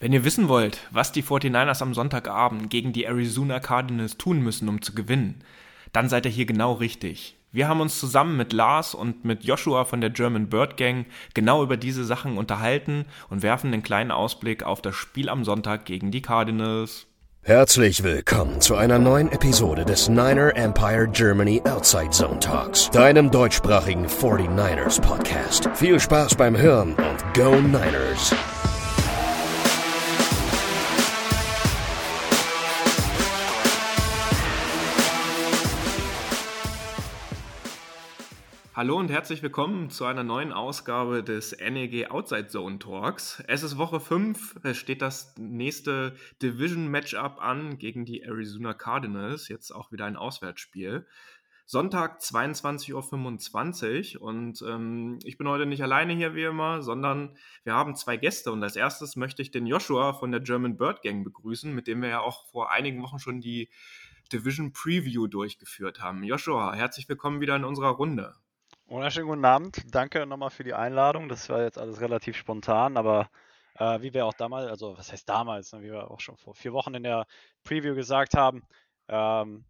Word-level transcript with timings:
Wenn 0.00 0.12
ihr 0.12 0.24
wissen 0.24 0.48
wollt, 0.48 0.78
was 0.92 1.10
die 1.10 1.24
49ers 1.24 1.82
am 1.82 1.92
Sonntagabend 1.92 2.70
gegen 2.70 2.92
die 2.92 3.04
Arizona 3.04 3.58
Cardinals 3.58 4.16
tun 4.16 4.40
müssen, 4.40 4.68
um 4.68 4.80
zu 4.80 4.94
gewinnen, 4.94 5.42
dann 5.92 6.08
seid 6.08 6.24
ihr 6.24 6.30
hier 6.30 6.46
genau 6.46 6.74
richtig. 6.74 7.36
Wir 7.50 7.66
haben 7.66 7.80
uns 7.80 7.98
zusammen 7.98 8.36
mit 8.36 8.52
Lars 8.52 8.94
und 8.94 9.24
mit 9.24 9.42
Joshua 9.42 9.84
von 9.84 10.00
der 10.00 10.10
German 10.10 10.48
Bird 10.48 10.76
Gang 10.76 11.06
genau 11.34 11.64
über 11.64 11.76
diese 11.76 12.04
Sachen 12.04 12.38
unterhalten 12.38 13.06
und 13.28 13.42
werfen 13.42 13.72
einen 13.72 13.82
kleinen 13.82 14.12
Ausblick 14.12 14.62
auf 14.62 14.82
das 14.82 14.94
Spiel 14.94 15.28
am 15.28 15.44
Sonntag 15.44 15.84
gegen 15.84 16.12
die 16.12 16.22
Cardinals. 16.22 17.06
Herzlich 17.42 18.04
willkommen 18.04 18.60
zu 18.60 18.76
einer 18.76 18.98
neuen 18.98 19.32
Episode 19.32 19.84
des 19.84 20.08
Niner 20.08 20.54
Empire 20.54 21.08
Germany 21.08 21.60
Outside 21.64 22.10
Zone 22.10 22.38
Talks, 22.38 22.90
deinem 22.90 23.30
deutschsprachigen 23.30 24.06
49ers 24.06 25.00
Podcast. 25.00 25.68
Viel 25.74 25.98
Spaß 25.98 26.36
beim 26.36 26.56
Hören 26.56 26.94
und 26.94 27.34
Go 27.34 27.56
Niners! 27.56 28.34
Hallo 38.78 38.96
und 38.96 39.10
herzlich 39.10 39.42
willkommen 39.42 39.90
zu 39.90 40.04
einer 40.04 40.22
neuen 40.22 40.52
Ausgabe 40.52 41.24
des 41.24 41.50
NEG 41.50 42.12
Outside 42.12 42.46
Zone 42.46 42.78
Talks. 42.78 43.42
Es 43.48 43.64
ist 43.64 43.76
Woche 43.76 43.98
5, 43.98 44.60
es 44.62 44.76
steht 44.76 45.02
das 45.02 45.34
nächste 45.36 46.14
Division 46.40 46.86
Matchup 46.86 47.42
an 47.42 47.78
gegen 47.78 48.04
die 48.04 48.22
Arizona 48.22 48.74
Cardinals, 48.74 49.48
jetzt 49.48 49.72
auch 49.72 49.90
wieder 49.90 50.04
ein 50.04 50.14
Auswärtsspiel. 50.14 51.08
Sonntag 51.66 52.20
22.25 52.20 54.18
Uhr 54.18 54.22
und 54.22 54.62
ähm, 54.62 55.18
ich 55.24 55.38
bin 55.38 55.48
heute 55.48 55.66
nicht 55.66 55.82
alleine 55.82 56.12
hier 56.12 56.36
wie 56.36 56.44
immer, 56.44 56.80
sondern 56.80 57.36
wir 57.64 57.72
haben 57.72 57.96
zwei 57.96 58.16
Gäste 58.16 58.52
und 58.52 58.62
als 58.62 58.76
erstes 58.76 59.16
möchte 59.16 59.42
ich 59.42 59.50
den 59.50 59.66
Joshua 59.66 60.12
von 60.12 60.30
der 60.30 60.38
German 60.38 60.76
Bird 60.76 61.02
Gang 61.02 61.24
begrüßen, 61.24 61.74
mit 61.74 61.88
dem 61.88 62.00
wir 62.00 62.10
ja 62.10 62.20
auch 62.20 62.46
vor 62.46 62.70
einigen 62.70 63.02
Wochen 63.02 63.18
schon 63.18 63.40
die 63.40 63.70
Division 64.32 64.72
Preview 64.72 65.26
durchgeführt 65.26 66.00
haben. 66.00 66.22
Joshua, 66.22 66.74
herzlich 66.74 67.08
willkommen 67.08 67.40
wieder 67.40 67.56
in 67.56 67.64
unserer 67.64 67.90
Runde. 67.90 68.36
Wunderschönen 68.88 69.28
guten 69.28 69.44
Abend. 69.44 69.82
Danke 69.94 70.24
nochmal 70.24 70.48
für 70.48 70.64
die 70.64 70.72
Einladung. 70.72 71.28
Das 71.28 71.50
war 71.50 71.60
jetzt 71.60 71.76
alles 71.76 72.00
relativ 72.00 72.38
spontan, 72.38 72.96
aber 72.96 73.28
äh, 73.74 74.00
wie 74.00 74.14
wir 74.14 74.24
auch 74.24 74.32
damals, 74.32 74.66
also 74.66 74.96
was 74.96 75.12
heißt 75.12 75.28
damals, 75.28 75.74
ne, 75.74 75.82
wie 75.82 75.92
wir 75.92 76.10
auch 76.10 76.20
schon 76.20 76.38
vor 76.38 76.54
vier 76.54 76.72
Wochen 76.72 76.94
in 76.94 77.02
der 77.02 77.26
Preview 77.64 77.94
gesagt 77.94 78.32
haben, 78.32 78.62
ähm, 79.08 79.66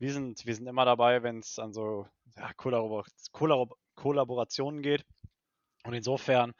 wir, 0.00 0.12
sind, 0.12 0.44
wir 0.46 0.54
sind 0.56 0.66
immer 0.66 0.84
dabei, 0.84 1.22
wenn 1.22 1.38
es 1.38 1.60
an 1.60 1.72
so 1.72 2.08
ja, 2.36 2.52
Kollabor 2.54 3.04
Kollabor 3.30 3.76
Kollaborationen 3.94 4.82
geht. 4.82 5.06
Und 5.84 5.94
insofern 5.94 6.52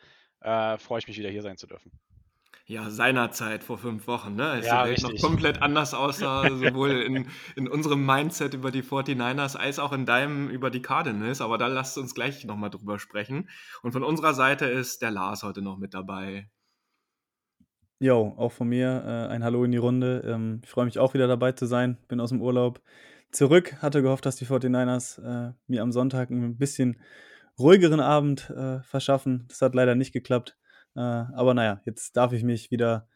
äh, 0.43 0.79
freue 0.79 1.01
ich 1.01 1.09
mich 1.09 1.19
wieder 1.19 1.31
hier 1.31 1.43
sein 1.43 1.57
zu 1.57 1.67
dürfen 1.67 1.91
ja, 2.65 2.91
seinerzeit 2.91 3.63
vor 3.63 3.79
fünf 3.79 4.07
Wochen, 4.07 4.35
ne? 4.35 4.47
als 4.47 4.67
ja, 4.67 4.83
die 4.83 4.89
Welt 4.89 5.05
richtig. 5.05 5.23
noch 5.23 5.29
komplett 5.29 5.63
anders 5.63 5.95
aussah, 5.95 6.43
sowohl 6.51 7.03
in, 7.03 7.27
in 7.55 7.69
unserem 7.69 8.05
Mindset 8.05 8.55
über 8.55 8.71
die 8.71 8.83
49ers 8.83 9.57
als 9.57 9.79
auch 9.79 9.93
in 9.93 10.07
deinem 10.07 10.49
über 10.49 10.71
die 10.71 10.83
Cardinals. 10.83 11.41
Aber 11.41 11.59
da 11.59 11.69
lasst 11.69 11.97
uns 11.97 12.15
gleich 12.15 12.45
nochmal 12.45 12.71
drüber 12.71 12.99
sprechen. 12.99 13.49
Und 13.83 13.93
von 13.93 14.03
unserer 14.03 14.35
Seite 14.35 14.67
ist 14.67 15.01
der 15.01 15.13
Lars 15.13 15.43
heute 15.45 15.63
noch 15.63 15.79
mit 15.79 15.95
dabei. 15.95 16.49
Jo, 17.99 18.35
auch 18.37 18.53
von 18.53 18.69
mir 18.69 19.05
äh, 19.07 19.33
ein 19.33 19.43
Hallo 19.43 19.65
in 19.65 19.73
die 19.73 19.79
Runde. 19.79 20.23
Ähm, 20.27 20.61
ich 20.65 20.71
freue 20.71 20.85
mich 20.85 20.99
auch 20.99 21.15
wieder 21.15 21.29
dabei 21.29 21.53
zu 21.53 21.67
sein. 21.67 21.99
Bin 22.09 22.21
aus 22.21 22.29
dem 22.31 22.43
Urlaub 22.43 22.83
zurück. 23.31 23.77
Hatte 23.81 24.03
gehofft, 24.03 24.27
dass 24.27 24.37
die 24.37 24.45
49ers 24.45 25.23
äh, 25.23 25.53
mir 25.67 25.83
am 25.83 25.93
Sonntag 25.93 26.31
ein 26.31 26.59
bisschen 26.59 27.01
ruhigeren 27.59 28.01
Abend 28.01 28.51
äh, 28.51 28.81
verschaffen. 28.83 29.47
Das 29.49 29.63
hat 29.63 29.75
leider 29.75 29.95
nicht 29.95 30.13
geklappt. 30.13 30.59
Äh, 30.97 31.01
aber 31.01 31.55
naja, 31.55 31.81
jetzt 31.85 32.17
darf 32.17 32.33
ich 32.33 32.43
mich 32.43 32.71
wieder 32.71 33.09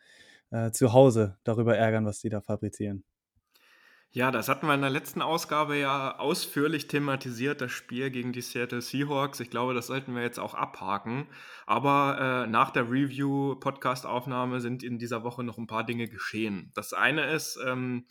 äh, 0.51 0.71
zu 0.71 0.93
Hause 0.93 1.39
darüber 1.45 1.77
ärgern, 1.77 2.07
was 2.07 2.21
die 2.21 2.29
da 2.29 2.41
fabrizieren. 2.41 3.05
Ja, 4.13 4.33
das 4.33 4.49
hatten 4.49 4.67
wir 4.67 4.75
in 4.75 4.81
der 4.81 4.91
letzten 4.91 5.23
Ausgabe 5.23 5.77
ja 5.79 6.19
ausführlich 6.19 6.89
thematisiert, 6.89 7.61
das 7.61 7.71
Spiel 7.71 8.11
gegen 8.11 8.33
die 8.33 8.41
Seattle 8.41 8.81
Seahawks. 8.81 9.39
Ich 9.39 9.51
glaube, 9.51 9.73
das 9.73 9.87
sollten 9.87 10.17
wir 10.17 10.23
jetzt 10.23 10.41
auch 10.41 10.55
abhaken. 10.55 11.29
Aber 11.65 12.19
äh, 12.45 12.51
nach 12.51 12.71
der 12.71 12.91
Review-Podcast-Aufnahme 12.91 14.61
sind 14.61 14.83
in 14.83 14.99
dieser 14.99 15.23
Woche 15.23 15.45
noch 15.45 15.59
ein 15.59 15.69
paar 15.69 15.85
Dinge 15.85 16.09
geschehen. 16.09 16.73
Das 16.75 16.93
eine 16.93 17.31
ist, 17.31 17.57
ähm, 17.65 18.05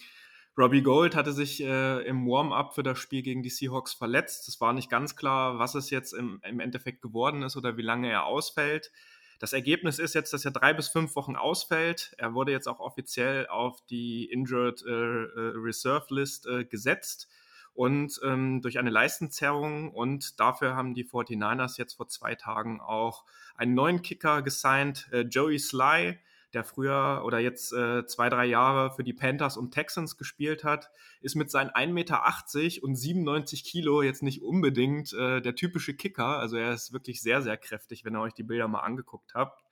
Robbie 0.57 0.83
Gold 0.83 1.17
hatte 1.17 1.33
sich 1.33 1.61
äh, 1.61 2.01
im 2.07 2.25
Warm-up 2.25 2.75
für 2.75 2.83
das 2.83 2.97
Spiel 2.97 3.21
gegen 3.21 3.43
die 3.43 3.49
Seahawks 3.49 3.93
verletzt. 3.93 4.47
Es 4.47 4.61
war 4.61 4.71
nicht 4.71 4.89
ganz 4.89 5.17
klar, 5.17 5.59
was 5.59 5.75
es 5.75 5.89
jetzt 5.89 6.13
im, 6.13 6.39
im 6.43 6.61
Endeffekt 6.61 7.01
geworden 7.01 7.43
ist 7.43 7.57
oder 7.57 7.75
wie 7.75 7.81
lange 7.81 8.09
er 8.09 8.25
ausfällt. 8.25 8.89
Das 9.39 9.53
Ergebnis 9.53 9.99
ist 9.99 10.15
jetzt, 10.15 10.33
dass 10.33 10.43
er 10.43 10.51
drei 10.51 10.73
bis 10.73 10.89
fünf 10.89 11.15
Wochen 11.15 11.37
ausfällt. 11.37 12.13
Er 12.17 12.33
wurde 12.33 12.51
jetzt 12.51 12.67
auch 12.67 12.79
offiziell 12.79 13.47
auf 13.47 13.83
die 13.85 14.25
Injured 14.25 14.83
äh, 14.85 14.89
äh, 14.91 15.53
Reserve 15.55 16.13
List 16.13 16.45
äh, 16.45 16.65
gesetzt 16.65 17.29
und 17.73 18.19
ähm, 18.25 18.61
durch 18.61 18.77
eine 18.79 18.89
Leistenzerrung. 18.89 19.91
Und 19.91 20.41
dafür 20.41 20.75
haben 20.75 20.93
die 20.93 21.05
49ers 21.05 21.77
jetzt 21.77 21.93
vor 21.93 22.09
zwei 22.09 22.35
Tagen 22.35 22.81
auch 22.81 23.23
einen 23.55 23.73
neuen 23.73 24.01
Kicker 24.01 24.41
gesigned, 24.41 25.07
äh, 25.13 25.21
Joey 25.21 25.57
Sly 25.57 26.19
der 26.53 26.63
früher 26.63 27.21
oder 27.25 27.39
jetzt 27.39 27.73
äh, 27.73 28.05
zwei, 28.05 28.29
drei 28.29 28.45
Jahre 28.45 28.91
für 28.95 29.03
die 29.03 29.13
Panthers 29.13 29.57
und 29.57 29.71
Texans 29.71 30.17
gespielt 30.17 30.63
hat, 30.63 30.89
ist 31.21 31.35
mit 31.35 31.51
seinen 31.51 31.69
1,80 31.69 31.91
Meter 31.91 32.83
und 32.83 32.95
97 32.95 33.63
Kilo 33.63 34.01
jetzt 34.01 34.23
nicht 34.23 34.41
unbedingt 34.41 35.13
äh, 35.13 35.41
der 35.41 35.55
typische 35.55 35.93
Kicker. 35.93 36.39
Also 36.39 36.57
er 36.57 36.73
ist 36.73 36.91
wirklich 36.93 37.21
sehr, 37.21 37.41
sehr 37.41 37.57
kräftig, 37.57 38.03
wenn 38.05 38.15
ihr 38.15 38.21
euch 38.21 38.33
die 38.33 38.43
Bilder 38.43 38.67
mal 38.67 38.79
angeguckt 38.79 39.35
habt. 39.35 39.63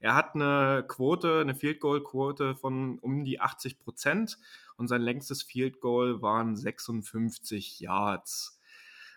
Er 0.00 0.14
hat 0.14 0.34
eine 0.34 0.84
Quote, 0.86 1.40
eine 1.40 1.54
Field 1.54 1.80
Goal 1.80 2.02
Quote 2.02 2.56
von 2.56 2.98
um 2.98 3.24
die 3.24 3.40
80 3.40 3.78
Prozent 3.78 4.38
und 4.76 4.88
sein 4.88 5.00
längstes 5.00 5.42
Field 5.42 5.80
Goal 5.80 6.20
waren 6.20 6.56
56 6.56 7.80
Yards. 7.80 8.60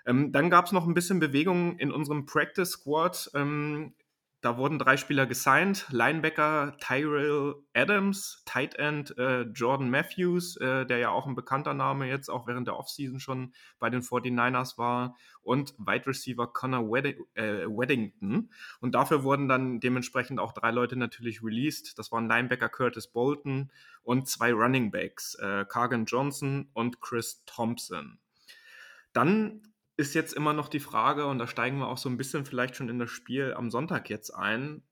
Ähm, 0.06 0.32
dann 0.32 0.50
gab 0.50 0.66
es 0.66 0.72
noch 0.72 0.88
ein 0.88 0.94
bisschen 0.94 1.20
Bewegung 1.20 1.78
in 1.80 1.92
unserem 1.92 2.26
Practice 2.26 2.72
Squad. 2.72 3.30
Ähm, 3.34 3.94
da 4.42 4.56
wurden 4.58 4.78
drei 4.78 4.98
Spieler 4.98 5.26
gesigned: 5.26 5.88
Linebacker 5.90 6.78
Tyrell 6.80 7.56
Adams, 7.74 8.44
Tight 8.46 8.76
End 8.76 9.18
äh, 9.18 9.42
Jordan 9.42 9.90
Matthews, 9.90 10.58
äh, 10.58 10.86
der 10.86 11.00
ja 11.00 11.10
auch 11.10 11.26
ein 11.26 11.34
bekannter 11.34 11.74
Name 11.74 12.08
jetzt 12.08 12.30
auch 12.30 12.46
während 12.46 12.68
der 12.68 12.78
Offseason 12.78 13.20
schon 13.20 13.54
bei 13.80 13.90
den 13.90 14.02
49ers 14.02 14.78
war, 14.78 15.16
und 15.42 15.74
Wide 15.80 16.06
Receiver 16.06 16.46
Connor 16.54 16.92
Wedding, 16.92 17.24
äh, 17.34 17.66
Weddington. 17.66 18.52
Und 18.80 18.94
dafür 18.94 19.24
wurden 19.24 19.48
dann 19.48 19.80
dementsprechend 19.80 20.40
auch 20.40 20.54
drei 20.54 20.70
Leute 20.70 20.98
natürlich 20.98 21.44
released. 21.44 21.98
Das 21.98 22.12
waren 22.12 22.30
Linebacker 22.30 22.70
Curtis 22.70 23.08
Bolton 23.08 23.72
und 24.04 24.28
zwei 24.28 24.54
Running 24.54 24.92
Backs, 24.92 25.34
äh, 25.36 25.66
Cargan 25.68 26.06
Johnson 26.06 26.70
und 26.74 27.02
Chris 27.02 27.44
Thompson. 27.46 28.20
Dann 29.14 29.64
ist 29.98 30.14
jetzt 30.14 30.34
immer 30.34 30.54
noch 30.54 30.70
die 30.70 30.80
Frage, 30.80 31.26
und 31.26 31.40
da 31.40 31.48
steigen 31.48 31.80
wir 31.80 31.88
auch 31.88 31.98
so 31.98 32.08
ein 32.08 32.18
bisschen 32.18 32.46
vielleicht 32.46 32.76
schon 32.76 32.88
in 32.88 33.00
das 33.00 33.10
Spiel 33.10 33.54
am 33.56 33.72
Sonntag 33.72 34.10
jetzt 34.10 34.30
ein. 34.30 34.84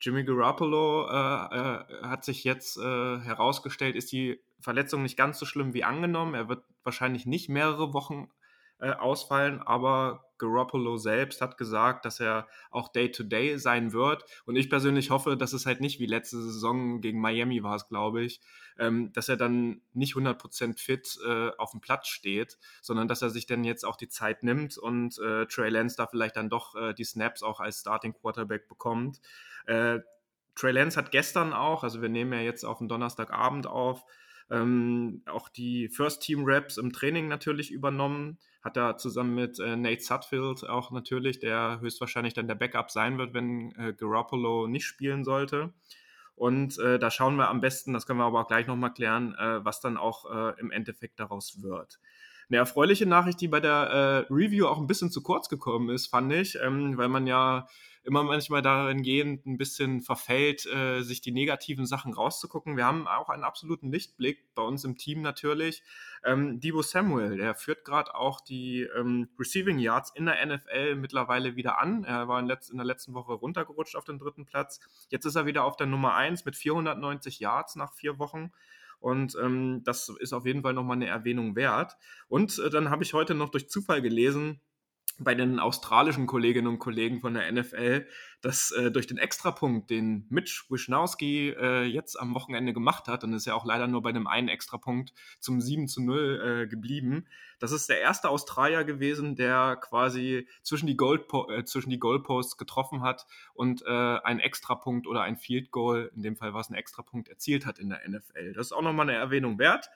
Jimmy 0.00 0.24
Garoppolo 0.24 1.08
äh, 1.08 1.12
äh, 1.12 2.02
hat 2.02 2.24
sich 2.24 2.44
jetzt 2.44 2.76
äh, 2.76 3.18
herausgestellt, 3.20 3.96
ist 3.96 4.12
die 4.12 4.40
Verletzung 4.60 5.02
nicht 5.02 5.16
ganz 5.16 5.38
so 5.38 5.46
schlimm 5.46 5.74
wie 5.74 5.84
angenommen. 5.84 6.34
Er 6.34 6.48
wird 6.48 6.64
wahrscheinlich 6.84 7.26
nicht 7.26 7.48
mehrere 7.48 7.92
Wochen 7.92 8.30
äh, 8.78 8.92
ausfallen, 8.92 9.60
aber 9.60 10.24
Garoppolo 10.42 10.96
selbst 10.96 11.40
hat 11.40 11.56
gesagt, 11.56 12.04
dass 12.04 12.18
er 12.18 12.48
auch 12.70 12.88
Day-to-Day 12.88 13.54
-Day 13.54 13.58
sein 13.58 13.92
wird. 13.92 14.24
Und 14.44 14.56
ich 14.56 14.68
persönlich 14.68 15.10
hoffe, 15.10 15.36
dass 15.36 15.52
es 15.52 15.66
halt 15.66 15.80
nicht 15.80 16.00
wie 16.00 16.06
letzte 16.06 16.42
Saison 16.42 17.00
gegen 17.00 17.20
Miami 17.20 17.62
war 17.62 17.76
es, 17.76 17.88
glaube 17.88 18.22
ich, 18.22 18.40
ähm, 18.78 19.12
dass 19.12 19.28
er 19.28 19.36
dann 19.36 19.82
nicht 19.92 20.16
100% 20.16 20.80
fit 20.80 21.18
äh, 21.24 21.50
auf 21.58 21.70
dem 21.70 21.80
Platz 21.80 22.08
steht, 22.08 22.58
sondern 22.80 23.06
dass 23.06 23.22
er 23.22 23.30
sich 23.30 23.46
dann 23.46 23.62
jetzt 23.62 23.84
auch 23.84 23.96
die 23.96 24.08
Zeit 24.08 24.42
nimmt 24.42 24.76
und 24.76 25.18
äh, 25.20 25.46
Trey 25.46 25.70
Lance 25.70 25.96
da 25.96 26.08
vielleicht 26.08 26.36
dann 26.36 26.50
doch 26.50 26.74
äh, 26.74 26.92
die 26.92 27.04
Snaps 27.04 27.44
auch 27.44 27.60
als 27.60 27.80
Starting 27.80 28.12
Quarterback 28.12 28.68
bekommt. 28.68 29.20
Äh, 29.66 30.00
Trey 30.56 30.72
Lance 30.72 30.98
hat 30.98 31.12
gestern 31.12 31.52
auch, 31.52 31.84
also 31.84 32.02
wir 32.02 32.08
nehmen 32.08 32.32
ja 32.32 32.40
jetzt 32.40 32.64
auf 32.64 32.78
den 32.78 32.88
Donnerstagabend 32.88 33.66
auf, 33.66 34.04
ähm, 34.52 35.22
auch 35.26 35.48
die 35.48 35.88
First 35.88 36.22
Team 36.22 36.42
Raps 36.44 36.76
im 36.76 36.92
Training 36.92 37.26
natürlich 37.26 37.70
übernommen. 37.70 38.38
Hat 38.62 38.76
er 38.76 38.96
zusammen 38.98 39.34
mit 39.34 39.58
äh, 39.58 39.76
Nate 39.76 40.02
Sutfield 40.02 40.68
auch 40.68 40.90
natürlich, 40.90 41.40
der 41.40 41.80
höchstwahrscheinlich 41.80 42.34
dann 42.34 42.46
der 42.46 42.54
Backup 42.54 42.90
sein 42.90 43.18
wird, 43.18 43.34
wenn 43.34 43.72
äh, 43.76 43.92
Garoppolo 43.92 44.68
nicht 44.68 44.84
spielen 44.84 45.24
sollte. 45.24 45.72
Und 46.36 46.78
äh, 46.78 46.98
da 46.98 47.10
schauen 47.10 47.36
wir 47.36 47.48
am 47.48 47.60
besten, 47.60 47.92
das 47.92 48.06
können 48.06 48.18
wir 48.18 48.24
aber 48.24 48.40
auch 48.40 48.48
gleich 48.48 48.66
nochmal 48.66 48.92
klären, 48.92 49.34
äh, 49.34 49.64
was 49.64 49.80
dann 49.80 49.96
auch 49.96 50.30
äh, 50.30 50.60
im 50.60 50.70
Endeffekt 50.70 51.18
daraus 51.18 51.62
wird. 51.62 51.98
Eine 52.48 52.58
erfreuliche 52.58 53.06
Nachricht, 53.06 53.40
die 53.40 53.48
bei 53.48 53.60
der 53.60 54.26
äh, 54.28 54.32
Review 54.32 54.66
auch 54.66 54.78
ein 54.78 54.86
bisschen 54.86 55.10
zu 55.10 55.22
kurz 55.22 55.48
gekommen 55.48 55.88
ist, 55.88 56.08
fand 56.08 56.32
ich, 56.32 56.58
ähm, 56.60 56.98
weil 56.98 57.08
man 57.08 57.26
ja 57.26 57.66
immer 58.04 58.22
manchmal 58.24 58.62
darin 58.62 59.02
gehend 59.02 59.46
ein 59.46 59.58
bisschen 59.58 60.02
verfällt, 60.02 60.66
äh, 60.66 61.02
sich 61.02 61.20
die 61.20 61.32
negativen 61.32 61.86
Sachen 61.86 62.12
rauszugucken. 62.12 62.76
Wir 62.76 62.84
haben 62.84 63.06
auch 63.06 63.28
einen 63.28 63.44
absoluten 63.44 63.90
Lichtblick 63.90 64.54
bei 64.54 64.62
uns 64.62 64.84
im 64.84 64.96
Team 64.96 65.22
natürlich. 65.22 65.82
Ähm, 66.24 66.60
Debo 66.60 66.82
Samuel, 66.82 67.36
der 67.36 67.54
führt 67.54 67.84
gerade 67.84 68.14
auch 68.14 68.40
die 68.40 68.82
ähm, 68.96 69.28
Receiving 69.38 69.78
Yards 69.78 70.12
in 70.14 70.26
der 70.26 70.44
NFL 70.44 70.96
mittlerweile 70.96 71.56
wieder 71.56 71.80
an. 71.80 72.04
Er 72.04 72.28
war 72.28 72.40
in, 72.40 72.46
letz 72.46 72.70
in 72.70 72.76
der 72.76 72.86
letzten 72.86 73.14
Woche 73.14 73.32
runtergerutscht 73.32 73.96
auf 73.96 74.04
den 74.04 74.18
dritten 74.18 74.46
Platz. 74.46 74.80
Jetzt 75.08 75.24
ist 75.24 75.36
er 75.36 75.46
wieder 75.46 75.64
auf 75.64 75.76
der 75.76 75.86
Nummer 75.86 76.14
1 76.14 76.44
mit 76.44 76.56
490 76.56 77.38
Yards 77.38 77.76
nach 77.76 77.92
vier 77.92 78.18
Wochen. 78.18 78.52
Und 78.98 79.36
ähm, 79.42 79.82
das 79.84 80.08
ist 80.20 80.32
auf 80.32 80.46
jeden 80.46 80.62
Fall 80.62 80.74
nochmal 80.74 80.96
eine 80.96 81.08
Erwähnung 81.08 81.56
wert. 81.56 81.96
Und 82.28 82.58
äh, 82.58 82.70
dann 82.70 82.88
habe 82.88 83.02
ich 83.02 83.14
heute 83.14 83.34
noch 83.34 83.48
durch 83.48 83.68
Zufall 83.68 84.00
gelesen, 84.00 84.60
bei 85.18 85.34
den 85.34 85.58
australischen 85.58 86.26
Kolleginnen 86.26 86.66
und 86.66 86.78
Kollegen 86.78 87.20
von 87.20 87.34
der 87.34 87.50
NFL, 87.50 88.06
dass 88.40 88.72
äh, 88.72 88.90
durch 88.90 89.06
den 89.06 89.18
Extrapunkt, 89.18 89.90
den 89.90 90.26
Mitch 90.28 90.64
Wischnowski 90.68 91.50
äh, 91.50 91.84
jetzt 91.84 92.18
am 92.18 92.34
Wochenende 92.34 92.72
gemacht 92.72 93.08
hat, 93.08 93.24
und 93.24 93.32
ist 93.32 93.46
ja 93.46 93.54
auch 93.54 93.64
leider 93.64 93.86
nur 93.86 94.02
bei 94.02 94.12
dem 94.12 94.26
einen 94.26 94.48
Extrapunkt 94.48 95.12
zum 95.38 95.60
7 95.60 95.86
zu 95.88 96.02
0 96.02 96.62
äh, 96.64 96.66
geblieben, 96.66 97.26
das 97.62 97.70
ist 97.70 97.88
der 97.88 98.00
erste 98.00 98.28
Australier 98.28 98.82
gewesen, 98.82 99.36
der 99.36 99.76
quasi 99.76 100.48
zwischen 100.62 100.88
die, 100.88 100.96
Goldpo 100.96 101.48
äh, 101.48 101.64
zwischen 101.64 101.90
die 101.90 102.00
Goalposts 102.00 102.56
getroffen 102.56 103.02
hat 103.02 103.24
und 103.54 103.82
äh, 103.86 103.88
einen 103.88 104.40
Extrapunkt 104.40 105.06
oder 105.06 105.22
ein 105.22 105.36
Field 105.36 105.70
Goal, 105.70 106.10
in 106.16 106.22
dem 106.22 106.36
Fall 106.36 106.54
war 106.54 106.60
es 106.60 106.70
ein 106.70 106.74
Extrapunkt, 106.74 107.28
erzielt 107.28 107.64
hat 107.64 107.78
in 107.78 107.90
der 107.90 108.00
NFL. 108.08 108.54
Das 108.54 108.66
ist 108.66 108.72
auch 108.72 108.82
nochmal 108.82 109.08
eine 109.08 109.16
Erwähnung 109.16 109.60
wert. 109.60 109.90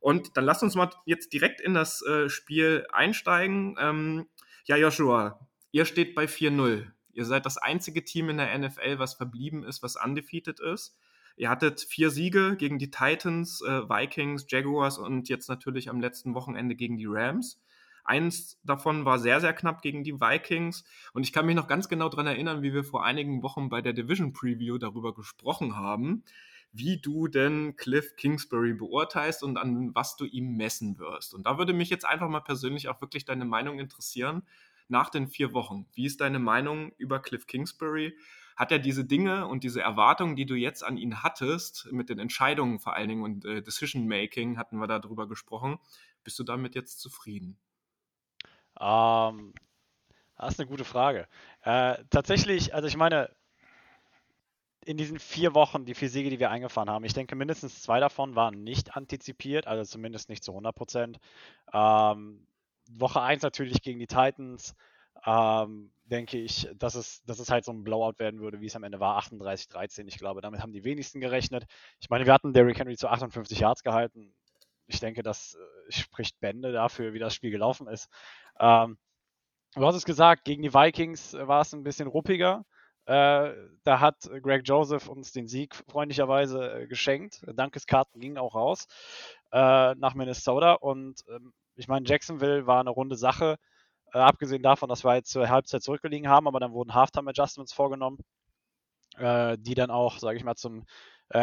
Und 0.00 0.36
dann 0.36 0.44
lasst 0.44 0.62
uns 0.62 0.74
mal 0.74 0.90
jetzt 1.04 1.32
direkt 1.32 1.60
in 1.60 1.74
das 1.74 2.02
äh, 2.02 2.28
Spiel 2.28 2.86
einsteigen. 2.92 3.76
Ähm, 3.80 4.26
ja, 4.66 4.76
Joshua, 4.76 5.48
ihr 5.70 5.84
steht 5.84 6.14
bei 6.14 6.24
4-0. 6.24 6.86
Ihr 7.12 7.24
seid 7.24 7.46
das 7.46 7.56
einzige 7.56 8.04
Team 8.04 8.28
in 8.28 8.38
der 8.38 8.58
NFL, 8.58 8.98
was 8.98 9.14
verblieben 9.14 9.64
ist, 9.64 9.82
was 9.82 9.96
undefeated 9.96 10.60
ist. 10.60 10.98
Ihr 11.36 11.50
hattet 11.50 11.80
vier 11.80 12.10
Siege 12.10 12.56
gegen 12.56 12.78
die 12.78 12.90
Titans, 12.90 13.62
äh, 13.62 13.88
Vikings, 13.88 14.46
Jaguars 14.48 14.98
und 14.98 15.28
jetzt 15.28 15.48
natürlich 15.48 15.88
am 15.88 16.00
letzten 16.00 16.34
Wochenende 16.34 16.74
gegen 16.74 16.96
die 16.96 17.06
Rams. 17.06 17.62
Eins 18.04 18.58
davon 18.64 19.04
war 19.04 19.18
sehr, 19.18 19.40
sehr 19.40 19.52
knapp 19.52 19.82
gegen 19.82 20.02
die 20.02 20.20
Vikings. 20.20 20.84
Und 21.12 21.22
ich 21.22 21.32
kann 21.32 21.46
mich 21.46 21.56
noch 21.56 21.68
ganz 21.68 21.88
genau 21.88 22.08
daran 22.08 22.26
erinnern, 22.26 22.62
wie 22.62 22.72
wir 22.72 22.84
vor 22.84 23.04
einigen 23.04 23.42
Wochen 23.42 23.68
bei 23.68 23.82
der 23.82 23.92
Division 23.92 24.32
Preview 24.32 24.78
darüber 24.78 25.14
gesprochen 25.14 25.76
haben 25.76 26.24
wie 26.76 27.00
du 27.00 27.28
denn 27.28 27.76
Cliff 27.76 28.16
Kingsbury 28.16 28.74
beurteilst 28.74 29.42
und 29.42 29.56
an 29.56 29.94
was 29.94 30.16
du 30.16 30.24
ihm 30.24 30.56
messen 30.56 30.98
wirst. 30.98 31.34
Und 31.34 31.46
da 31.46 31.58
würde 31.58 31.72
mich 31.72 31.90
jetzt 31.90 32.04
einfach 32.04 32.28
mal 32.28 32.40
persönlich 32.40 32.88
auch 32.88 33.00
wirklich 33.00 33.24
deine 33.24 33.44
Meinung 33.44 33.78
interessieren 33.78 34.42
nach 34.88 35.10
den 35.10 35.28
vier 35.28 35.52
Wochen. 35.52 35.86
Wie 35.94 36.06
ist 36.06 36.20
deine 36.20 36.38
Meinung 36.38 36.92
über 36.98 37.20
Cliff 37.20 37.46
Kingsbury? 37.46 38.16
Hat 38.56 38.72
er 38.72 38.78
diese 38.78 39.04
Dinge 39.04 39.46
und 39.46 39.64
diese 39.64 39.82
Erwartungen, 39.82 40.36
die 40.36 40.46
du 40.46 40.54
jetzt 40.54 40.82
an 40.82 40.96
ihn 40.96 41.22
hattest, 41.22 41.88
mit 41.92 42.08
den 42.08 42.18
Entscheidungen 42.18 42.78
vor 42.78 42.94
allen 42.94 43.08
Dingen 43.08 43.22
und 43.22 43.44
äh, 43.44 43.62
Decision 43.62 44.06
Making, 44.06 44.56
hatten 44.56 44.78
wir 44.78 44.86
darüber 44.86 45.28
gesprochen, 45.28 45.78
bist 46.24 46.38
du 46.38 46.44
damit 46.44 46.74
jetzt 46.74 47.00
zufrieden? 47.00 47.58
Ähm, 48.80 49.52
das 50.36 50.54
ist 50.54 50.60
eine 50.60 50.68
gute 50.68 50.84
Frage. 50.84 51.28
Äh, 51.62 51.96
tatsächlich, 52.10 52.74
also 52.74 52.88
ich 52.88 52.96
meine, 52.96 53.34
in 54.86 54.96
diesen 54.96 55.18
vier 55.18 55.54
Wochen, 55.54 55.84
die 55.84 55.94
vier 55.94 56.08
Siege, 56.08 56.30
die 56.30 56.38
wir 56.38 56.50
eingefahren 56.50 56.88
haben, 56.88 57.04
ich 57.04 57.12
denke, 57.12 57.34
mindestens 57.34 57.82
zwei 57.82 57.98
davon 57.98 58.36
waren 58.36 58.62
nicht 58.62 58.96
antizipiert, 58.96 59.66
also 59.66 59.82
zumindest 59.84 60.28
nicht 60.28 60.44
zu 60.44 60.52
100 60.52 60.74
Prozent. 60.74 61.18
Ähm, 61.72 62.46
Woche 62.88 63.20
1 63.20 63.42
natürlich 63.42 63.82
gegen 63.82 63.98
die 63.98 64.06
Titans, 64.06 64.76
ähm, 65.24 65.90
denke 66.04 66.38
ich, 66.38 66.68
dass 66.76 66.94
es, 66.94 67.20
dass 67.24 67.40
es 67.40 67.50
halt 67.50 67.64
so 67.64 67.72
ein 67.72 67.82
Blowout 67.82 68.18
werden 68.18 68.40
würde, 68.40 68.60
wie 68.60 68.66
es 68.66 68.76
am 68.76 68.84
Ende 68.84 69.00
war, 69.00 69.18
38-13. 69.18 70.06
Ich 70.06 70.18
glaube, 70.18 70.40
damit 70.40 70.62
haben 70.62 70.72
die 70.72 70.84
wenigsten 70.84 71.20
gerechnet. 71.20 71.64
Ich 72.00 72.08
meine, 72.08 72.24
wir 72.24 72.32
hatten 72.32 72.52
Derrick 72.52 72.78
Henry 72.78 72.96
zu 72.96 73.08
58 73.08 73.58
Yards 73.58 73.82
gehalten. 73.82 74.32
Ich 74.86 75.00
denke, 75.00 75.24
das 75.24 75.56
äh, 75.56 75.92
spricht 75.92 76.38
Bände 76.38 76.70
dafür, 76.70 77.12
wie 77.12 77.18
das 77.18 77.34
Spiel 77.34 77.50
gelaufen 77.50 77.88
ist. 77.88 78.08
Ähm, 78.60 78.98
du 79.74 79.84
hast 79.84 79.96
es 79.96 80.04
gesagt, 80.04 80.44
gegen 80.44 80.62
die 80.62 80.72
Vikings 80.72 81.32
war 81.32 81.62
es 81.62 81.72
ein 81.72 81.82
bisschen 81.82 82.06
ruppiger. 82.06 82.64
Äh, 83.06 83.52
da 83.84 84.00
hat 84.00 84.28
Greg 84.42 84.62
Joseph 84.64 85.08
uns 85.08 85.30
den 85.32 85.46
Sieg 85.46 85.76
freundlicherweise 85.88 86.82
äh, 86.82 86.86
geschenkt. 86.88 87.40
Dankeskarten 87.54 88.20
gingen 88.20 88.36
auch 88.36 88.56
raus 88.56 88.88
äh, 89.52 89.94
nach 89.94 90.14
Minnesota. 90.14 90.72
Und 90.74 91.22
ähm, 91.28 91.52
ich 91.76 91.86
meine, 91.86 92.06
Jacksonville 92.06 92.66
war 92.66 92.80
eine 92.80 92.90
runde 92.90 93.16
Sache. 93.16 93.58
Äh, 94.12 94.18
abgesehen 94.18 94.62
davon, 94.62 94.88
dass 94.88 95.04
wir 95.04 95.14
jetzt 95.14 95.30
zur 95.30 95.48
Halbzeit 95.48 95.82
zurückgelegen 95.82 96.28
haben, 96.28 96.48
aber 96.48 96.58
dann 96.58 96.72
wurden 96.72 96.94
Halftime-Adjustments 96.94 97.72
vorgenommen, 97.72 98.18
äh, 99.18 99.56
die 99.60 99.74
dann 99.74 99.90
auch, 99.90 100.18
sage 100.18 100.36
ich 100.36 100.44
mal, 100.44 100.56
zum 100.56 100.84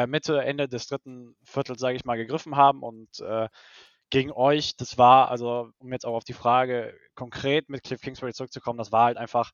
Mitte, 0.08 0.42
Ende 0.42 0.70
des 0.70 0.88
dritten 0.88 1.36
Viertels, 1.44 1.82
sage 1.82 1.98
ich 1.98 2.06
mal, 2.06 2.16
gegriffen 2.16 2.56
haben. 2.56 2.84
Und 2.84 3.22
gegen 4.10 4.32
euch, 4.32 4.78
das 4.78 4.98
war, 4.98 5.30
also 5.30 5.72
um 5.80 5.92
jetzt 5.92 6.06
auch 6.06 6.14
auf 6.14 6.24
die 6.24 6.32
Frage 6.32 6.98
konkret 7.16 7.68
mit 7.68 7.84
Cliff 7.84 8.00
Kingsbury 8.00 8.32
zurückzukommen, 8.32 8.78
das 8.78 8.94
war 8.94 9.04
halt 9.08 9.18
einfach 9.18 9.52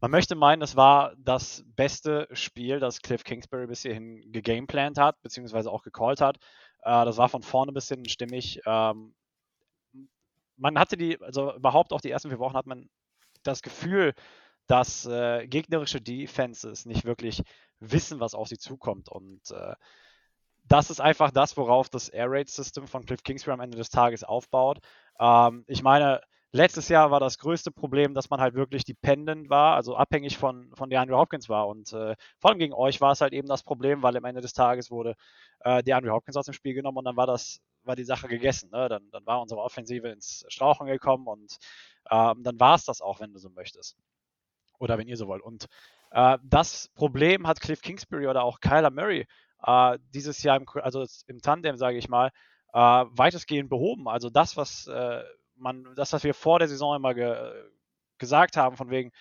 man 0.00 0.10
möchte 0.10 0.34
meinen, 0.36 0.62
es 0.62 0.76
war 0.76 1.14
das 1.16 1.64
beste 1.74 2.28
Spiel, 2.32 2.78
das 2.78 3.00
Cliff 3.02 3.24
Kingsbury 3.24 3.66
bis 3.66 3.82
hierhin 3.82 4.30
gegameplant 4.32 4.98
hat, 4.98 5.20
beziehungsweise 5.22 5.70
auch 5.70 5.82
gecallt 5.82 6.20
hat. 6.20 6.36
Äh, 6.82 7.04
das 7.04 7.16
war 7.16 7.28
von 7.28 7.42
vorne 7.42 7.72
bis 7.72 7.88
hinten 7.88 8.08
stimmig. 8.08 8.60
Ähm, 8.64 9.14
man 10.56 10.78
hatte 10.78 10.96
die, 10.96 11.20
also 11.22 11.54
überhaupt 11.54 11.92
auch 11.92 12.00
die 12.00 12.10
ersten 12.10 12.30
vier 12.30 12.38
Wochen 12.38 12.56
hat 12.56 12.66
man 12.66 12.88
das 13.42 13.62
Gefühl, 13.62 14.14
dass 14.66 15.06
äh, 15.06 15.46
gegnerische 15.48 16.00
Defenses 16.00 16.84
nicht 16.84 17.04
wirklich 17.04 17.42
wissen, 17.80 18.20
was 18.20 18.34
auf 18.34 18.48
sie 18.48 18.58
zukommt. 18.58 19.08
Und 19.08 19.50
äh, 19.50 19.74
das 20.64 20.90
ist 20.90 21.00
einfach 21.00 21.30
das, 21.30 21.56
worauf 21.56 21.88
das 21.88 22.08
Air 22.08 22.26
Raid 22.30 22.50
System 22.50 22.86
von 22.86 23.04
Cliff 23.06 23.22
Kingsbury 23.22 23.54
am 23.54 23.60
Ende 23.60 23.78
des 23.78 23.90
Tages 23.90 24.22
aufbaut. 24.22 24.78
Ähm, 25.18 25.64
ich 25.66 25.82
meine, 25.82 26.20
Letztes 26.50 26.88
Jahr 26.88 27.10
war 27.10 27.20
das 27.20 27.38
größte 27.38 27.70
Problem, 27.70 28.14
dass 28.14 28.30
man 28.30 28.40
halt 28.40 28.54
wirklich 28.54 28.84
dependent 28.84 29.50
war, 29.50 29.76
also 29.76 29.96
abhängig 29.96 30.38
von, 30.38 30.74
von 30.74 30.88
DeAndre 30.88 31.18
Hopkins 31.18 31.50
war. 31.50 31.68
Und 31.68 31.92
äh, 31.92 32.16
vor 32.38 32.50
allem 32.50 32.58
gegen 32.58 32.72
euch 32.72 33.02
war 33.02 33.12
es 33.12 33.20
halt 33.20 33.34
eben 33.34 33.48
das 33.48 33.62
Problem, 33.62 34.02
weil 34.02 34.16
am 34.16 34.24
Ende 34.24 34.40
des 34.40 34.54
Tages 34.54 34.90
wurde 34.90 35.14
äh, 35.60 35.82
DeAndre 35.82 36.12
Hopkins 36.12 36.38
aus 36.38 36.46
dem 36.46 36.54
Spiel 36.54 36.72
genommen 36.72 36.96
und 36.98 37.04
dann 37.04 37.16
war 37.16 37.26
das, 37.26 37.60
war 37.84 37.96
die 37.96 38.04
Sache 38.04 38.28
gegessen. 38.28 38.70
Ne? 38.70 38.88
Dann, 38.88 39.10
dann 39.10 39.26
war 39.26 39.42
unsere 39.42 39.60
Offensive 39.60 40.08
ins 40.08 40.46
Strauchen 40.48 40.86
gekommen 40.86 41.26
und 41.26 41.58
ähm, 42.10 42.42
dann 42.42 42.58
war 42.58 42.76
es 42.76 42.86
das 42.86 43.02
auch, 43.02 43.20
wenn 43.20 43.32
du 43.34 43.38
so 43.38 43.50
möchtest. 43.50 43.98
Oder 44.78 44.96
wenn 44.96 45.08
ihr 45.08 45.18
so 45.18 45.26
wollt. 45.28 45.42
Und 45.42 45.66
äh, 46.12 46.38
das 46.44 46.88
Problem 46.94 47.46
hat 47.46 47.60
Cliff 47.60 47.82
Kingsbury 47.82 48.26
oder 48.26 48.44
auch 48.44 48.60
Kyler 48.60 48.90
Murray 48.90 49.26
äh, 49.64 49.98
dieses 50.14 50.42
Jahr, 50.42 50.56
im, 50.56 50.66
also 50.82 51.04
im 51.26 51.42
Tandem, 51.42 51.76
sage 51.76 51.98
ich 51.98 52.08
mal, 52.08 52.30
äh, 52.72 52.78
weitestgehend 52.78 53.68
behoben. 53.68 54.08
Also 54.08 54.30
das, 54.30 54.56
was 54.56 54.86
äh, 54.86 55.22
man, 55.58 55.94
das, 55.94 56.12
was 56.12 56.24
wir 56.24 56.34
vor 56.34 56.58
der 56.58 56.68
Saison 56.68 56.96
immer 56.96 57.14
ge, 57.14 57.36
gesagt 58.18 58.56
haben, 58.56 58.76
von 58.76 58.90
wegen, 58.90 59.12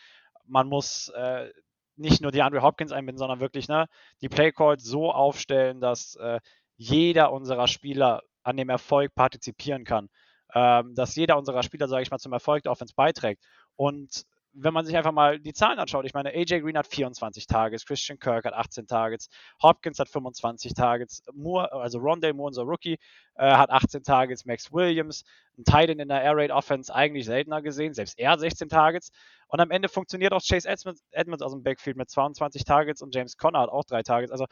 man 0.45 0.67
muss 0.67 1.09
äh, 1.09 1.49
nicht 1.95 2.21
nur 2.21 2.31
die 2.31 2.41
Andrew 2.41 2.61
Hopkins 2.61 2.91
einbinden, 2.91 3.17
sondern 3.17 3.39
wirklich 3.39 3.67
ne, 3.67 3.87
die 4.21 4.29
Playcalls 4.29 4.83
so 4.83 5.11
aufstellen, 5.11 5.81
dass 5.81 6.15
äh, 6.15 6.39
jeder 6.77 7.31
unserer 7.31 7.67
Spieler 7.67 8.23
an 8.43 8.57
dem 8.57 8.69
Erfolg 8.69 9.13
partizipieren 9.15 9.83
kann. 9.83 10.09
Ähm, 10.53 10.95
dass 10.95 11.15
jeder 11.15 11.37
unserer 11.37 11.63
Spieler, 11.63 11.87
sage 11.87 12.03
ich 12.03 12.11
mal, 12.11 12.19
zum 12.19 12.31
Erfolg 12.31 12.63
der 12.63 12.71
Offense 12.71 12.93
beiträgt. 12.95 13.43
Und 13.75 14.23
wenn 14.59 14.73
man 14.73 14.85
sich 14.85 14.97
einfach 14.97 15.11
mal 15.11 15.39
die 15.39 15.53
Zahlen 15.53 15.77
anschaut, 15.77 16.05
ich 16.05 16.13
meine, 16.13 16.29
AJ 16.29 16.61
Green 16.61 16.77
hat 16.77 16.87
24 16.87 17.45
Targets, 17.45 17.85
Christian 17.85 18.17
Kirk 18.17 18.45
hat 18.45 18.53
18 18.53 18.87
Targets, 18.87 19.29
Hopkins 19.61 19.99
hat 19.99 20.09
25 20.09 20.73
Targets, 20.73 21.21
Moore, 21.33 21.71
also 21.71 21.99
Rondale 21.99 22.33
Moore, 22.33 22.47
unser 22.47 22.63
Rookie, 22.63 22.97
äh, 23.35 23.51
hat 23.51 23.69
18 23.69 24.03
Targets, 24.03 24.45
Max 24.45 24.71
Williams, 24.73 25.23
ein 25.57 25.63
Titan 25.63 25.99
in 25.99 26.07
der 26.07 26.23
Air 26.23 26.37
Raid 26.37 26.51
Offense 26.51 26.93
eigentlich 26.93 27.25
seltener 27.25 27.61
gesehen, 27.61 27.93
selbst 27.93 28.17
er 28.17 28.31
hat 28.31 28.39
16 28.39 28.69
Targets. 28.69 29.11
Und 29.47 29.59
am 29.59 29.71
Ende 29.71 29.89
funktioniert 29.89 30.33
auch 30.33 30.41
Chase 30.41 30.67
Edmonds, 30.67 31.03
Edmonds 31.11 31.43
aus 31.43 31.51
dem 31.51 31.63
Backfield 31.63 31.95
mit 31.95 32.09
22 32.09 32.63
Targets 32.65 33.01
und 33.01 33.13
James 33.13 33.37
Conner 33.37 33.59
hat 33.59 33.69
auch 33.69 33.85
drei 33.85 34.01
Targets. 34.01 34.31
Also 34.31 34.45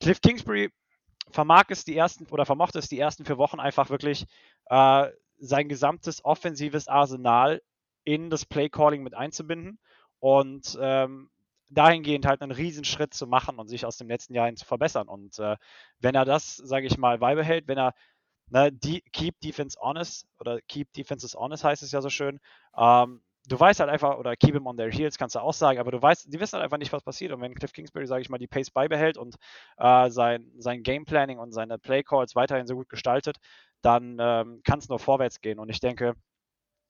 Cliff 0.00 0.20
Kingsbury 0.20 0.70
vermag 1.30 1.64
es 1.68 1.84
die 1.84 1.96
ersten 1.96 2.26
oder 2.26 2.46
vermochte 2.46 2.78
es 2.78 2.88
die 2.88 2.98
ersten 2.98 3.24
vier 3.24 3.38
Wochen 3.38 3.58
einfach 3.58 3.90
wirklich 3.90 4.26
äh, 4.66 5.08
sein 5.40 5.68
gesamtes 5.68 6.24
offensives 6.24 6.88
Arsenal 6.88 7.60
in 8.08 8.30
das 8.30 8.46
Play-Calling 8.46 9.02
mit 9.02 9.14
einzubinden 9.14 9.78
und 10.18 10.78
ähm, 10.80 11.28
dahingehend 11.68 12.24
halt 12.24 12.40
einen 12.40 12.52
Riesenschritt 12.52 13.12
zu 13.12 13.26
machen 13.26 13.58
und 13.58 13.68
sich 13.68 13.84
aus 13.84 13.98
dem 13.98 14.08
letzten 14.08 14.32
Jahr 14.32 14.46
hin 14.46 14.56
zu 14.56 14.64
verbessern. 14.64 15.08
Und 15.08 15.38
äh, 15.38 15.56
wenn 16.00 16.14
er 16.14 16.24
das, 16.24 16.56
sage 16.56 16.86
ich 16.86 16.96
mal, 16.96 17.18
beibehält, 17.18 17.68
wenn 17.68 17.76
er 17.76 17.92
ne, 18.48 18.72
die, 18.72 19.02
Keep 19.12 19.40
Defense 19.40 19.78
Honest 19.78 20.26
oder 20.40 20.58
Keep 20.62 20.90
Defenses 20.94 21.34
Honest 21.34 21.64
heißt 21.64 21.82
es 21.82 21.92
ja 21.92 22.00
so 22.00 22.08
schön, 22.08 22.40
ähm, 22.78 23.20
du 23.46 23.60
weißt 23.60 23.80
halt 23.80 23.90
einfach, 23.90 24.16
oder 24.16 24.36
Keep 24.36 24.54
him 24.54 24.66
on 24.66 24.78
their 24.78 24.90
heels 24.90 25.18
kannst 25.18 25.34
du 25.34 25.40
auch 25.40 25.52
sagen, 25.52 25.78
aber 25.78 25.90
du 25.90 26.00
weißt, 26.00 26.32
die 26.32 26.40
wissen 26.40 26.54
halt 26.54 26.64
einfach 26.64 26.78
nicht, 26.78 26.94
was 26.94 27.02
passiert. 27.02 27.32
Und 27.32 27.42
wenn 27.42 27.54
Cliff 27.54 27.74
Kingsbury, 27.74 28.06
sage 28.06 28.22
ich 28.22 28.30
mal, 28.30 28.38
die 28.38 28.46
Pace 28.46 28.70
beibehält 28.70 29.18
und 29.18 29.36
äh, 29.76 30.08
sein, 30.08 30.50
sein 30.56 30.82
Game 30.82 31.04
Planning 31.04 31.38
und 31.38 31.52
seine 31.52 31.78
Play 31.78 32.02
Calls 32.02 32.34
weiterhin 32.34 32.66
so 32.66 32.76
gut 32.76 32.88
gestaltet, 32.88 33.36
dann 33.82 34.16
ähm, 34.18 34.62
kann 34.64 34.78
es 34.78 34.88
nur 34.88 34.98
vorwärts 34.98 35.42
gehen. 35.42 35.58
Und 35.58 35.68
ich 35.68 35.80
denke, 35.80 36.14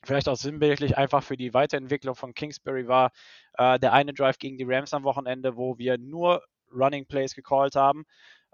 vielleicht 0.04 0.28
auch 0.28 0.36
sinnbildlich 0.36 0.96
einfach 0.96 1.22
für 1.22 1.36
die 1.36 1.54
Weiterentwicklung 1.54 2.14
von 2.14 2.34
Kingsbury 2.34 2.88
war 2.88 3.10
äh, 3.54 3.78
der 3.78 3.92
eine 3.92 4.14
Drive 4.14 4.38
gegen 4.38 4.58
die 4.58 4.66
Rams 4.66 4.94
am 4.94 5.04
Wochenende, 5.04 5.56
wo 5.56 5.78
wir 5.78 5.98
nur 5.98 6.42
Running 6.72 7.06
Plays 7.06 7.34
gecallt 7.34 7.74
haben, 7.76 8.04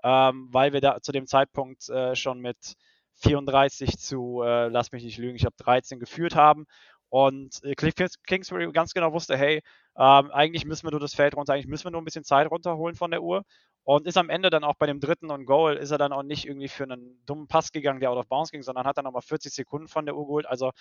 ähm, 0.03 0.49
weil 0.53 0.73
wir 0.73 0.81
da 0.81 1.01
zu 1.01 1.13
dem 1.13 1.27
Zeitpunkt 1.27 1.89
äh, 1.89 2.15
schon 2.15 2.41
mit 2.41 2.75
34 3.17 3.99
zu, 3.99 4.43
äh, 4.43 4.69
lass 4.69 4.93
mich 4.93 5.05
nicht 5.05 5.19
lügen, 5.19 5.37
ich 5.37 5.45
habe 5.45 5.57
13 5.59 6.01
geführt 6.01 6.35
haben 6.35 6.67
und 7.09 7.63
äh, 7.63 7.75
Kingsbury 7.75 8.73
ganz 8.73 8.93
genau 8.93 9.13
wusste, 9.13 9.37
hey, 9.37 9.63
ähm, 9.97 10.31
eigentlich 10.33 10.65
müssen 10.65 10.87
wir 10.87 10.91
nur 10.91 11.01
das 11.01 11.15
Feld 11.15 11.37
runter, 11.37 11.53
eigentlich 11.55 11.69
müssen 11.69 11.85
wir 11.85 11.93
nur 11.93 12.03
ein 12.03 12.05
bisschen 12.05 12.25
Zeit 12.25 12.51
runterholen 12.51 12.97
von 12.97 13.11
der 13.13 13.23
Uhr. 13.23 13.45
Und 13.85 14.07
ist 14.07 14.17
am 14.17 14.31
Ende 14.31 14.49
dann 14.49 14.65
auch 14.65 14.77
bei 14.77 14.87
dem 14.87 14.99
dritten 14.99 15.31
und 15.31 15.45
Goal, 15.45 15.77
ist 15.77 15.91
er 15.91 15.99
dann 15.99 16.13
auch 16.13 16.23
nicht 16.23 16.47
irgendwie 16.47 16.69
für 16.69 16.85
einen 16.85 17.23
dummen 17.27 17.47
Pass 17.47 17.71
gegangen, 17.71 18.01
der 18.01 18.11
out 18.11 18.19
of 18.19 18.29
bounds 18.29 18.51
ging, 18.51 18.63
sondern 18.63 18.87
hat 18.87 18.97
dann 18.97 19.05
nochmal 19.05 19.23
40 19.23 19.53
Sekunden 19.53 19.89
von 19.89 20.07
der 20.07 20.17
Uhr 20.17 20.25
geholt. 20.25 20.47
Also 20.47 20.73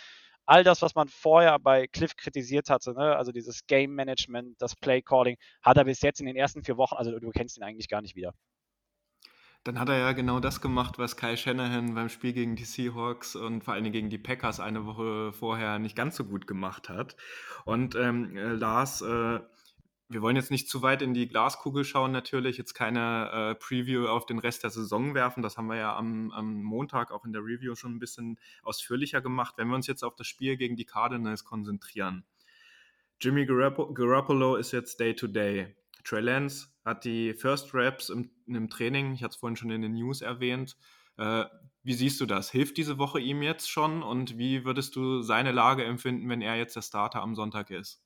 all 0.46 0.64
das, 0.64 0.82
was 0.82 0.96
man 0.96 1.10
vorher 1.10 1.60
bei 1.60 1.88
Cliff 1.88 2.16
kritisiert 2.16 2.70
hatte, 2.70 2.94
ne? 2.94 3.16
also 3.16 3.32
dieses 3.32 3.66
Game 3.68 3.94
Management, 3.94 4.62
das 4.62 4.76
Play 4.76 5.02
Calling, 5.02 5.38
hat 5.62 5.78
er 5.78 5.84
bis 5.84 6.02
jetzt 6.02 6.22
in 6.22 6.26
den 6.26 6.38
ersten 6.38 6.64
vier 6.64 6.78
Wochen, 6.78 6.96
also 6.96 7.20
du 7.20 7.30
kennst 7.32 7.58
ihn 7.58 7.64
eigentlich 7.64 7.90
gar 7.90 8.02
nicht 8.02 8.16
wieder. 8.16 8.34
Dann 9.66 9.80
hat 9.80 9.88
er 9.88 9.98
ja 9.98 10.12
genau 10.12 10.42
das 10.42 10.60
gemacht, 10.60 11.00
was 11.00 11.16
Kai 11.16 11.38
Shanahan 11.38 11.96
beim 11.96 12.10
Spiel 12.10 12.34
gegen 12.34 12.58
die 12.58 12.66
Seahawks 12.66 13.38
und 13.38 13.64
vor 13.64 13.74
allem 13.74 13.90
gegen 13.94 14.10
die 14.10 14.18
Packers 14.18 14.60
eine 14.60 14.86
Woche 14.86 15.32
vorher 15.32 15.80
nicht 15.80 15.96
ganz 15.96 16.18
so 16.18 16.26
gut 16.26 16.48
gemacht 16.48 16.90
hat. 16.90 17.16
Und 17.64 17.96
ähm, 17.96 18.36
äh, 18.36 18.50
Lars, 18.50 19.02
äh, 19.02 19.40
wir 20.10 20.22
wollen 20.22 20.36
jetzt 20.36 20.52
nicht 20.52 20.70
zu 20.70 20.82
weit 20.82 21.02
in 21.02 21.14
die 21.14 21.28
Glaskugel 21.28 21.84
schauen, 21.86 22.12
natürlich, 22.12 22.58
jetzt 22.58 22.74
keine 22.74 23.30
äh, 23.32 23.56
Preview 23.56 24.08
auf 24.08 24.26
den 24.26 24.40
Rest 24.40 24.64
der 24.64 24.70
Saison 24.70 25.16
werfen. 25.16 25.42
Das 25.42 25.58
haben 25.58 25.68
wir 25.68 25.78
ja 25.78 25.96
am, 25.96 26.32
am, 26.32 26.62
Montag 26.62 27.12
auch 27.12 27.26
in 27.26 27.34
der 27.34 27.44
Review 27.44 27.76
schon 27.76 27.96
ein 27.96 28.00
bisschen 28.00 28.40
ausführlicher 28.62 29.22
gemacht. 29.22 29.56
Wenn 29.58 29.70
wir 29.70 29.76
uns 29.76 29.88
jetzt 29.88 30.04
auf 30.04 30.16
das 30.16 30.28
Spiel 30.28 30.58
gegen 30.58 30.76
die 30.76 30.86
Cardinals 30.86 31.44
konzentrieren. 31.44 32.26
Jimmy 33.20 33.46
Garoppolo 33.46 34.56
ist 34.56 34.72
jetzt 34.72 35.00
Day-to-Day. 35.00 35.62
-Day. 35.62 35.84
Trey 36.04 36.22
Lance 36.22 36.68
hat 36.84 37.06
die 37.06 37.34
First 37.34 37.74
Reps 37.74 38.10
im, 38.10 38.30
im 38.48 38.70
Training, 38.70 39.14
ich 39.14 39.24
hatte 39.24 39.34
es 39.34 39.38
vorhin 39.38 39.56
schon 39.56 39.72
in 39.72 39.82
den 39.82 39.94
News 39.94 40.22
erwähnt. 40.22 40.76
Äh, 41.18 41.46
wie 41.84 41.94
siehst 41.94 42.20
du 42.22 42.26
das? 42.26 42.52
Hilft 42.52 42.78
diese 42.78 42.98
Woche 42.98 43.20
ihm 43.20 43.42
jetzt 43.42 43.70
schon 43.70 44.04
und 44.04 44.38
wie 44.38 44.66
würdest 44.66 44.96
du 44.96 45.22
seine 45.22 45.52
Lage 45.52 45.84
empfinden, 45.84 46.30
wenn 46.30 46.42
er 46.42 46.56
jetzt 46.56 46.76
der 46.76 46.82
Starter 46.82 47.22
am 47.22 47.36
Sonntag 47.36 47.70
ist? 47.70 48.03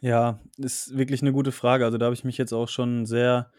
Ja, 0.00 0.40
ist 0.56 0.96
wirklich 0.96 1.22
eine 1.22 1.32
gute 1.32 1.52
Frage. 1.52 1.84
Also 1.84 1.98
da 1.98 2.06
habe 2.06 2.14
ich 2.14 2.24
mich 2.24 2.38
jetzt 2.38 2.52
auch 2.52 2.68
schon 2.68 3.04
sehr 3.06 3.50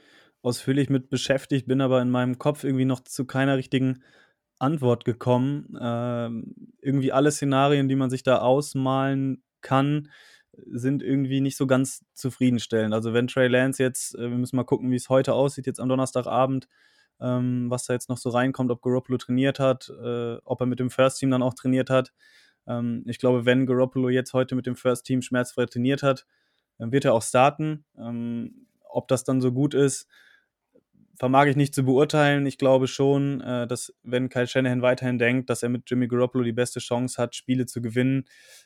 ausführlich 0.42 0.90
mit 0.90 1.10
beschäftigt, 1.10 1.68
bin 1.68 1.82
aber 1.82 2.02
in 2.02 2.10
meinem 2.10 2.38
Kopf 2.40 2.64
irgendwie 2.64 2.86
noch 2.86 3.02
zu 3.02 3.26
keiner 3.26 3.58
richtigen 3.58 4.04
Antwort 4.58 5.04
gekommen. 5.06 5.78
Ähm, 5.82 6.56
irgendwie 6.82 7.12
alle 7.12 7.32
Szenarien, 7.32 7.90
die 7.90 7.96
man 7.96 8.10
sich 8.10 8.24
da 8.24 8.40
ausmalen 8.40 9.44
kann, 9.62 10.10
sind 10.54 11.04
irgendwie 11.04 11.42
nicht 11.42 11.58
so 11.58 11.68
ganz 11.68 12.06
zufriedenstellend. 12.14 12.94
Also 12.94 13.14
wenn 13.14 13.28
Trey 13.28 13.48
Lance 13.50 13.84
jetzt, 13.84 14.16
äh, 14.16 14.30
wir 14.30 14.38
müssen 14.38 14.56
mal 14.56 14.64
gucken, 14.64 14.92
wie 14.92 14.96
es 14.96 15.10
heute 15.10 15.34
aussieht, 15.34 15.68
jetzt 15.68 15.80
am 15.82 15.90
Donnerstagabend, 15.90 16.68
ähm, 17.22 17.70
was 17.70 17.86
da 17.86 17.94
jetzt 17.94 18.10
noch 18.10 18.18
so 18.18 18.30
reinkommt, 18.30 18.72
ob 18.72 18.82
Garoppolo 18.82 19.18
trainiert 19.18 19.60
hat, 19.60 19.90
äh, 19.90 20.38
ob 20.46 20.62
er 20.62 20.68
mit 20.68 20.80
dem 20.80 20.90
First 20.90 21.20
Team 21.20 21.32
dann 21.32 21.44
auch 21.44 21.54
trainiert 21.54 21.90
hat. 21.90 22.14
Ähm, 22.70 23.04
ich 23.08 23.20
glaube, 23.20 23.46
wenn 23.46 23.66
Garoppolo 23.66 24.10
jetzt 24.10 24.34
heute 24.34 24.56
mit 24.56 24.66
dem 24.66 24.76
First 24.76 25.06
Team 25.06 25.22
schmerzfrei 25.22 25.66
trainiert 25.66 26.04
hat, 26.04 26.26
dann 26.78 26.92
wird 26.92 27.06
er 27.06 27.14
auch 27.14 27.24
starten. 27.24 27.84
Ähm, 27.98 28.68
ob 28.90 29.08
das 29.08 29.24
dann 29.24 29.42
so 29.42 29.52
gut 29.52 29.74
ist, 29.74 30.08
vermag 31.16 31.48
ich 31.48 31.58
nicht 31.58 31.76
zu 31.76 31.84
beurteilen. 31.84 32.46
Ich 32.46 32.58
glaube 32.58 32.88
schon, 32.88 33.42
äh, 33.42 33.68
dass 33.68 33.94
wenn 34.04 34.30
Kyle 34.30 34.48
Shanahan 34.48 34.82
weiterhin 34.82 35.20
denkt, 35.20 35.50
dass 35.50 35.64
er 35.64 35.70
mit 35.70 35.90
Jimmy 35.90 36.08
Garoppolo 36.08 36.44
die 36.46 36.54
beste 36.54 36.80
Chance 36.80 37.22
hat, 37.22 37.36
Spiele 37.36 37.66
zu 37.66 37.82
gewinnen, 37.82 38.26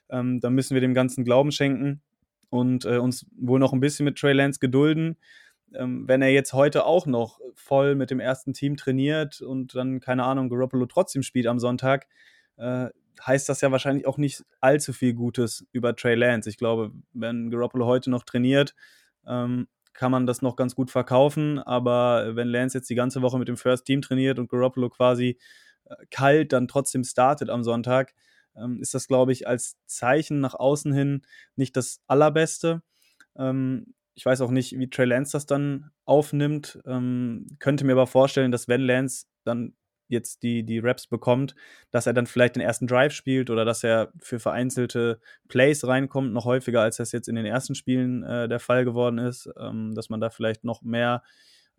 ähm, 0.10 0.40
dann 0.40 0.54
müssen 0.54 0.76
wir 0.76 0.82
dem 0.82 0.94
Ganzen 0.94 1.26
Glauben 1.26 1.52
schenken 1.52 2.02
und 2.50 2.86
äh, 2.86 2.98
uns 2.98 3.26
wohl 3.36 3.60
noch 3.60 3.74
ein 3.74 3.80
bisschen 3.80 4.04
mit 4.06 4.18
Trey 4.18 4.34
Lance 4.34 4.60
gedulden. 4.60 5.18
Ähm, 5.74 6.08
wenn 6.08 6.22
er 6.22 6.30
jetzt 6.30 6.54
heute 6.54 6.86
auch 6.86 7.08
noch 7.08 7.40
voll 7.56 7.96
mit 7.96 8.12
dem 8.12 8.20
ersten 8.20 8.54
Team 8.54 8.78
trainiert 8.78 9.42
und 9.42 9.74
dann, 9.74 10.00
keine 10.00 10.24
Ahnung, 10.24 10.50
Garoppolo 10.50 10.86
trotzdem 10.86 11.24
spielt 11.24 11.48
am 11.48 11.58
Sonntag, 11.58 12.08
äh, 12.58 12.90
heißt 13.26 13.48
das 13.50 13.62
ja 13.62 13.72
wahrscheinlich 13.72 14.06
auch 14.08 14.18
nicht 14.18 14.44
allzu 14.60 14.94
viel 14.94 15.14
Gutes 15.14 15.66
über 15.72 15.96
Trey 15.96 16.16
Lance. 16.16 16.50
Ich 16.50 16.58
glaube, 16.58 16.92
wenn 17.14 17.50
Garoppolo 17.50 17.86
heute 17.86 18.10
noch 18.10 18.24
trainiert, 18.24 18.76
ähm, 19.26 19.68
kann 19.94 20.12
man 20.12 20.26
das 20.26 20.42
noch 20.42 20.56
ganz 20.56 20.76
gut 20.76 20.92
verkaufen. 20.92 21.60
Aber 21.60 22.36
wenn 22.36 22.48
Lance 22.48 22.78
jetzt 22.78 22.90
die 22.90 22.96
ganze 22.96 23.22
Woche 23.22 23.38
mit 23.40 23.48
dem 23.48 23.58
First 23.58 23.86
Team 23.86 24.02
trainiert 24.02 24.40
und 24.40 24.50
Garoppolo 24.50 24.90
quasi 24.90 25.38
äh, 25.86 25.96
kalt 26.12 26.54
dann 26.54 26.68
trotzdem 26.68 27.04
startet 27.04 27.50
am 27.50 27.64
Sonntag, 27.64 28.14
ähm, 28.56 28.80
ist 28.82 28.94
das, 28.94 29.08
glaube 29.08 29.32
ich, 29.32 29.48
als 29.48 29.78
Zeichen 29.86 30.40
nach 30.40 30.56
außen 30.56 30.94
hin 30.94 31.22
nicht 31.56 31.78
das 31.78 32.02
Allerbeste. 32.08 32.82
Ähm, 33.38 33.94
ich 34.16 34.26
weiß 34.26 34.42
auch 34.42 34.52
nicht, 34.52 34.78
wie 34.78 34.90
Trey 34.90 35.06
Lance 35.06 35.32
das 35.32 35.46
dann 35.46 35.92
aufnimmt. 36.06 36.80
Ähm, 36.86 37.48
könnte 37.60 37.86
mir 37.86 37.94
aber 37.94 38.08
vorstellen, 38.08 38.52
dass 38.52 38.68
wenn 38.68 38.82
Lance 38.82 39.26
dann 39.44 39.74
jetzt 40.08 40.44
die, 40.44 40.64
die 40.64 40.80
Raps 40.80 41.08
bekommt, 41.08 41.56
dass 41.92 42.08
er 42.08 42.14
dann 42.14 42.28
vielleicht 42.28 42.56
den 42.56 42.62
ersten 42.62 42.88
Drive 42.88 43.14
spielt 43.14 43.50
oder 43.50 43.66
dass 43.66 43.84
er 43.84 44.12
für 44.20 44.40
vereinzelte 44.40 45.20
Plays 45.48 45.86
reinkommt, 45.86 46.34
noch 46.34 46.46
häufiger, 46.46 46.82
als 46.82 46.98
das 46.98 47.12
jetzt 47.12 47.28
in 47.28 47.36
den 47.36 47.46
ersten 47.46 47.76
Spielen 47.76 48.24
äh, 48.24 48.48
der 48.48 48.60
Fall 48.60 48.86
geworden 48.86 49.18
ist, 49.18 49.50
ähm, 49.60 49.94
dass 49.96 50.10
man 50.10 50.20
da 50.20 50.30
vielleicht 50.30 50.64
noch 50.64 50.82
mehr 50.82 51.24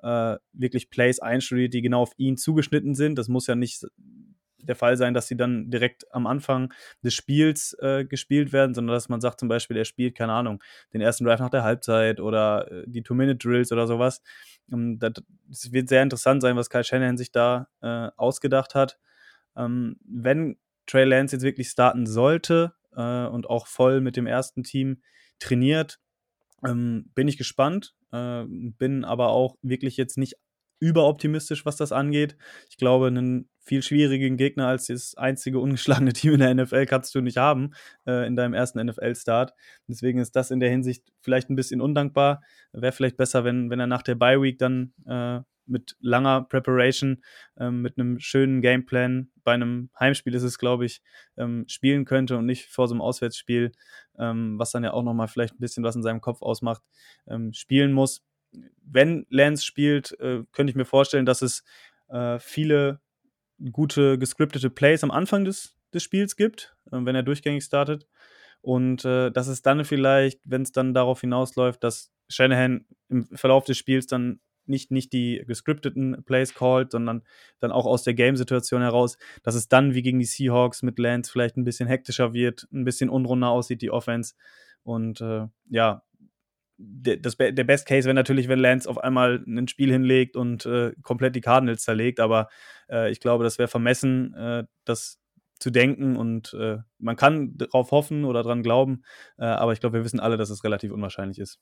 äh, 0.03 0.37
wirklich 0.53 0.91
Plays 0.91 1.21
einstudiert, 1.21 1.75
die 1.75 1.83
genau 1.83 2.03
auf 2.03 2.13
ihn 2.17 2.37
zugeschnitten 2.37 2.95
sind. 2.95 3.17
Das 3.17 3.29
muss 3.29 3.47
ja 3.47 3.55
nicht 3.55 3.87
der 4.65 4.77
Fall 4.77 4.97
sein, 4.97 5.15
dass 5.15 5.29
sie 5.29 5.37
dann 5.37 5.71
direkt 5.71 6.13
am 6.13 6.27
Anfang 6.27 6.73
des 7.03 7.15
Spiels 7.15 7.77
äh, 7.81 8.05
gespielt 8.05 8.53
werden, 8.53 8.75
sondern 8.75 8.95
dass 8.95 9.09
man 9.09 9.21
sagt 9.21 9.41
zum 9.41 9.49
Beispiel, 9.49 9.77
er 9.77 9.85
spielt, 9.85 10.17
keine 10.17 10.33
Ahnung, 10.33 10.63
den 10.93 11.01
ersten 11.01 11.25
Drive 11.25 11.41
nach 11.41 11.51
der 11.51 11.65
Halbzeit 11.65 12.21
oder 12.21 12.71
äh, 12.71 12.85
die 12.87 13.03
Two-Minute-Drills 13.03 13.73
oder 13.73 13.87
sowas. 13.87 14.23
Ähm, 14.73 14.99
das 14.99 15.15
wird 15.73 15.89
sehr 15.89 16.03
interessant 16.03 16.43
sein, 16.43 16.57
was 16.57 16.71
Kyle 16.71 16.85
Shanahan 16.85 17.17
sich 17.17 17.33
da 17.33 17.69
äh, 17.83 18.11
ausgedacht 18.17 18.75
hat. 18.75 18.99
Ähm, 19.57 19.97
wenn 20.05 20.57
Trey 20.87 21.05
Lance 21.05 21.35
jetzt 21.37 21.43
wirklich 21.45 21.69
starten 21.69 22.07
sollte 22.07 22.75
äh, 22.95 23.27
und 23.27 23.49
auch 23.49 23.67
voll 23.67 24.01
mit 24.01 24.17
dem 24.17 24.27
ersten 24.27 24.63
Team 24.63 25.03
trainiert, 25.39 26.01
ähm, 26.65 27.11
bin 27.15 27.29
ich 27.29 27.37
gespannt, 27.37 27.95
äh, 28.13 28.45
bin 28.47 29.05
aber 29.05 29.29
auch 29.29 29.57
wirklich 29.63 29.97
jetzt 29.97 30.19
nicht 30.19 30.35
überoptimistisch, 30.81 31.65
was 31.65 31.77
das 31.77 31.93
angeht. 31.93 32.37
Ich 32.69 32.77
glaube, 32.77 33.07
einen 33.07 33.49
viel 33.65 33.83
schwierigen 33.83 34.37
Gegner 34.37 34.67
als 34.69 34.87
das 34.87 35.17
einzige 35.17 35.59
ungeschlagene 35.59 36.13
Team 36.15 36.35
in 36.35 36.41
der 36.41 36.55
NFL 36.55 36.87
kannst 36.87 37.15
du 37.15 37.21
nicht 37.21 37.39
haben 37.39 37.75
äh, 38.07 38.27
in 38.27 38.37
deinem 38.37 38.55
ersten 38.55 38.85
NFL-Start. 38.85 39.55
Deswegen 39.89 40.19
ist 40.19 40.37
das 40.37 40.51
in 40.51 40.61
der 40.61 40.71
Hinsicht 40.71 41.05
vielleicht 41.21 41.51
ein 41.51 41.57
bisschen 41.57 41.81
undankbar. 41.81 42.43
Wäre 42.73 42.93
vielleicht 42.93 43.17
besser, 43.17 43.45
wenn, 43.45 43.71
wenn 43.71 43.81
er 43.81 43.87
nach 43.87 44.03
der 44.03 44.15
Bye-Week 44.15 44.59
dann 44.59 44.93
äh, 45.07 45.41
mit 45.67 45.97
langer 46.01 46.43
Preparation, 46.43 47.23
ähm, 47.59 47.81
mit 47.81 47.99
einem 47.99 48.19
schönen 48.21 48.61
Gameplan 48.61 49.31
bei 49.45 49.53
einem 49.55 49.91
Heimspiel 49.99 50.35
ist 50.35 50.43
es, 50.43 50.59
glaube 50.59 50.85
ich, 50.85 51.01
ähm, 51.39 51.65
spielen 51.69 52.05
könnte 52.05 52.37
und 52.37 52.47
nicht 52.47 52.67
vor 52.67 52.87
so 52.87 52.95
einem 52.95 53.01
Auswärtsspiel, 53.01 53.73
ähm, 54.19 54.59
was 54.59 54.73
dann 54.73 54.85
ja 54.85 54.93
auch 54.93 55.03
nochmal 55.03 55.29
vielleicht 55.29 55.55
ein 55.55 55.61
bisschen 55.61 55.83
was 55.83 55.97
in 55.97 56.03
seinem 56.03 56.21
Kopf 56.21 56.43
ausmacht, 56.43 56.83
ähm, 57.27 57.53
spielen 57.55 57.93
muss 57.93 58.23
wenn 58.83 59.27
Lance 59.31 59.65
spielt, 59.65 60.19
äh, 60.21 60.43
könnte 60.53 60.71
ich 60.71 60.77
mir 60.77 60.85
vorstellen, 60.85 61.27
dass 61.27 61.43
es 61.43 61.65
äh, 62.09 62.39
viele 62.39 63.01
gute 63.73 64.19
gescriptete 64.19 64.71
Plays 64.71 65.05
am 65.05 65.11
Anfang 65.11 65.45
des, 65.45 65.77
des 65.93 66.03
Spiels 66.03 66.37
gibt, 66.37 66.77
äh, 66.91 66.99
wenn 67.01 67.15
er 67.15 67.23
durchgängig 67.23 67.65
startet. 67.65 68.07
Und 68.61 69.05
äh, 69.05 69.31
dass 69.31 69.47
es 69.47 69.63
dann 69.63 69.85
vielleicht, 69.85 70.41
wenn 70.45 70.63
es 70.63 70.73
dann 70.73 70.95
darauf 70.95 71.21
hinausläuft, 71.21 71.85
dass 71.85 72.13
Shanahan 72.29 72.87
im 73.09 73.27
Verlauf 73.37 73.65
des 73.65 73.77
Spiels 73.77 74.07
dann 74.07 74.41
nicht, 74.67 74.91
nicht 74.91 75.13
die 75.13 75.45
gescripteten 75.47 76.25
Plays 76.25 76.55
callt, 76.55 76.93
sondern 76.93 77.23
dann 77.61 77.73
auch 77.73 77.85
aus 77.85 78.03
der 78.03 78.15
Game-Situation 78.15 78.81
heraus, 78.81 79.19
dass 79.43 79.55
es 79.55 79.69
dann 79.69 79.95
wie 79.95 80.01
gegen 80.01 80.19
die 80.19 80.25
Seahawks 80.25 80.83
mit 80.83 80.99
Lance 80.99 81.31
vielleicht 81.31 81.59
ein 81.59 81.65
bisschen 81.65 81.87
hektischer 81.87 82.33
wird, 82.33 82.67
ein 82.73 82.85
bisschen 82.85 83.11
unrunder 83.11 83.51
aussieht, 83.51 83.83
die 83.83 83.91
Offense. 83.91 84.35
Und 84.83 85.21
äh, 85.21 85.47
ja, 85.69 86.03
der, 86.77 87.17
das, 87.17 87.37
der 87.37 87.65
Best 87.65 87.87
Case 87.87 88.07
wäre 88.07 88.15
natürlich, 88.15 88.49
wenn 88.49 88.59
Lance 88.59 88.89
auf 88.89 88.99
einmal 88.99 89.45
ein 89.47 89.69
Spiel 89.69 89.93
hinlegt 89.93 90.37
und 90.37 90.67
äh, 90.67 90.93
komplett 91.03 91.37
die 91.37 91.41
Cardinals 91.41 91.83
zerlegt, 91.83 92.21
aber 92.21 92.49
äh, 92.91 93.11
ich 93.11 93.21
glaube, 93.21 93.45
das 93.45 93.59
wäre 93.59 93.69
vermessen, 93.69 94.35
äh, 94.35 94.65
das 94.85 95.21
zu 95.61 95.71
denken. 95.71 96.17
Und 96.17 96.55
äh, 96.55 96.79
man 96.99 97.17
kann 97.17 97.57
darauf 97.57 97.91
hoffen 97.91 98.25
oder 98.25 98.43
dran 98.43 98.63
glauben, 98.63 99.03
äh, 99.39 99.45
aber 99.45 99.73
ich 99.73 99.81
glaube, 99.81 99.99
wir 99.99 100.05
wissen 100.05 100.21
alle, 100.21 100.37
dass 100.37 100.51
es 100.51 100.65
relativ 100.65 100.93
unwahrscheinlich 100.93 101.39
ist. 101.39 101.61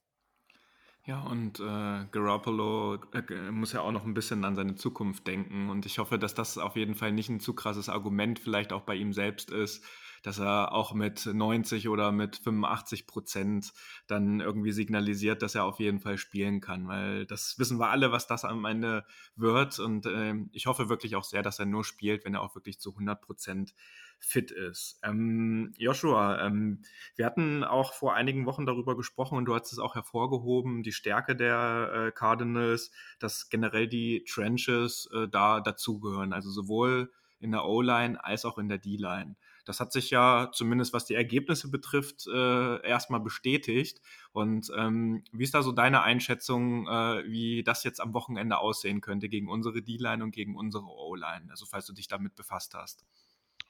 Ja, 1.05 1.21
und 1.23 1.59
äh, 1.59 2.07
Garoppolo 2.13 2.95
äh, 3.13 3.51
muss 3.51 3.73
ja 3.73 3.81
auch 3.81 3.91
noch 3.91 4.05
ein 4.05 4.15
bisschen 4.15 4.45
an 4.45 4.55
seine 4.55 4.77
Zukunft 4.77 5.27
denken. 5.27 5.69
Und 5.69 5.85
ich 5.85 5.99
hoffe, 5.99 6.17
dass 6.19 6.35
das 6.35 6.59
auf 6.59 6.77
jeden 6.77 6.95
Fall 6.95 7.11
nicht 7.13 7.29
ein 7.29 7.41
zu 7.41 7.55
krasses 7.55 7.89
Argument 7.89 8.39
vielleicht 8.39 8.73
auch 8.73 8.83
bei 8.83 8.95
ihm 8.95 9.13
selbst 9.13 9.51
ist, 9.51 9.85
dass 10.23 10.39
er 10.39 10.73
auch 10.73 10.95
mit 10.95 11.27
90 11.27 11.89
oder 11.89 12.13
mit 12.13 12.37
85 12.37 13.07
Prozent 13.07 13.73
dann 14.07 14.41
irgendwie 14.41 14.73
signalisiert, 14.73 15.43
dass 15.43 15.55
er 15.55 15.65
auf 15.65 15.81
jeden 15.81 16.01
Fall 16.01 16.19
spielen 16.19 16.61
kann, 16.61 16.89
weil 16.89 17.27
das 17.27 17.59
wissen 17.59 17.79
wir 17.79 17.91
alle, 17.91 18.13
was 18.13 18.27
das 18.27 18.45
am 18.45 18.65
Ende 18.65 19.05
wird 19.37 19.79
und 19.79 20.07
äh, 20.07 20.35
ich 20.53 20.67
hoffe 20.67 20.89
wirklich 20.89 21.17
auch 21.17 21.25
sehr, 21.25 21.43
dass 21.43 21.59
er 21.59 21.67
nur 21.67 21.85
spielt, 21.85 22.25
wenn 22.25 22.35
er 22.35 22.43
auch 22.43 22.55
wirklich 22.55 22.79
zu 22.79 22.91
100 22.91 23.21
Prozent 23.21 23.75
fit 24.23 24.53
ist. 24.53 25.01
Ähm, 25.03 25.73
Joshua, 25.77 26.47
ähm, 26.47 26.83
wir 27.17 27.27
hatten 27.27 27.65
auch 27.65 27.93
vor 27.93 28.15
einigen 28.15 28.47
Wochen 28.47 28.67
darüber 28.67 28.97
gesprochen 28.97 29.37
und 29.37 29.47
du 29.47 29.55
hast 29.55 29.73
es 29.73 29.81
auch 29.81 29.97
hervorgehoben, 29.97 30.85
die 30.85 30.93
Stärke 30.93 31.35
der 31.35 31.93
äh, 31.93 32.13
Cardinals, 32.13 32.93
dass 33.19 33.51
generell 33.51 33.89
die 33.89 34.25
Trenches 34.25 35.11
äh, 35.13 35.27
da 35.29 35.61
dazugehören, 35.61 36.33
also 36.33 36.51
sowohl 36.51 37.11
in 37.41 37.51
der 37.51 37.65
O-Line 37.65 38.23
als 38.23 38.45
auch 38.45 38.59
in 38.59 38.69
der 38.69 38.79
D-Line. 38.79 39.35
Das 39.65 39.81
hat 39.81 39.93
sich 39.93 40.11
ja 40.11 40.51
zumindest 40.53 40.93
was 40.93 41.05
die 41.05 41.15
Ergebnisse 41.15 41.71
betrifft 41.71 42.27
äh, 42.27 42.87
erstmal 42.87 43.21
bestätigt. 43.21 44.01
Und 44.33 44.71
ähm, 44.77 45.25
wie 45.33 45.45
ist 45.45 45.55
da 45.55 45.63
so 45.63 45.73
deine 45.73 46.03
Einschätzung, 46.03 46.87
äh, 46.87 47.25
wie 47.27 47.63
das 47.63 47.85
jetzt 47.85 48.01
am 48.01 48.15
Wochenende 48.15 48.59
aussehen 48.59 49.01
könnte 49.01 49.29
gegen 49.29 49.49
unsere 49.49 49.83
D-Line 49.83 50.23
und 50.25 50.33
gegen 50.33 50.57
unsere 50.57 50.85
O-Line? 50.85 51.47
Also 51.51 51.67
falls 51.67 51.87
du 51.87 51.93
dich 51.93 52.09
damit 52.09 52.35
befasst 52.35 52.75
hast. 52.75 53.05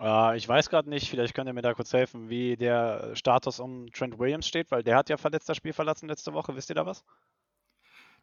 Äh, 0.01 0.37
ich 0.37 0.49
weiß 0.49 0.71
gerade 0.71 0.89
nicht, 0.89 1.09
vielleicht 1.09 1.35
könnt 1.35 1.49
ihr 1.49 1.53
mir 1.53 1.63
da 1.63 1.75
kurz 1.75 1.93
helfen, 1.93 2.29
wie 2.29 2.57
der 2.57 3.15
Status 3.15 3.61
um 3.61 3.91
Trent 3.93 4.19
Williams 4.19 4.47
steht, 4.47 4.71
weil 4.71 4.83
der 4.83 4.97
hat 4.97 5.09
ja 5.09 5.17
verletzt 5.17 5.49
das 5.49 5.57
Spiel 5.57 5.73
verlassen 5.73 6.09
letzte 6.09 6.33
Woche. 6.33 6.55
Wisst 6.57 6.71
ihr 6.71 6.75
da 6.75 6.87
was? 6.87 7.05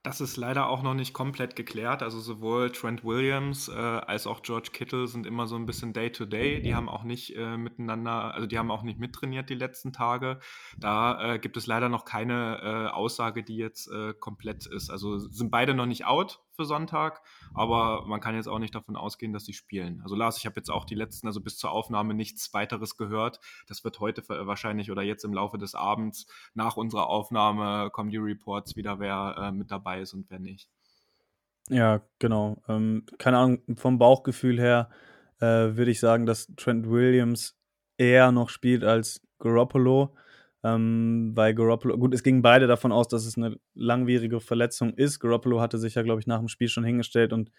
Das 0.01 0.22
ist 0.22 0.38
leider 0.38 0.70
auch 0.70 0.82
noch 0.82 0.94
nicht 0.94 1.13
komplett 1.13 1.58
geklärt. 1.58 2.03
Also 2.03 2.22
sowohl 2.22 2.72
Trent 2.72 3.03
Williams 3.03 3.68
äh, 3.68 3.74
als 3.74 4.27
auch 4.27 4.41
George 4.44 4.70
Kittle 4.72 5.08
sind 5.08 5.25
immer 5.25 5.46
so 5.46 5.58
ein 5.58 5.65
bisschen 5.65 5.91
Day-to-Day. 5.91 6.58
-Day. 6.58 6.62
Die 6.62 6.74
haben 6.74 6.88
auch 6.88 7.03
nicht 7.03 7.36
äh, 7.36 7.58
miteinander, 7.58 8.34
also 8.34 8.48
die 8.48 8.58
haben 8.58 8.72
auch 8.72 8.84
nicht 8.84 8.98
mittrainiert 8.98 9.50
die 9.50 9.56
letzten 9.56 9.91
Tage. 9.91 10.39
Da 10.77 11.34
äh, 11.34 11.39
gibt 11.39 11.58
es 11.58 11.68
leider 11.68 11.89
noch 11.89 12.06
keine 12.06 12.60
äh, 12.62 12.94
Aussage, 12.94 13.44
die 13.44 13.58
jetzt 13.58 13.91
äh, 13.91 14.13
komplett 14.13 14.68
ist. 14.68 14.89
Also 14.89 15.18
sind 15.18 15.51
beide 15.51 15.74
noch 15.74 15.86
nicht 15.86 16.06
out 16.06 16.39
für 16.59 16.65
Sonntag, 16.65 17.21
aber 17.53 18.05
man 18.05 18.19
kann 18.19 18.35
jetzt 18.35 18.49
auch 18.49 18.59
nicht 18.59 18.75
davon 18.75 18.97
ausgehen, 18.97 19.31
dass 19.31 19.45
sie 19.45 19.53
spielen. 19.53 20.01
Also 20.03 20.15
Lars, 20.15 20.37
ich 20.37 20.45
habe 20.45 20.57
jetzt 20.57 20.69
auch 20.69 20.83
die 20.83 20.95
letzten, 20.95 21.27
also 21.27 21.39
bis 21.39 21.57
zur 21.57 21.71
Aufnahme 21.71 22.13
nichts 22.13 22.53
weiteres 22.53 22.97
gehört. 22.97 23.39
Das 23.69 23.85
wird 23.85 24.01
heute 24.01 24.27
wahrscheinlich 24.27 24.91
oder 24.91 25.01
jetzt 25.01 25.23
im 25.23 25.33
Laufe 25.33 25.57
des 25.57 25.73
Abends 25.73 26.27
nach 26.53 26.75
unserer 26.75 27.07
Aufnahme 27.07 27.89
kommen 27.91 28.09
die 28.09 28.17
Reports 28.17 28.75
wieder, 28.75 28.99
wer 28.99 29.35
äh, 29.37 29.51
mit 29.53 29.71
dabei 29.71 30.01
ist 30.01 30.13
und 30.13 30.29
wer 30.29 30.39
nicht. 30.39 30.69
Ja, 31.69 32.01
genau. 32.17 32.61
Ähm, 32.67 33.05
keine 33.17 33.37
Ahnung, 33.37 33.61
vom 33.77 33.97
Bauchgefühl 33.97 34.59
her 34.59 34.89
äh, 35.39 35.45
würde 35.45 35.91
ich 35.91 36.01
sagen, 36.01 36.25
dass 36.25 36.53
Trent 36.57 36.89
Williams 36.89 37.57
eher 37.97 38.33
noch 38.33 38.49
spielt 38.49 38.83
als 38.83 39.21
Garoppolo. 39.39 40.13
Ähm, 40.63 41.33
bei 41.35 41.53
Garoppolo, 41.53 41.97
gut, 41.97 42.13
es 42.13 42.23
gingen 42.23 42.41
beide 42.41 42.67
davon 42.67 42.91
aus, 42.91 43.07
dass 43.07 43.25
es 43.25 43.37
eine 43.37 43.57
langwierige 43.75 44.41
Verletzung 44.41 44.93
ist. 44.93 45.19
Garoppolo 45.19 45.61
hatte 45.61 45.77
sich 45.77 45.95
ja, 45.95 46.01
glaube 46.01 46.19
ich, 46.19 46.27
nach 46.27 46.39
dem 46.39 46.49
Spiel 46.49 46.67
schon 46.67 46.83
hingestellt 46.83 47.31
und 47.31 47.51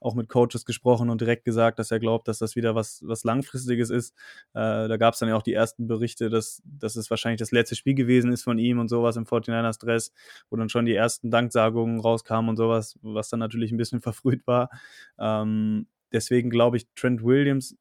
auch 0.00 0.14
mit 0.14 0.28
Coaches 0.28 0.64
gesprochen 0.64 1.10
und 1.10 1.20
direkt 1.20 1.44
gesagt, 1.44 1.78
dass 1.78 1.90
er 1.90 1.98
glaubt, 2.00 2.28
dass 2.28 2.38
das 2.38 2.56
wieder 2.56 2.74
was, 2.74 3.02
was 3.04 3.24
Langfristiges 3.24 3.90
ist. 3.90 4.14
Äh, 4.54 4.88
da 4.88 4.96
gab 4.96 5.14
es 5.14 5.20
dann 5.20 5.28
ja 5.28 5.36
auch 5.36 5.42
die 5.42 5.52
ersten 5.52 5.86
Berichte, 5.86 6.30
dass, 6.30 6.62
dass 6.64 6.96
es 6.96 7.10
wahrscheinlich 7.10 7.38
das 7.40 7.52
letzte 7.52 7.76
Spiel 7.76 7.94
gewesen 7.94 8.32
ist 8.32 8.42
von 8.42 8.58
ihm 8.58 8.78
und 8.78 8.88
sowas 8.88 9.16
im 9.16 9.24
49ers 9.26 9.78
Dress, 9.80 10.12
wo 10.50 10.56
dann 10.56 10.68
schon 10.68 10.84
die 10.84 10.94
ersten 10.94 11.30
Danksagungen 11.30 12.00
rauskamen 12.00 12.48
und 12.48 12.56
sowas, 12.56 12.98
was 13.02 13.28
dann 13.28 13.40
natürlich 13.40 13.72
ein 13.72 13.76
bisschen 13.76 14.00
verfrüht 14.02 14.46
war. 14.46 14.70
Ähm, 15.18 15.86
deswegen 16.12 16.50
glaube 16.50 16.76
ich, 16.76 16.86
Trent 16.94 17.22
Williams 17.22 17.76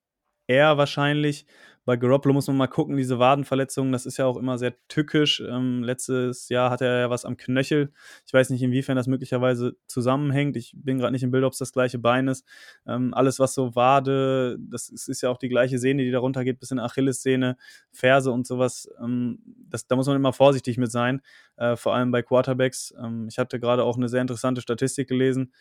eher 0.48 0.78
wahrscheinlich. 0.78 1.46
Bei 1.88 1.96
Garoppolo 1.96 2.34
muss 2.34 2.48
man 2.48 2.58
mal 2.58 2.68
gucken, 2.68 2.98
diese 2.98 3.18
Wadenverletzungen, 3.18 3.94
das 3.94 4.06
ist 4.06 4.18
ja 4.18 4.26
auch 4.26 4.36
immer 4.36 4.58
sehr 4.58 4.74
tückisch. 4.90 5.40
Ähm, 5.40 5.84
letztes 5.84 6.50
Jahr 6.50 6.70
hatte 6.70 6.84
er 6.84 7.00
ja 7.00 7.10
was 7.10 7.24
am 7.24 7.38
Knöchel. 7.38 7.94
Ich 8.26 8.34
weiß 8.34 8.50
nicht, 8.50 8.62
inwiefern 8.62 8.98
das 8.98 9.08
möglicherweise 9.08 9.78
zusammenhängt. 9.88 10.58
Ich 10.58 10.74
bin 10.76 10.98
gerade 10.98 11.14
nicht 11.14 11.24
im 11.24 11.32
Bild, 11.32 11.46
ob 11.46 11.54
es 11.54 11.60
das 11.60 11.72
gleiche 11.72 11.98
Bein 11.98 12.28
ist. 12.28 12.46
Ähm, 12.86 13.14
alles, 13.14 13.40
was 13.40 13.54
so 13.54 13.74
Wade, 13.74 14.58
das 14.60 14.90
ist, 14.90 15.08
ist, 15.08 15.22
ja 15.22 15.30
auch 15.30 15.38
die 15.38 15.48
gleiche 15.48 15.80
Sehne, 15.80 16.04
die 16.04 16.12
darunter 16.12 16.44
geht, 16.44 16.60
bis 16.60 16.72
in 16.72 16.80
Achillessehne, 16.80 17.56
Ferse 17.94 18.34
und 18.34 18.46
sowas. 18.46 18.90
Ähm, 19.02 19.40
das, 19.70 19.88
da 19.88 19.96
muss 19.96 20.08
man 20.08 20.18
immer 20.18 20.34
vorsichtig 20.34 20.78
mit 20.78 20.92
sein, 20.92 21.22
äh, 21.56 21.78
vor 21.78 21.96
allem 21.96 22.12
bei 22.12 22.22
Quarterbacks. 22.22 22.94
Ähm, 23.02 23.30
ich 23.30 23.40
hatte 23.40 23.62
gerade 23.62 23.86
auch 23.86 23.96
eine 23.96 24.10
sehr 24.10 24.20
interessante 24.20 24.60
Statistik 24.60 25.08
gelesen 25.08 25.54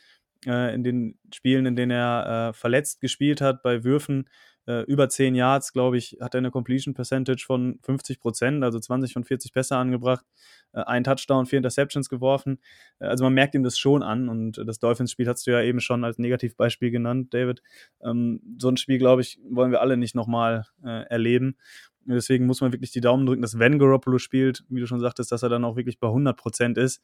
äh, 0.45 0.75
in 0.75 0.83
den 0.83 1.21
Spielen, 1.33 1.67
in 1.67 1.77
denen 1.77 1.93
er 1.93 2.49
äh, 2.49 2.53
verletzt 2.53 3.01
gespielt 3.01 3.41
hat, 3.41 3.63
bei 3.63 3.85
Würfen 3.85 4.29
äh, 4.67 4.83
über 4.83 5.09
10 5.09 5.35
Yards, 5.35 5.73
glaube 5.73 5.97
ich, 5.97 6.19
hat 6.21 6.35
er 6.35 6.39
eine 6.39 6.51
Completion 6.51 6.95
Percentage 6.95 7.45
von 7.47 7.79
50 7.83 8.21
Prozent, 8.21 8.65
also 8.65 8.79
20 8.79 9.13
von 9.13 9.25
40 9.25 9.53
Pässe 9.53 9.77
angebracht, 9.77 10.25
äh, 10.73 10.81
ein 10.81 11.05
Touchdown, 11.05 11.47
vier 11.47 11.59
Interceptions 11.59 12.09
geworfen. 12.09 12.59
Äh, 12.99 13.07
also 13.07 13.25
man 13.25 13.35
merkt 13.35 13.55
ihm 13.55 13.63
das 13.63 13.79
schon 13.79 14.03
an 14.03 14.29
und 14.29 14.63
das 14.67 14.79
Dolphins-Spiel 14.79 15.29
hast 15.29 15.47
du 15.47 15.53
ja 15.53 15.63
eben 15.63 15.81
schon 15.81 16.05
als 16.05 16.19
Negativbeispiel 16.19 16.91
genannt, 16.91 17.33
David. 17.33 17.63
Ähm, 18.03 18.41
so 18.59 18.69
ein 18.69 18.77
Spiel, 18.77 18.99
glaube 18.99 19.23
ich, 19.23 19.39
wollen 19.49 19.71
wir 19.71 19.81
alle 19.81 19.97
nicht 19.97 20.15
nochmal 20.15 20.67
äh, 20.85 21.05
erleben. 21.09 21.57
Deswegen 22.05 22.47
muss 22.47 22.61
man 22.61 22.73
wirklich 22.73 22.93
die 22.93 23.01
Daumen 23.01 23.27
drücken, 23.27 23.43
dass 23.43 23.59
wenn 23.59 23.79
Garoppolo 23.79 24.19
spielt, 24.19 24.65
wie 24.69 24.81
du 24.81 24.87
schon 24.87 25.01
sagtest, 25.01 25.33
dass 25.33 25.43
er 25.43 25.49
dann 25.49 25.65
auch 25.65 25.77
wirklich 25.77 25.99
bei 25.99 26.07
100 26.07 26.37
Prozent 26.37 26.79
ist 26.79 27.03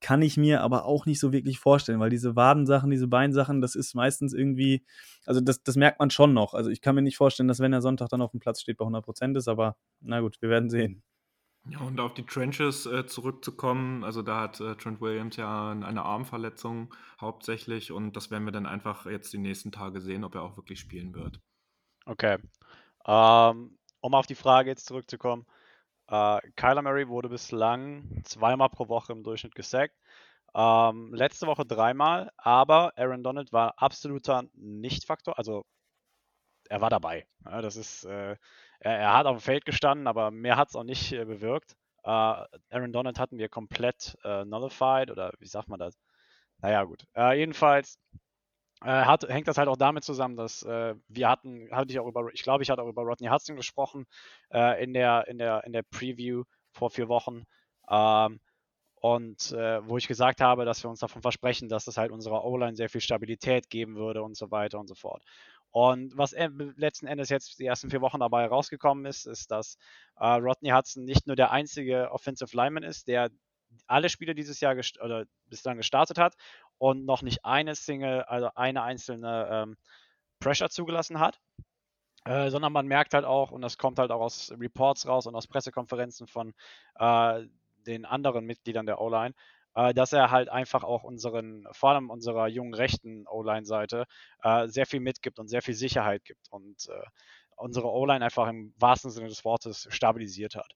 kann 0.00 0.22
ich 0.22 0.36
mir 0.36 0.62
aber 0.62 0.84
auch 0.84 1.06
nicht 1.06 1.20
so 1.20 1.32
wirklich 1.32 1.58
vorstellen, 1.58 2.00
weil 2.00 2.10
diese 2.10 2.36
Wadensachen, 2.36 2.90
diese 2.90 3.08
Beinsachen, 3.08 3.60
das 3.60 3.74
ist 3.74 3.94
meistens 3.94 4.32
irgendwie, 4.32 4.84
also 5.26 5.40
das, 5.40 5.62
das 5.62 5.76
merkt 5.76 5.98
man 5.98 6.10
schon 6.10 6.32
noch. 6.32 6.54
Also 6.54 6.70
ich 6.70 6.80
kann 6.80 6.94
mir 6.94 7.02
nicht 7.02 7.16
vorstellen, 7.16 7.48
dass 7.48 7.60
wenn 7.60 7.72
er 7.72 7.82
Sonntag 7.82 8.08
dann 8.08 8.22
auf 8.22 8.30
dem 8.30 8.40
Platz 8.40 8.60
steht, 8.60 8.78
bei 8.78 8.84
100 8.84 9.04
Prozent 9.04 9.36
ist, 9.36 9.48
aber 9.48 9.76
na 10.00 10.20
gut, 10.20 10.40
wir 10.40 10.48
werden 10.48 10.70
sehen. 10.70 11.02
Ja, 11.68 11.80
und 11.80 12.00
auf 12.00 12.14
die 12.14 12.24
Trenches 12.24 12.86
äh, 12.86 13.06
zurückzukommen, 13.06 14.02
also 14.02 14.22
da 14.22 14.40
hat 14.40 14.60
äh, 14.60 14.76
Trent 14.76 15.00
Williams 15.02 15.36
ja 15.36 15.72
eine 15.72 16.02
Armverletzung 16.02 16.94
hauptsächlich 17.20 17.92
und 17.92 18.16
das 18.16 18.30
werden 18.30 18.44
wir 18.44 18.52
dann 18.52 18.64
einfach 18.64 19.04
jetzt 19.04 19.32
die 19.34 19.38
nächsten 19.38 19.70
Tage 19.70 20.00
sehen, 20.00 20.24
ob 20.24 20.34
er 20.34 20.42
auch 20.42 20.56
wirklich 20.56 20.80
spielen 20.80 21.14
wird. 21.14 21.38
Okay. 22.06 22.38
Ähm, 23.06 23.78
um 24.00 24.14
auf 24.14 24.26
die 24.26 24.34
Frage 24.34 24.70
jetzt 24.70 24.86
zurückzukommen, 24.86 25.44
äh, 26.10 26.40
Kyler 26.56 26.82
Murray 26.82 27.08
wurde 27.08 27.28
bislang 27.28 28.22
zweimal 28.24 28.68
pro 28.68 28.88
Woche 28.88 29.12
im 29.12 29.22
Durchschnitt 29.22 29.54
gesackt. 29.54 29.94
Ähm, 30.54 31.14
letzte 31.14 31.46
Woche 31.46 31.64
dreimal, 31.64 32.30
aber 32.36 32.92
Aaron 32.96 33.22
Donald 33.22 33.52
war 33.52 33.74
absoluter 33.76 34.44
Nicht-Faktor. 34.54 35.38
Also 35.38 35.64
er 36.68 36.80
war 36.80 36.90
dabei. 36.90 37.26
Ja, 37.44 37.62
das 37.62 37.76
ist, 37.76 38.04
äh, 38.04 38.36
er, 38.80 38.98
er, 38.98 39.14
hat 39.14 39.26
auf 39.26 39.38
dem 39.38 39.42
Feld 39.42 39.64
gestanden, 39.64 40.06
aber 40.06 40.30
mehr 40.30 40.56
hat 40.56 40.70
es 40.70 40.76
auch 40.76 40.84
nicht 40.84 41.12
äh, 41.12 41.24
bewirkt. 41.24 41.76
Äh, 42.04 42.08
Aaron 42.10 42.92
Donald 42.92 43.18
hatten 43.18 43.38
wir 43.38 43.48
komplett 43.48 44.16
äh, 44.24 44.44
nullified 44.44 45.10
oder 45.10 45.32
wie 45.38 45.46
sagt 45.46 45.68
man 45.68 45.78
das? 45.78 45.98
Naja, 46.58 46.84
gut. 46.84 47.04
Äh, 47.16 47.38
jedenfalls 47.38 47.98
hat, 48.88 49.28
hängt 49.28 49.48
das 49.48 49.58
halt 49.58 49.68
auch 49.68 49.76
damit 49.76 50.04
zusammen, 50.04 50.36
dass 50.36 50.62
äh, 50.62 50.94
wir 51.08 51.28
hatten, 51.28 51.68
hatte 51.70 51.92
ich 51.92 51.98
auch 51.98 52.06
über, 52.06 52.30
ich 52.32 52.42
glaube, 52.42 52.62
ich 52.62 52.70
hatte 52.70 52.82
auch 52.82 52.88
über 52.88 53.02
Rodney 53.02 53.28
Hudson 53.28 53.56
gesprochen 53.56 54.06
äh, 54.52 54.82
in, 54.82 54.94
der, 54.94 55.26
in, 55.28 55.38
der, 55.38 55.64
in 55.64 55.72
der 55.72 55.82
Preview 55.82 56.44
vor 56.72 56.90
vier 56.90 57.08
Wochen. 57.08 57.44
Ähm, 57.90 58.40
und 58.94 59.52
äh, 59.52 59.86
wo 59.88 59.96
ich 59.96 60.08
gesagt 60.08 60.40
habe, 60.40 60.64
dass 60.64 60.82
wir 60.82 60.90
uns 60.90 61.00
davon 61.00 61.22
versprechen, 61.22 61.68
dass 61.68 61.86
es 61.86 61.96
halt 61.96 62.12
unserer 62.12 62.44
O-Line 62.44 62.76
sehr 62.76 62.90
viel 62.90 63.00
Stabilität 63.00 63.70
geben 63.70 63.96
würde 63.96 64.22
und 64.22 64.36
so 64.36 64.50
weiter 64.50 64.78
und 64.78 64.88
so 64.88 64.94
fort. 64.94 65.22
Und 65.70 66.16
was 66.18 66.34
letzten 66.76 67.06
Endes 67.06 67.28
jetzt 67.28 67.58
die 67.58 67.66
ersten 67.66 67.90
vier 67.90 68.00
Wochen 68.00 68.20
dabei 68.20 68.46
rausgekommen 68.46 69.06
ist, 69.06 69.26
ist, 69.26 69.50
dass 69.50 69.76
äh, 70.16 70.26
Rodney 70.26 70.70
Hudson 70.70 71.04
nicht 71.04 71.26
nur 71.26 71.36
der 71.36 71.50
einzige 71.50 72.10
Offensive 72.10 72.54
Lineman 72.56 72.82
ist, 72.82 73.08
der 73.08 73.30
alle 73.86 74.08
Spiele 74.08 74.34
dieses 74.34 74.60
Jahr 74.60 74.76
oder 75.02 75.24
bislang 75.46 75.76
gestartet 75.76 76.18
hat 76.18 76.34
und 76.80 77.04
noch 77.04 77.20
nicht 77.20 77.44
eine 77.44 77.74
Single, 77.74 78.22
also 78.22 78.48
eine 78.54 78.82
einzelne 78.82 79.48
ähm, 79.52 79.76
Pressure 80.40 80.70
zugelassen 80.70 81.20
hat. 81.20 81.38
Äh, 82.24 82.50
sondern 82.50 82.72
man 82.72 82.86
merkt 82.86 83.14
halt 83.14 83.24
auch, 83.24 83.50
und 83.50 83.62
das 83.62 83.78
kommt 83.78 83.98
halt 83.98 84.10
auch 84.10 84.20
aus 84.20 84.52
Reports 84.58 85.06
raus 85.06 85.26
und 85.26 85.34
aus 85.34 85.46
Pressekonferenzen 85.46 86.26
von 86.26 86.52
äh, 86.96 87.42
den 87.86 88.04
anderen 88.04 88.44
Mitgliedern 88.44 88.84
der 88.86 89.00
O-Line, 89.00 89.34
äh, 89.74 89.94
dass 89.94 90.12
er 90.12 90.30
halt 90.30 90.48
einfach 90.50 90.84
auch 90.84 91.02
unseren, 91.02 91.66
vor 91.72 91.90
allem 91.90 92.10
unserer 92.10 92.48
jungen 92.48 92.74
rechten 92.74 93.26
O-Line-Seite, 93.26 94.04
äh, 94.42 94.68
sehr 94.68 94.86
viel 94.86 95.00
mitgibt 95.00 95.38
und 95.38 95.48
sehr 95.48 95.62
viel 95.62 95.74
Sicherheit 95.74 96.24
gibt 96.24 96.46
und 96.50 96.88
äh, 96.88 97.06
unsere 97.56 97.90
O-Line 97.90 98.24
einfach 98.24 98.48
im 98.48 98.74
wahrsten 98.78 99.10
Sinne 99.10 99.28
des 99.28 99.44
Wortes 99.44 99.86
stabilisiert 99.90 100.56
hat. 100.56 100.72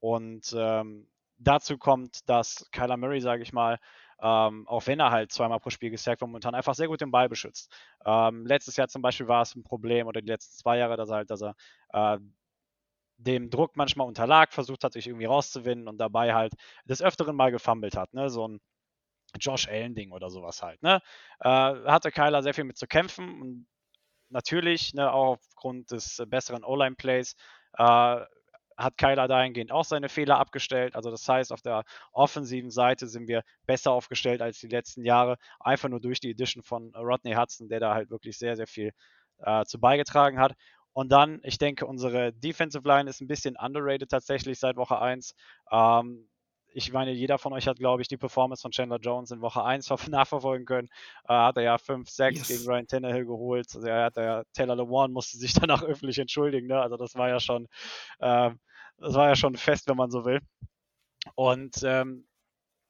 Und 0.00 0.54
ähm, 0.56 1.08
dazu 1.38 1.76
kommt, 1.78 2.28
dass 2.28 2.68
Kyler 2.72 2.96
Murray, 2.96 3.20
sage 3.20 3.42
ich 3.42 3.52
mal, 3.52 3.78
ähm, 4.22 4.66
auch 4.66 4.86
wenn 4.86 5.00
er 5.00 5.10
halt 5.10 5.32
zweimal 5.32 5.60
pro 5.60 5.70
Spiel 5.70 5.90
gesackt 5.90 6.20
wird, 6.20 6.28
momentan 6.28 6.54
einfach 6.54 6.74
sehr 6.74 6.88
gut 6.88 7.00
den 7.00 7.10
Ball 7.10 7.28
beschützt. 7.28 7.72
Ähm, 8.04 8.46
letztes 8.46 8.76
Jahr 8.76 8.88
zum 8.88 9.02
Beispiel 9.02 9.28
war 9.28 9.42
es 9.42 9.54
ein 9.54 9.62
Problem 9.62 10.06
oder 10.06 10.20
die 10.22 10.28
letzten 10.28 10.56
zwei 10.56 10.78
Jahre, 10.78 10.96
dass 10.96 11.10
er 11.10 11.16
halt, 11.16 11.30
dass 11.30 11.42
er 11.42 11.54
äh, 11.92 12.18
dem 13.18 13.50
Druck 13.50 13.76
manchmal 13.76 14.06
unterlag, 14.06 14.52
versucht 14.52 14.84
hat, 14.84 14.92
sich 14.92 15.06
irgendwie 15.06 15.26
rauszuwinden 15.26 15.88
und 15.88 15.98
dabei 15.98 16.34
halt 16.34 16.52
des 16.84 17.02
Öfteren 17.02 17.36
mal 17.36 17.50
gefummelt 17.50 17.96
hat. 17.96 18.12
Ne? 18.14 18.28
So 18.30 18.48
ein 18.48 18.60
Josh 19.40 19.68
Allen-Ding 19.68 20.12
oder 20.12 20.30
sowas 20.30 20.62
halt. 20.62 20.82
Ne? 20.82 21.00
Äh, 21.40 21.48
hatte 21.48 22.10
Kyler 22.10 22.42
sehr 22.42 22.54
viel 22.54 22.64
mit 22.64 22.76
zu 22.76 22.86
kämpfen 22.86 23.40
und 23.40 23.66
natürlich, 24.28 24.94
ne, 24.94 25.12
auch 25.12 25.38
aufgrund 25.38 25.90
des 25.90 26.22
besseren 26.26 26.64
O-Line-Plays, 26.64 27.36
äh, 27.78 28.20
hat 28.76 28.98
Kyler 28.98 29.28
dahingehend 29.28 29.72
auch 29.72 29.84
seine 29.84 30.08
Fehler 30.08 30.38
abgestellt. 30.38 30.94
Also 30.94 31.10
das 31.10 31.28
heißt, 31.28 31.52
auf 31.52 31.62
der 31.62 31.84
offensiven 32.12 32.70
Seite 32.70 33.06
sind 33.06 33.28
wir 33.28 33.42
besser 33.66 33.92
aufgestellt 33.92 34.42
als 34.42 34.60
die 34.60 34.68
letzten 34.68 35.04
Jahre, 35.04 35.36
einfach 35.60 35.88
nur 35.88 36.00
durch 36.00 36.20
die 36.20 36.30
Edition 36.30 36.62
von 36.62 36.94
Rodney 36.94 37.34
Hudson, 37.34 37.68
der 37.68 37.80
da 37.80 37.94
halt 37.94 38.10
wirklich 38.10 38.38
sehr, 38.38 38.56
sehr 38.56 38.66
viel 38.66 38.92
äh, 39.38 39.64
zu 39.64 39.80
beigetragen 39.80 40.38
hat. 40.38 40.54
Und 40.92 41.10
dann, 41.12 41.40
ich 41.42 41.58
denke, 41.58 41.86
unsere 41.86 42.32
Defensive 42.32 42.88
Line 42.88 43.10
ist 43.10 43.20
ein 43.20 43.26
bisschen 43.26 43.56
underrated 43.56 44.08
tatsächlich 44.08 44.58
seit 44.58 44.76
Woche 44.76 44.98
1. 44.98 45.34
Ähm, 45.70 46.26
ich 46.72 46.92
meine, 46.92 47.12
jeder 47.12 47.38
von 47.38 47.54
euch 47.54 47.68
hat, 47.68 47.78
glaube 47.78 48.02
ich, 48.02 48.08
die 48.08 48.18
Performance 48.18 48.60
von 48.60 48.70
Chandler 48.70 48.98
Jones 48.98 49.30
in 49.30 49.40
Woche 49.40 49.64
1 49.64 49.88
nachverfolgen 50.08 50.66
können. 50.66 50.88
Äh, 51.28 51.32
hat 51.32 51.56
er 51.56 51.62
ja 51.62 51.78
5, 51.78 52.08
6 52.08 52.38
yes. 52.38 52.48
gegen 52.48 52.70
Ryan 52.70 52.86
Tannehill 52.86 53.24
geholt. 53.24 53.66
Also 53.74 53.86
er 53.86 54.04
hat 54.04 54.16
ja, 54.16 54.42
Taylor 54.52 54.76
Lewan 54.76 55.12
musste 55.12 55.38
sich 55.38 55.54
danach 55.60 55.82
öffentlich 55.82 56.18
entschuldigen. 56.18 56.66
Ne? 56.66 56.80
Also 56.80 56.96
das 56.96 57.14
war 57.14 57.28
ja 57.28 57.40
schon, 57.40 57.66
äh, 58.18 58.50
das 58.98 59.14
war 59.14 59.28
ja 59.28 59.36
schon 59.36 59.56
fest, 59.56 59.88
wenn 59.88 59.96
man 59.96 60.10
so 60.10 60.24
will. 60.24 60.40
Und 61.34 61.82
ähm, 61.82 62.26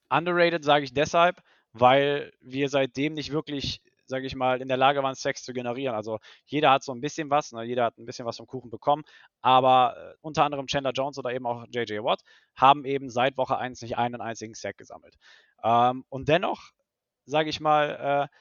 underrated 0.09 0.64
sage 0.64 0.85
ich 0.85 0.95
deshalb, 0.95 1.42
weil 1.73 2.33
wir 2.40 2.69
seitdem 2.69 3.14
nicht 3.14 3.33
wirklich 3.33 3.83
sage 4.07 4.27
ich 4.27 4.35
mal, 4.35 4.61
in 4.61 4.69
der 4.69 4.77
Lage 4.77 5.03
waren, 5.03 5.14
Sex 5.14 5.42
zu 5.42 5.53
generieren. 5.53 5.95
Also 5.95 6.19
jeder 6.47 6.71
hat 6.71 6.83
so 6.83 6.92
ein 6.92 7.01
bisschen 7.01 7.31
was, 7.31 7.53
ne? 7.53 7.64
jeder 7.64 7.85
hat 7.85 7.99
ein 7.99 8.07
bisschen 8.07 8.27
was 8.27 8.37
vom 8.37 8.47
Kuchen 8.47 8.71
bekommen, 8.71 9.05
aber 9.42 9.97
äh, 9.97 10.14
unter 10.21 10.45
anderem 10.45 10.66
Chandler 10.66 10.92
Jones 10.92 11.19
oder 11.19 11.33
eben 11.33 11.47
auch 11.47 11.64
JJ 11.69 12.03
Watt 12.03 12.23
haben 12.55 12.85
eben 12.85 13.11
seit 13.11 13.37
Woche 13.37 13.59
1 13.59 13.83
nicht 13.83 13.97
einen 13.99 14.21
einzigen 14.21 14.55
Sack 14.55 14.79
gesammelt. 14.79 15.16
Ähm, 15.62 16.05
und 16.09 16.29
dennoch, 16.29 16.71
sage 17.25 17.51
ich 17.51 17.61
mal, 17.61 18.29
äh, 18.31 18.37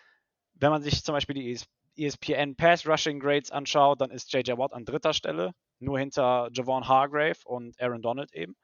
wenn 0.53 0.69
man 0.69 0.83
sich 0.83 1.03
zum 1.03 1.13
Beispiel 1.13 1.35
die 1.35 1.59
ESPN 1.97 2.55
Pass 2.55 2.87
Rushing 2.87 3.19
Grades 3.19 3.51
anschaut, 3.51 4.01
dann 4.01 4.11
ist 4.11 4.31
JJ 4.33 4.53
Watt 4.57 4.73
an 4.73 4.85
dritter 4.85 5.13
Stelle, 5.13 5.53
nur 5.79 5.99
hinter 5.99 6.49
Javon 6.53 6.87
Hargrave 6.87 7.39
und 7.45 7.79
Aaron 7.79 8.01
Donald 8.01 8.33
eben. 8.33 8.55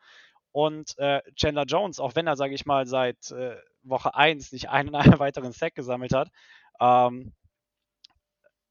Und 0.51 0.97
äh, 0.97 1.21
Chandler 1.35 1.65
Jones, 1.65 1.99
auch 1.99 2.15
wenn 2.15 2.27
er, 2.27 2.35
sage 2.35 2.53
ich 2.53 2.65
mal, 2.65 2.85
seit 2.85 3.31
äh, 3.31 3.55
Woche 3.83 4.15
1 4.15 4.51
nicht 4.51 4.69
einen, 4.69 4.93
einen 4.95 5.19
weiteren 5.19 5.51
Sack 5.53 5.75
gesammelt 5.75 6.13
hat, 6.13 6.29
ähm, 6.79 7.33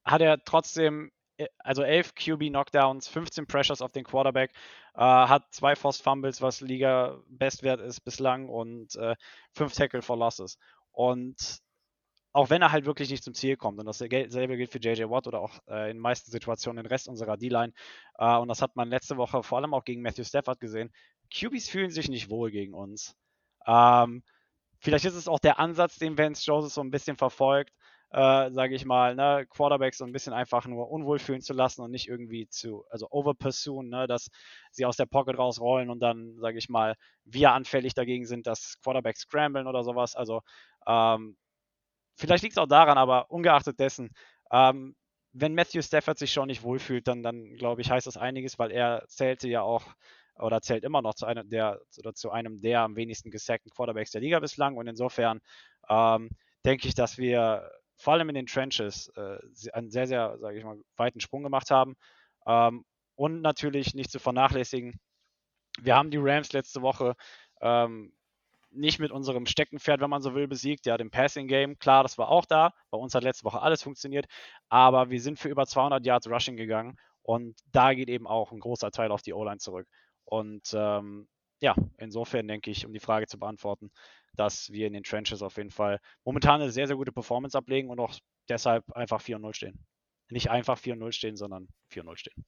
hat 0.04 0.20
er 0.20 0.44
trotzdem, 0.44 1.10
äh, 1.38 1.46
also 1.58 1.82
11 1.82 2.14
QB-Knockdowns, 2.14 3.08
15 3.08 3.46
Pressures 3.46 3.82
auf 3.82 3.92
den 3.92 4.04
Quarterback, 4.04 4.52
äh, 4.94 5.00
hat 5.00 5.44
zwei 5.52 5.74
Forced 5.74 6.02
Fumbles, 6.02 6.42
was 6.42 6.60
Liga-Bestwert 6.60 7.80
ist 7.80 8.00
bislang 8.00 8.48
und 8.48 8.94
äh, 8.96 9.16
fünf 9.52 9.74
Tackle 9.74 10.02
for 10.02 10.18
Losses. 10.18 10.58
Und 10.92 11.60
auch 12.32 12.50
wenn 12.50 12.62
er 12.62 12.72
halt 12.72 12.84
wirklich 12.84 13.10
nicht 13.10 13.24
zum 13.24 13.34
Ziel 13.34 13.56
kommt, 13.56 13.78
und 13.78 13.86
dasselbe 13.86 14.56
gilt 14.56 14.70
für 14.72 14.78
JJ 14.78 15.04
Watt 15.10 15.26
oder 15.26 15.40
auch 15.40 15.58
äh, 15.68 15.90
in 15.90 15.98
meisten 15.98 16.30
Situationen 16.30 16.82
den 16.82 16.90
Rest 16.90 17.08
unserer 17.08 17.36
D-Line, 17.36 17.72
äh, 18.18 18.36
und 18.36 18.48
das 18.48 18.62
hat 18.62 18.76
man 18.76 18.88
letzte 18.88 19.16
Woche 19.16 19.42
vor 19.42 19.58
allem 19.58 19.74
auch 19.74 19.84
gegen 19.84 20.02
Matthew 20.02 20.24
Stafford 20.24 20.60
gesehen, 20.60 20.90
QBs 21.32 21.68
fühlen 21.68 21.90
sich 21.90 22.08
nicht 22.08 22.30
wohl 22.30 22.50
gegen 22.50 22.74
uns. 22.74 23.14
Ähm, 23.66 24.22
vielleicht 24.80 25.04
ist 25.04 25.14
es 25.14 25.28
auch 25.28 25.38
der 25.40 25.58
Ansatz, 25.58 25.96
den 25.98 26.18
Vance 26.18 26.44
Joseph 26.46 26.72
so 26.72 26.80
ein 26.80 26.90
bisschen 26.90 27.16
verfolgt, 27.16 27.72
äh, 28.12 28.50
sage 28.50 28.74
ich 28.74 28.84
mal, 28.84 29.14
ne, 29.14 29.46
Quarterbacks 29.48 29.98
so 29.98 30.04
ein 30.04 30.12
bisschen 30.12 30.32
einfach 30.32 30.66
nur 30.66 30.90
unwohl 30.90 31.18
fühlen 31.20 31.42
zu 31.42 31.52
lassen 31.52 31.82
und 31.82 31.92
nicht 31.92 32.08
irgendwie 32.08 32.48
zu, 32.48 32.84
also 32.90 33.08
overpursuen, 33.10 33.88
ne, 33.88 34.06
dass 34.08 34.30
sie 34.72 34.84
aus 34.84 34.96
der 34.96 35.06
Pocket 35.06 35.38
rausrollen 35.38 35.90
und 35.90 36.00
dann, 36.00 36.36
sage 36.40 36.58
ich 36.58 36.68
mal, 36.68 36.96
wir 37.24 37.52
anfällig 37.52 37.94
dagegen 37.94 38.26
sind, 38.26 38.46
dass 38.46 38.78
Quarterbacks 38.82 39.20
scramblen 39.20 39.68
oder 39.68 39.84
sowas. 39.84 40.16
Also 40.16 40.42
ähm, 40.86 41.36
vielleicht 42.20 42.42
liegt 42.42 42.54
es 42.54 42.58
auch 42.58 42.66
daran, 42.66 42.98
aber 42.98 43.30
ungeachtet 43.30 43.80
dessen, 43.80 44.10
ähm, 44.52 44.94
wenn 45.32 45.54
Matthew 45.54 45.82
Stafford 45.82 46.18
sich 46.18 46.32
schon 46.32 46.48
nicht 46.48 46.62
wohlfühlt, 46.62 47.06
dann, 47.06 47.22
dann 47.22 47.54
glaube 47.54 47.80
ich, 47.80 47.90
heißt 47.90 48.06
das 48.06 48.16
einiges, 48.16 48.58
weil 48.58 48.70
er 48.70 49.04
zählte 49.08 49.48
ja 49.48 49.62
auch 49.62 49.84
oder 50.38 50.60
zählt 50.60 50.84
immer 50.84 51.02
noch 51.02 51.14
zu 51.14 51.26
einem 51.26 51.48
der 51.48 51.80
oder 51.98 52.14
zu 52.14 52.30
einem 52.30 52.60
der 52.60 52.80
am 52.80 52.96
wenigsten 52.96 53.30
gesackten 53.30 53.70
Quarterbacks 53.70 54.10
der 54.10 54.20
Liga 54.20 54.40
bislang 54.40 54.76
und 54.76 54.86
insofern 54.86 55.40
ähm, 55.88 56.30
denke 56.64 56.88
ich, 56.88 56.94
dass 56.94 57.18
wir 57.18 57.70
vor 57.96 58.14
allem 58.14 58.30
in 58.30 58.34
den 58.34 58.46
Trenches 58.46 59.12
äh, 59.16 59.38
einen 59.72 59.90
sehr, 59.90 60.06
sehr, 60.06 60.38
sage 60.38 60.58
ich 60.58 60.64
mal, 60.64 60.80
weiten 60.96 61.20
Sprung 61.20 61.42
gemacht 61.42 61.70
haben. 61.70 61.96
Ähm, 62.46 62.84
und 63.14 63.42
natürlich 63.42 63.94
nicht 63.94 64.10
zu 64.10 64.18
vernachlässigen, 64.18 64.98
wir 65.78 65.96
haben 65.96 66.10
die 66.10 66.18
Rams 66.18 66.52
letzte 66.52 66.80
Woche 66.80 67.14
ähm, 67.60 68.12
nicht 68.70 68.98
mit 68.98 69.10
unserem 69.10 69.46
Steckenpferd, 69.46 70.00
wenn 70.00 70.10
man 70.10 70.22
so 70.22 70.34
will, 70.34 70.48
besiegt. 70.48 70.86
Ja, 70.86 70.96
dem 70.96 71.10
Passing 71.10 71.48
Game, 71.48 71.78
klar, 71.78 72.02
das 72.02 72.18
war 72.18 72.28
auch 72.28 72.44
da. 72.46 72.72
Bei 72.90 72.98
uns 72.98 73.14
hat 73.14 73.24
letzte 73.24 73.44
Woche 73.44 73.60
alles 73.62 73.82
funktioniert. 73.82 74.26
Aber 74.68 75.10
wir 75.10 75.20
sind 75.20 75.38
für 75.38 75.48
über 75.48 75.66
200 75.66 76.04
Yards 76.04 76.28
Rushing 76.28 76.56
gegangen. 76.56 76.96
Und 77.22 77.58
da 77.72 77.94
geht 77.94 78.08
eben 78.08 78.26
auch 78.26 78.52
ein 78.52 78.60
großer 78.60 78.90
Teil 78.90 79.10
auf 79.12 79.22
die 79.22 79.34
O-Line 79.34 79.58
zurück. 79.58 79.86
Und 80.24 80.72
ähm, 80.74 81.28
ja, 81.60 81.74
insofern 81.98 82.48
denke 82.48 82.70
ich, 82.70 82.86
um 82.86 82.92
die 82.92 83.00
Frage 83.00 83.26
zu 83.26 83.38
beantworten, 83.38 83.90
dass 84.34 84.70
wir 84.70 84.86
in 84.86 84.92
den 84.92 85.02
Trenches 85.02 85.42
auf 85.42 85.56
jeden 85.56 85.70
Fall 85.70 86.00
momentan 86.24 86.60
eine 86.60 86.70
sehr, 86.70 86.86
sehr 86.86 86.96
gute 86.96 87.12
Performance 87.12 87.56
ablegen 87.56 87.90
und 87.90 88.00
auch 88.00 88.14
deshalb 88.48 88.90
einfach 88.92 89.20
4-0 89.20 89.54
stehen. 89.54 89.86
Nicht 90.30 90.50
einfach 90.50 90.78
4-0 90.78 91.12
stehen, 91.12 91.36
sondern 91.36 91.68
4-0 91.92 92.16
stehen. 92.16 92.44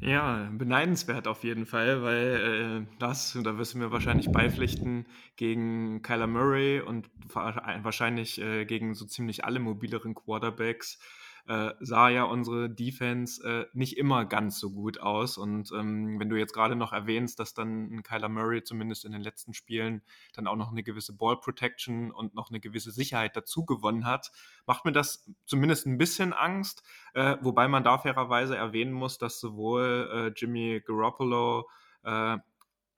Ja, 0.00 0.48
beneidenswert 0.50 1.28
auf 1.28 1.44
jeden 1.44 1.66
Fall, 1.66 2.02
weil 2.02 2.86
äh, 2.86 2.96
das, 2.98 3.38
da 3.42 3.58
wirst 3.58 3.74
du 3.74 3.78
mir 3.78 3.90
wahrscheinlich 3.92 4.32
beipflichten, 4.32 5.04
gegen 5.36 6.00
Kyler 6.00 6.26
Murray 6.26 6.80
und 6.80 7.10
wahrscheinlich 7.28 8.40
äh, 8.40 8.64
gegen 8.64 8.94
so 8.94 9.04
ziemlich 9.04 9.44
alle 9.44 9.60
mobileren 9.60 10.14
Quarterbacks 10.14 10.98
äh, 11.46 11.70
sah 11.80 12.08
ja 12.08 12.24
unsere 12.24 12.70
Defense 12.70 13.42
äh, 13.46 13.66
nicht 13.72 13.96
immer 13.96 14.24
ganz 14.24 14.58
so 14.58 14.70
gut 14.70 15.00
aus. 15.00 15.38
Und 15.38 15.70
ähm, 15.72 16.18
wenn 16.20 16.28
du 16.28 16.36
jetzt 16.36 16.52
gerade 16.52 16.76
noch 16.76 16.92
erwähnst, 16.92 17.38
dass 17.40 17.54
dann 17.54 18.02
Kyler 18.02 18.28
Murray 18.28 18.62
zumindest 18.62 19.04
in 19.04 19.12
den 19.12 19.22
letzten 19.22 19.54
Spielen 19.54 20.02
dann 20.34 20.46
auch 20.46 20.56
noch 20.56 20.70
eine 20.70 20.82
gewisse 20.82 21.16
Ball 21.16 21.38
Protection 21.38 22.10
und 22.10 22.34
noch 22.34 22.50
eine 22.50 22.60
gewisse 22.60 22.90
Sicherheit 22.90 23.36
dazu 23.36 23.64
gewonnen 23.64 24.06
hat, 24.06 24.30
macht 24.66 24.84
mir 24.84 24.92
das 24.92 25.28
zumindest 25.46 25.86
ein 25.86 25.98
bisschen 25.98 26.32
Angst. 26.32 26.82
Äh, 27.14 27.36
wobei 27.40 27.68
man 27.68 27.84
da 27.84 27.98
fairerweise 27.98 28.56
erwähnen 28.56 28.92
muss, 28.92 29.18
dass 29.18 29.40
sowohl 29.40 30.10
äh, 30.12 30.32
Jimmy 30.36 30.82
Garoppolo 30.84 31.68
äh, 32.02 32.38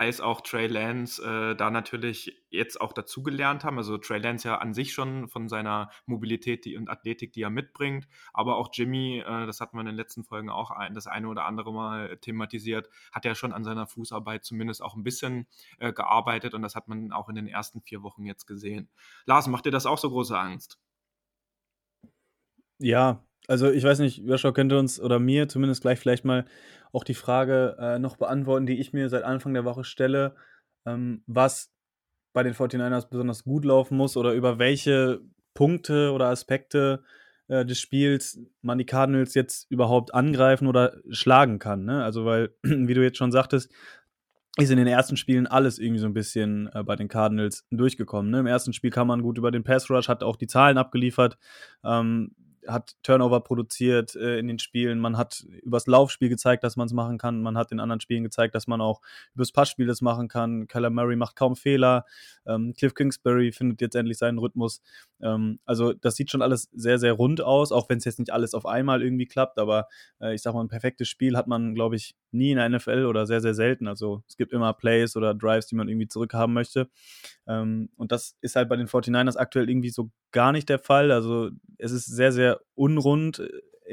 als 0.03 0.21
auch 0.21 0.41
Trey 0.41 0.67
Lance 0.67 1.23
äh, 1.23 1.55
da 1.55 1.71
natürlich 1.71 2.37
jetzt 2.51 2.81
auch 2.81 2.93
dazugelernt 2.93 3.63
haben. 3.63 3.79
Also 3.79 3.99
Trey 3.99 4.19
Lance 4.19 4.49
ja 4.49 4.59
an 4.59 4.75
sich 4.75 4.93
schon 4.93 5.29
von 5.29 5.49
seiner 5.49 5.91
Mobilität 6.07 6.65
die, 6.65 6.77
und 6.77 6.91
Athletik, 6.91 7.33
die 7.33 7.43
er 7.43 7.51
mitbringt, 7.51 8.09
aber 8.33 8.57
auch 8.57 8.71
Jimmy, 8.73 9.21
äh, 9.21 9.47
das 9.47 9.61
hatten 9.61 9.77
wir 9.77 9.81
in 9.83 9.87
den 9.87 9.95
letzten 9.95 10.25
Folgen 10.25 10.51
auch 10.51 10.73
ein, 10.73 10.93
das 10.95 11.07
eine 11.07 11.29
oder 11.29 11.45
andere 11.45 11.73
Mal 11.73 12.19
thematisiert, 12.19 12.91
hat 13.13 13.25
ja 13.25 13.37
schon 13.37 13.53
an 13.53 13.63
seiner 13.63 13.87
Fußarbeit 13.87 14.45
zumindest 14.45 14.83
auch 14.83 14.97
ein 14.97 15.05
bisschen 15.05 15.47
äh, 15.79 15.93
gearbeitet 15.93 16.53
und 16.55 16.63
das 16.63 16.75
hat 16.75 16.89
man 16.89 17.13
auch 17.13 17.29
in 17.29 17.37
den 17.37 17.47
ersten 17.47 17.81
vier 17.81 18.03
Wochen 18.03 18.27
jetzt 18.27 18.47
gesehen. 18.47 18.91
Lars, 19.25 19.47
macht 19.47 19.67
dir 19.67 19.71
das 19.71 19.87
auch 19.87 19.99
so 19.99 20.11
große 20.11 20.37
Angst? 20.37 20.81
Ja, 22.79 23.25
also 23.49 23.71
ich 23.71 23.85
weiß 23.85 24.01
nicht, 24.01 24.19
Joshua 24.19 24.53
könnte 24.53 24.79
uns 24.79 25.01
oder 25.01 25.19
mir 25.19 25.49
zumindest 25.49 25.83
gleich 25.83 25.99
vielleicht 25.99 26.25
mal 26.25 26.45
auch 26.93 27.05
die 27.05 27.15
Frage 27.15 27.77
äh, 27.79 27.99
noch 27.99 28.17
beantworten, 28.17 28.67
die 28.67 28.79
ich 28.79 28.93
mir 28.93 29.09
seit 29.09 29.25
Anfang 29.25 29.55
der 29.55 29.65
Woche 29.65 29.85
stelle, 29.85 30.35
ähm, 30.87 31.23
was 31.27 31.73
bei 32.33 32.43
den 32.43 32.55
49ers 32.55 33.09
besonders 33.09 33.45
gut 33.45 33.65
laufen 33.65 33.97
muss 33.97 34.17
oder 34.17 34.33
über 34.33 34.59
welche 34.59 35.21
Punkte 35.55 36.13
oder 36.13 36.27
Aspekte 36.27 37.03
äh, 37.49 37.65
des 37.65 37.81
Spiels 37.81 38.41
man 38.63 38.79
die 38.79 38.87
Cardinals 38.87 39.35
jetzt 39.35 39.71
überhaupt 39.71 40.15
angreifen 40.15 40.67
oder 40.67 40.97
schlagen 41.11 41.59
kann. 41.59 41.85
Ne? 41.85 42.03
Also 42.03 42.25
weil, 42.25 42.55
wie 42.63 42.95
du 42.95 43.03
jetzt 43.03 43.19
schon 43.19 43.33
sagtest, 43.33 43.71
ist 44.59 44.71
in 44.71 44.77
den 44.77 44.87
ersten 44.87 45.17
Spielen 45.17 45.47
alles 45.47 45.79
irgendwie 45.79 46.01
so 46.01 46.07
ein 46.07 46.15
bisschen 46.15 46.69
äh, 46.75 46.83
bei 46.83 46.97
den 46.97 47.09
Cardinals 47.09 47.67
durchgekommen. 47.71 48.31
Ne? 48.31 48.41
Im 48.41 48.47
ersten 48.47 48.73
Spiel 48.73 48.91
kam 48.91 49.09
man 49.09 49.23
gut 49.23 49.39
über 49.39 49.51
den 49.51 49.65
Pass 49.65 49.89
Rush, 49.89 50.09
hat 50.09 50.23
auch 50.23 50.37
die 50.37 50.47
Zahlen 50.47 50.79
abgeliefert. 50.79 51.39
Ähm, 51.85 52.35
hat 52.67 52.93
Turnover 53.03 53.41
produziert 53.41 54.15
äh, 54.15 54.39
in 54.39 54.49
den 54.49 54.59
Spielen, 54.59 54.99
man 55.01 55.17
hat 55.17 55.45
übers 55.63 55.87
Laufspiel 55.87 56.29
gezeigt, 56.29 56.65
dass 56.65 56.77
man 56.77 56.87
es 56.87 56.93
machen 56.93 57.19
kann, 57.19 57.43
man 57.43 57.57
hat 57.57 57.73
in 57.73 57.81
anderen 57.81 58.01
Spielen 58.01 58.23
gezeigt, 58.23 58.55
dass 58.55 58.67
man 58.67 58.81
auch 58.81 59.01
übers 59.35 59.53
Passspiel 59.53 59.87
das 59.87 60.01
machen 60.01 60.29
kann. 60.29 60.69
Kyler 60.69 60.91
Murray 60.91 61.17
macht 61.17 61.37
kaum 61.37 61.57
Fehler, 61.57 62.05
ähm, 62.47 62.75
Cliff 62.77 62.95
Kingsbury 62.95 63.53
findet 63.53 63.81
jetzt 63.81 63.95
endlich 63.95 64.19
seinen 64.19 64.39
Rhythmus. 64.39 64.83
Ähm, 65.21 65.59
also 65.65 65.93
das 65.93 66.17
sieht 66.17 66.31
schon 66.31 66.43
alles 66.43 66.69
sehr, 66.73 66.99
sehr 66.99 67.13
rund 67.13 67.41
aus, 67.41 67.73
auch 67.73 67.89
wenn 67.89 67.99
es 67.99 68.05
jetzt 68.05 68.19
nicht 68.19 68.33
alles 68.33 68.55
auf 68.55 68.67
einmal 68.67 69.03
irgendwie 69.03 69.27
klappt, 69.27 69.59
aber 69.59 69.89
äh, 70.21 70.35
ich 70.35 70.43
sag 70.43 70.55
mal, 70.55 70.63
ein 70.63 70.69
perfektes 70.69 71.09
Spiel 71.09 71.37
hat 71.37 71.47
man, 71.47 71.75
glaube 71.75 71.97
ich, 71.97 72.15
nie 72.33 72.51
in 72.51 72.57
der 72.57 72.69
NFL 72.69 73.07
oder 73.07 73.27
sehr, 73.27 73.41
sehr 73.41 73.55
selten. 73.55 73.87
Also 73.87 74.23
es 74.29 74.37
gibt 74.37 74.53
immer 74.53 74.73
Plays 74.73 75.17
oder 75.17 75.35
Drives, 75.35 75.67
die 75.67 75.75
man 75.75 75.89
irgendwie 75.89 76.09
zurückhaben 76.09 76.55
möchte. 76.55 76.89
Ähm, 77.47 77.91
und 77.97 78.13
das 78.13 78.37
ist 78.41 78.57
halt 78.57 78.69
bei 78.69 78.77
den 78.77 78.89
49ers 78.89 79.37
aktuell 79.37 79.69
irgendwie 79.69 79.91
so 79.91 80.11
gar 80.31 80.53
nicht 80.53 80.69
der 80.69 80.79
Fall. 80.79 81.11
Also 81.11 81.51
es 81.79 81.93
ist 81.93 82.07
sehr, 82.07 82.33
sehr 82.33 82.61
unrund 82.75 83.43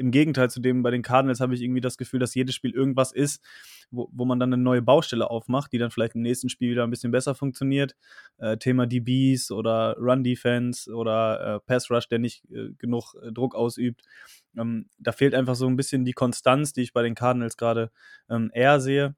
im 0.00 0.10
Gegenteil 0.10 0.50
zu 0.50 0.60
dem 0.60 0.82
bei 0.82 0.90
den 0.90 1.02
Cardinals 1.02 1.40
habe 1.40 1.54
ich 1.54 1.62
irgendwie 1.62 1.80
das 1.80 1.98
Gefühl, 1.98 2.18
dass 2.18 2.34
jedes 2.34 2.54
Spiel 2.54 2.72
irgendwas 2.72 3.12
ist, 3.12 3.44
wo, 3.90 4.08
wo 4.12 4.24
man 4.24 4.40
dann 4.40 4.52
eine 4.52 4.62
neue 4.62 4.82
Baustelle 4.82 5.30
aufmacht, 5.30 5.72
die 5.72 5.78
dann 5.78 5.90
vielleicht 5.90 6.14
im 6.14 6.22
nächsten 6.22 6.48
Spiel 6.48 6.70
wieder 6.70 6.84
ein 6.84 6.90
bisschen 6.90 7.12
besser 7.12 7.34
funktioniert. 7.34 7.94
Äh, 8.38 8.56
Thema 8.56 8.86
DBs 8.86 9.50
oder 9.50 9.96
Run 9.98 10.24
Defense 10.24 10.90
oder 10.92 11.56
äh, 11.56 11.60
Pass 11.60 11.90
Rush, 11.90 12.08
der 12.08 12.18
nicht 12.18 12.44
äh, 12.50 12.70
genug 12.78 13.14
äh, 13.22 13.30
Druck 13.30 13.54
ausübt. 13.54 14.02
Ähm, 14.56 14.86
da 14.98 15.12
fehlt 15.12 15.34
einfach 15.34 15.54
so 15.54 15.66
ein 15.66 15.76
bisschen 15.76 16.04
die 16.04 16.12
Konstanz, 16.12 16.72
die 16.72 16.82
ich 16.82 16.92
bei 16.92 17.02
den 17.02 17.14
Cardinals 17.14 17.56
gerade 17.56 17.90
ähm, 18.28 18.50
eher 18.54 18.80
sehe. 18.80 19.14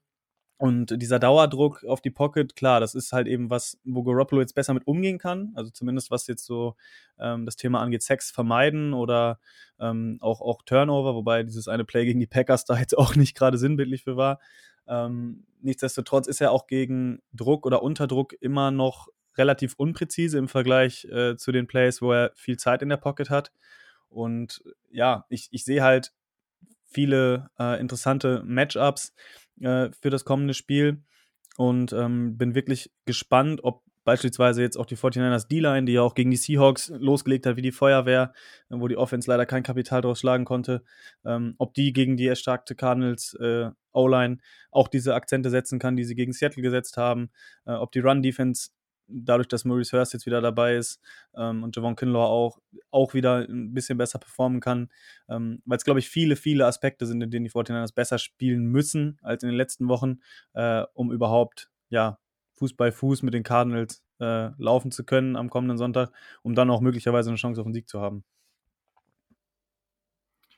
Und 0.63 1.01
dieser 1.01 1.19
Dauerdruck 1.19 1.83
auf 1.83 1.99
die 1.99 2.09
Pocket, 2.09 2.55
klar, 2.55 2.79
das 2.79 2.95
ist 2.95 3.11
halt 3.11 3.27
eben 3.27 3.49
was, 3.49 3.77
wo 3.83 4.01
Garoppolo 4.01 4.39
jetzt 4.39 4.55
besser 4.55 4.73
mit 4.73 4.87
umgehen 4.87 5.17
kann. 5.17 5.51
Also 5.55 5.71
zumindest 5.71 6.09
was 6.09 6.25
jetzt 6.27 6.45
so 6.45 6.77
ähm, 7.19 7.45
das 7.45 7.57
Thema 7.57 7.81
angeht, 7.81 8.01
Sex 8.01 8.31
vermeiden 8.31 8.93
oder 8.93 9.41
ähm, 9.77 10.19
auch, 10.21 10.39
auch 10.39 10.61
Turnover, 10.61 11.15
wobei 11.15 11.43
dieses 11.43 11.67
eine 11.67 11.83
Play 11.83 12.05
gegen 12.05 12.21
die 12.21 12.27
Packers 12.27 12.63
da 12.63 12.79
jetzt 12.79 12.97
auch 12.97 13.17
nicht 13.17 13.35
gerade 13.35 13.57
sinnbildlich 13.57 14.05
für 14.05 14.15
war. 14.15 14.39
Ähm, 14.87 15.45
nichtsdestotrotz 15.59 16.27
ist 16.27 16.39
er 16.39 16.53
auch 16.53 16.65
gegen 16.67 17.21
Druck 17.33 17.65
oder 17.65 17.83
Unterdruck 17.83 18.33
immer 18.39 18.71
noch 18.71 19.09
relativ 19.35 19.73
unpräzise 19.75 20.37
im 20.37 20.47
Vergleich 20.47 21.03
äh, 21.11 21.35
zu 21.35 21.51
den 21.51 21.67
Plays, 21.67 22.01
wo 22.01 22.13
er 22.13 22.31
viel 22.35 22.55
Zeit 22.55 22.81
in 22.81 22.87
der 22.87 22.95
Pocket 22.95 23.29
hat. 23.29 23.51
Und 24.07 24.63
ja, 24.89 25.25
ich, 25.27 25.49
ich 25.51 25.65
sehe 25.65 25.83
halt 25.83 26.13
viele 26.85 27.49
äh, 27.59 27.81
interessante 27.81 28.43
Matchups 28.45 29.13
äh, 29.61 29.89
für 29.99 30.09
das 30.09 30.25
kommende 30.25 30.53
Spiel. 30.53 31.03
Und 31.57 31.93
ähm, 31.93 32.37
bin 32.37 32.55
wirklich 32.55 32.91
gespannt, 33.05 33.63
ob 33.63 33.83
beispielsweise 34.03 34.61
jetzt 34.61 34.77
auch 34.77 34.85
die 34.85 34.97
49ers 34.97 35.47
D-Line, 35.47 35.85
die 35.85 35.93
ja 35.93 36.01
auch 36.01 36.15
gegen 36.15 36.31
die 36.31 36.37
Seahawks 36.37 36.89
losgelegt 36.89 37.45
hat 37.45 37.55
wie 37.55 37.61
die 37.61 37.71
Feuerwehr, 37.71 38.33
äh, 38.69 38.75
wo 38.77 38.87
die 38.87 38.97
Offense 38.97 39.29
leider 39.29 39.45
kein 39.45 39.63
Kapital 39.63 40.01
draus 40.01 40.19
schlagen 40.19 40.45
konnte, 40.45 40.83
ähm, 41.25 41.55
ob 41.57 41.73
die 41.73 41.93
gegen 41.93 42.17
die 42.17 42.27
erstarkte 42.27 42.75
Cardinals 42.75 43.35
äh, 43.39 43.69
O-Line 43.91 44.37
auch 44.71 44.87
diese 44.87 45.13
Akzente 45.13 45.49
setzen 45.49 45.79
kann, 45.79 45.95
die 45.95 46.03
sie 46.03 46.15
gegen 46.15 46.33
Seattle 46.33 46.63
gesetzt 46.63 46.97
haben, 46.97 47.29
äh, 47.65 47.73
ob 47.73 47.91
die 47.91 47.99
Run-Defense 47.99 48.71
dadurch, 49.07 49.47
dass 49.47 49.65
Maurice 49.65 49.97
Hurst 49.97 50.13
jetzt 50.13 50.25
wieder 50.25 50.41
dabei 50.41 50.75
ist 50.75 51.01
ähm, 51.35 51.63
und 51.63 51.75
Javon 51.75 51.95
Kinlaw 51.95 52.25
auch, 52.25 52.59
auch 52.91 53.13
wieder 53.13 53.47
ein 53.47 53.73
bisschen 53.73 53.97
besser 53.97 54.19
performen 54.19 54.59
kann, 54.59 54.89
ähm, 55.29 55.61
weil 55.65 55.77
es, 55.77 55.83
glaube 55.83 55.99
ich, 55.99 56.09
viele, 56.09 56.35
viele 56.35 56.65
Aspekte 56.65 57.05
sind, 57.05 57.21
in 57.21 57.31
denen 57.31 57.45
die 57.45 57.51
49ers 57.51 57.93
besser 57.93 58.17
spielen 58.17 58.65
müssen 58.65 59.17
als 59.21 59.43
in 59.43 59.49
den 59.49 59.57
letzten 59.57 59.87
Wochen, 59.87 60.19
äh, 60.53 60.83
um 60.93 61.11
überhaupt, 61.11 61.69
ja, 61.89 62.19
Fuß 62.55 62.75
bei 62.75 62.91
Fuß 62.91 63.23
mit 63.23 63.33
den 63.33 63.43
Cardinals 63.43 64.03
äh, 64.19 64.49
laufen 64.57 64.91
zu 64.91 65.03
können 65.03 65.35
am 65.35 65.49
kommenden 65.49 65.77
Sonntag, 65.77 66.11
um 66.43 66.55
dann 66.55 66.69
auch 66.69 66.81
möglicherweise 66.81 67.29
eine 67.29 67.37
Chance 67.37 67.61
auf 67.61 67.67
den 67.67 67.73
Sieg 67.73 67.89
zu 67.89 67.99
haben. 67.99 68.23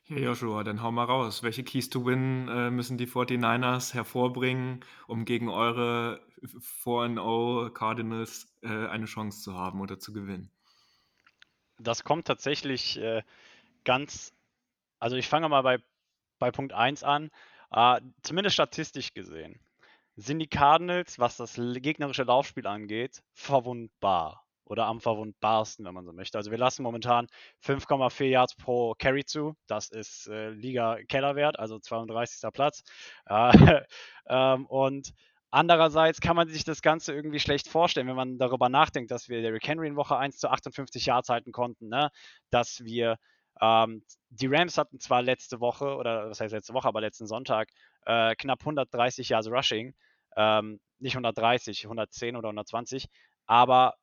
Ja, 0.08 0.18
Joshua, 0.18 0.62
dann 0.62 0.82
hau 0.82 0.92
mal 0.92 1.04
raus. 1.04 1.42
Welche 1.42 1.64
Keys 1.64 1.90
to 1.90 2.06
Win 2.06 2.46
äh, 2.48 2.70
müssen 2.70 2.96
die 2.96 3.08
49ers 3.08 3.92
hervorbringen, 3.92 4.84
um 5.08 5.24
gegen 5.24 5.48
eure 5.48 6.20
4-0 6.42 7.70
Cardinals 7.70 8.52
äh, 8.62 8.68
eine 8.68 9.06
Chance 9.06 9.42
zu 9.42 9.54
haben 9.54 9.80
oder 9.80 9.98
zu 9.98 10.12
gewinnen? 10.12 10.50
Das 11.78 12.04
kommt 12.04 12.26
tatsächlich 12.26 12.98
äh, 12.98 13.22
ganz, 13.84 14.32
also 14.98 15.16
ich 15.16 15.28
fange 15.28 15.48
mal 15.48 15.62
bei, 15.62 15.78
bei 16.38 16.50
Punkt 16.50 16.72
1 16.72 17.02
an, 17.02 17.30
äh, 17.70 18.00
zumindest 18.22 18.54
statistisch 18.54 19.12
gesehen 19.12 19.60
sind 20.16 20.38
die 20.38 20.48
Cardinals, 20.48 21.18
was 21.18 21.36
das 21.36 21.54
gegnerische 21.56 22.24
Laufspiel 22.24 22.66
angeht, 22.66 23.22
verwundbar 23.34 24.42
oder 24.64 24.86
am 24.86 25.00
verwundbarsten, 25.00 25.84
wenn 25.84 25.94
man 25.94 26.04
so 26.04 26.12
möchte. 26.12 26.38
Also 26.38 26.50
wir 26.50 26.58
lassen 26.58 26.82
momentan 26.82 27.28
5,4 27.62 28.24
Yards 28.24 28.56
pro 28.56 28.94
Carry 28.98 29.24
zu. 29.24 29.54
Das 29.68 29.90
ist 29.90 30.26
äh, 30.26 30.50
Liga-Kellerwert, 30.50 31.58
also 31.58 31.78
32. 31.78 32.50
Platz. 32.52 32.82
Äh, 33.26 33.82
ähm, 34.28 34.66
und 34.66 35.12
andererseits 35.56 36.20
kann 36.20 36.36
man 36.36 36.48
sich 36.48 36.64
das 36.64 36.82
Ganze 36.82 37.14
irgendwie 37.14 37.40
schlecht 37.40 37.68
vorstellen, 37.68 38.06
wenn 38.06 38.16
man 38.16 38.38
darüber 38.38 38.68
nachdenkt, 38.68 39.10
dass 39.10 39.30
wir 39.30 39.40
Derrick 39.40 39.66
Henry 39.66 39.88
in 39.88 39.96
Woche 39.96 40.16
1 40.16 40.36
zu 40.36 40.50
58 40.50 41.06
Yards 41.06 41.30
halten 41.30 41.50
konnten, 41.50 41.88
ne? 41.88 42.10
dass 42.50 42.84
wir 42.84 43.16
ähm, 43.62 44.04
die 44.28 44.48
Rams 44.48 44.76
hatten 44.76 45.00
zwar 45.00 45.22
letzte 45.22 45.58
Woche, 45.60 45.96
oder 45.96 46.28
was 46.28 46.40
heißt 46.40 46.52
letzte 46.52 46.74
Woche, 46.74 46.86
aber 46.86 47.00
letzten 47.00 47.26
Sonntag, 47.26 47.70
äh, 48.04 48.34
knapp 48.36 48.60
130 48.60 49.30
Yards 49.30 49.48
Rushing. 49.48 49.94
Ähm, 50.36 50.78
nicht 50.98 51.14
130, 51.14 51.84
110 51.84 52.36
oder 52.36 52.48
120, 52.48 53.08
aber 53.46 53.94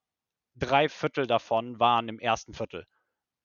drei 0.56 0.89
Viertel 0.89 1.28
davon 1.28 1.80
waren 1.80 2.10
im 2.10 2.20
ersten 2.20 2.54
Viertel. 2.56 2.86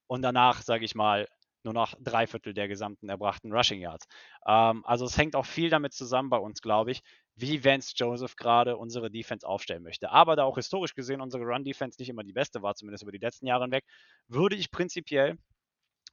Und 0.07 0.23
danach, 0.23 0.63
sage 0.63 0.85
ich 0.85 0.95
mal, 0.95 1.27
nur 1.63 1.73
noch 1.73 1.93
drei 1.99 2.27
Viertel 2.27 2.53
der 2.53 2.67
gesamten 2.67 3.09
erbrachten 3.09 3.51
Rushing 3.51 3.81
Yards. 3.81 4.07
Ähm, 4.47 4.83
also 4.85 5.05
es 5.05 5.17
hängt 5.17 5.35
auch 5.35 5.45
viel 5.45 5.69
damit 5.69 5.93
zusammen 5.93 6.29
bei 6.29 6.37
uns, 6.37 6.61
glaube 6.61 6.91
ich, 6.91 7.01
wie 7.35 7.63
Vance 7.63 7.93
Joseph 7.95 8.35
gerade 8.35 8.77
unsere 8.77 9.09
Defense 9.09 9.47
aufstellen 9.47 9.83
möchte. 9.83 10.11
Aber 10.11 10.35
da 10.35 10.43
auch 10.43 10.55
historisch 10.55 10.93
gesehen 10.93 11.21
unsere 11.21 11.43
Run-Defense 11.43 11.99
nicht 11.99 12.09
immer 12.09 12.23
die 12.23 12.33
beste 12.33 12.61
war, 12.61 12.75
zumindest 12.75 13.03
über 13.03 13.11
die 13.11 13.17
letzten 13.17 13.47
Jahre 13.47 13.63
hinweg, 13.63 13.85
würde 14.27 14.55
ich 14.55 14.71
prinzipiell 14.71 15.37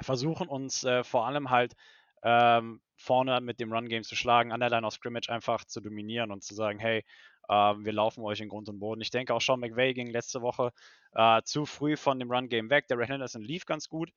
versuchen, 0.01 0.49
uns 0.49 0.85
äh, 0.85 1.05
vor 1.05 1.27
allem 1.27 1.51
halt 1.51 1.75
ähm, 2.23 2.81
vorne 2.97 3.41
mit 3.41 3.61
dem 3.61 3.73
Run-Game 3.73 4.03
zu 4.03 4.17
schlagen, 4.17 4.53
an 4.53 4.61
der 4.61 4.71
Line 4.71 4.87
of 4.87 4.95
Scrimmage 4.95 5.29
einfach 5.31 5.65
zu 5.65 5.81
dominieren 5.81 6.31
und 6.31 6.43
zu 6.43 6.55
sagen, 6.55 6.79
hey, 6.79 7.05
ähm, 7.49 7.85
wir 7.85 7.93
laufen 7.93 8.23
euch 8.25 8.41
in 8.41 8.49
Grund 8.49 8.69
und 8.69 8.79
Boden. 8.79 9.01
Ich 9.01 9.11
denke 9.11 9.35
auch 9.35 9.41
Sean 9.41 9.61
McVay 9.61 9.95
ging 9.95 10.11
letzte 10.11 10.43
Woche 10.43 10.73
äh, 11.13 11.43
zu 11.43 11.67
früh 11.67 11.97
von 11.97 12.19
dem 12.19 12.31
Run-Game 12.31 12.71
weg. 12.71 12.89
Der 12.89 12.99
Red 12.99 13.09
Henderson 13.09 13.43
lief 13.43 13.67
ganz 13.67 13.89
gut. 13.89 14.11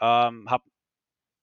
Ähm, 0.00 0.46
hab 0.50 0.64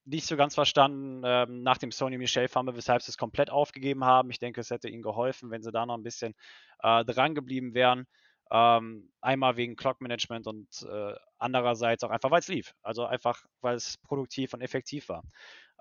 nicht 0.06 0.26
so 0.26 0.36
ganz 0.36 0.56
verstanden 0.56 1.22
ähm, 1.26 1.64
nach 1.64 1.78
dem 1.78 1.92
Sony 1.92 2.18
Michel 2.18 2.48
Fumble, 2.48 2.76
weshalb 2.76 3.02
sie 3.02 3.12
es 3.12 3.18
komplett 3.18 3.50
aufgegeben 3.50 4.04
haben. 4.04 4.30
Ich 4.32 4.40
denke, 4.40 4.62
es 4.62 4.70
hätte 4.70 4.90
ihnen 4.90 5.04
geholfen, 5.04 5.52
wenn 5.52 5.64
sie 5.64 5.72
da 5.72 5.86
noch 5.86 5.96
ein 5.98 6.04
bisschen 6.04 6.34
äh, 6.82 7.06
dran 7.06 7.36
geblieben 7.36 7.74
wären. 7.74 8.06
Ähm, 8.52 9.10
einmal 9.22 9.56
wegen 9.56 9.76
Clock 9.78 10.02
Management 10.02 10.46
und 10.48 10.68
äh, 10.90 11.14
andererseits 11.38 12.04
auch 12.04 12.10
einfach, 12.10 12.32
weil 12.32 12.40
es 12.40 12.48
lief. 12.50 12.74
Also 12.82 13.06
einfach, 13.06 13.46
weil 13.62 13.76
es 13.76 13.98
produktiv 14.00 14.54
und 14.54 14.62
effektiv 14.62 15.08
war. 15.08 15.24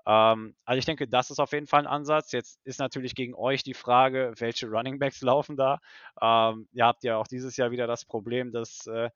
Ähm, 0.05 0.55
also 0.65 0.79
ich 0.79 0.85
denke, 0.85 1.07
das 1.07 1.31
ist 1.31 1.39
auf 1.39 1.51
jeden 1.51 1.67
Fall 1.67 1.81
ein 1.81 1.87
Ansatz. 1.87 2.31
Jetzt 2.31 2.59
ist 2.63 2.79
natürlich 2.79 3.15
gegen 3.15 3.35
euch 3.35 3.63
die 3.63 3.73
Frage, 3.73 4.33
welche 4.37 4.67
Running 4.67 4.99
Backs 4.99 5.21
laufen 5.21 5.57
da. 5.57 5.79
Ähm, 6.21 6.67
ihr 6.71 6.85
habt 6.85 7.03
ja 7.03 7.17
auch 7.17 7.27
dieses 7.27 7.57
Jahr 7.57 7.71
wieder 7.71 7.87
das 7.87 8.05
Problem, 8.05 8.51
dass 8.51 8.87
äh, 8.87 9.09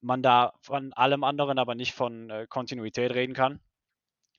man 0.00 0.22
da 0.22 0.54
von 0.62 0.92
allem 0.94 1.24
anderen, 1.24 1.58
aber 1.58 1.74
nicht 1.74 1.94
von 1.94 2.30
äh, 2.30 2.46
Kontinuität 2.48 3.12
reden 3.14 3.34
kann. 3.34 3.60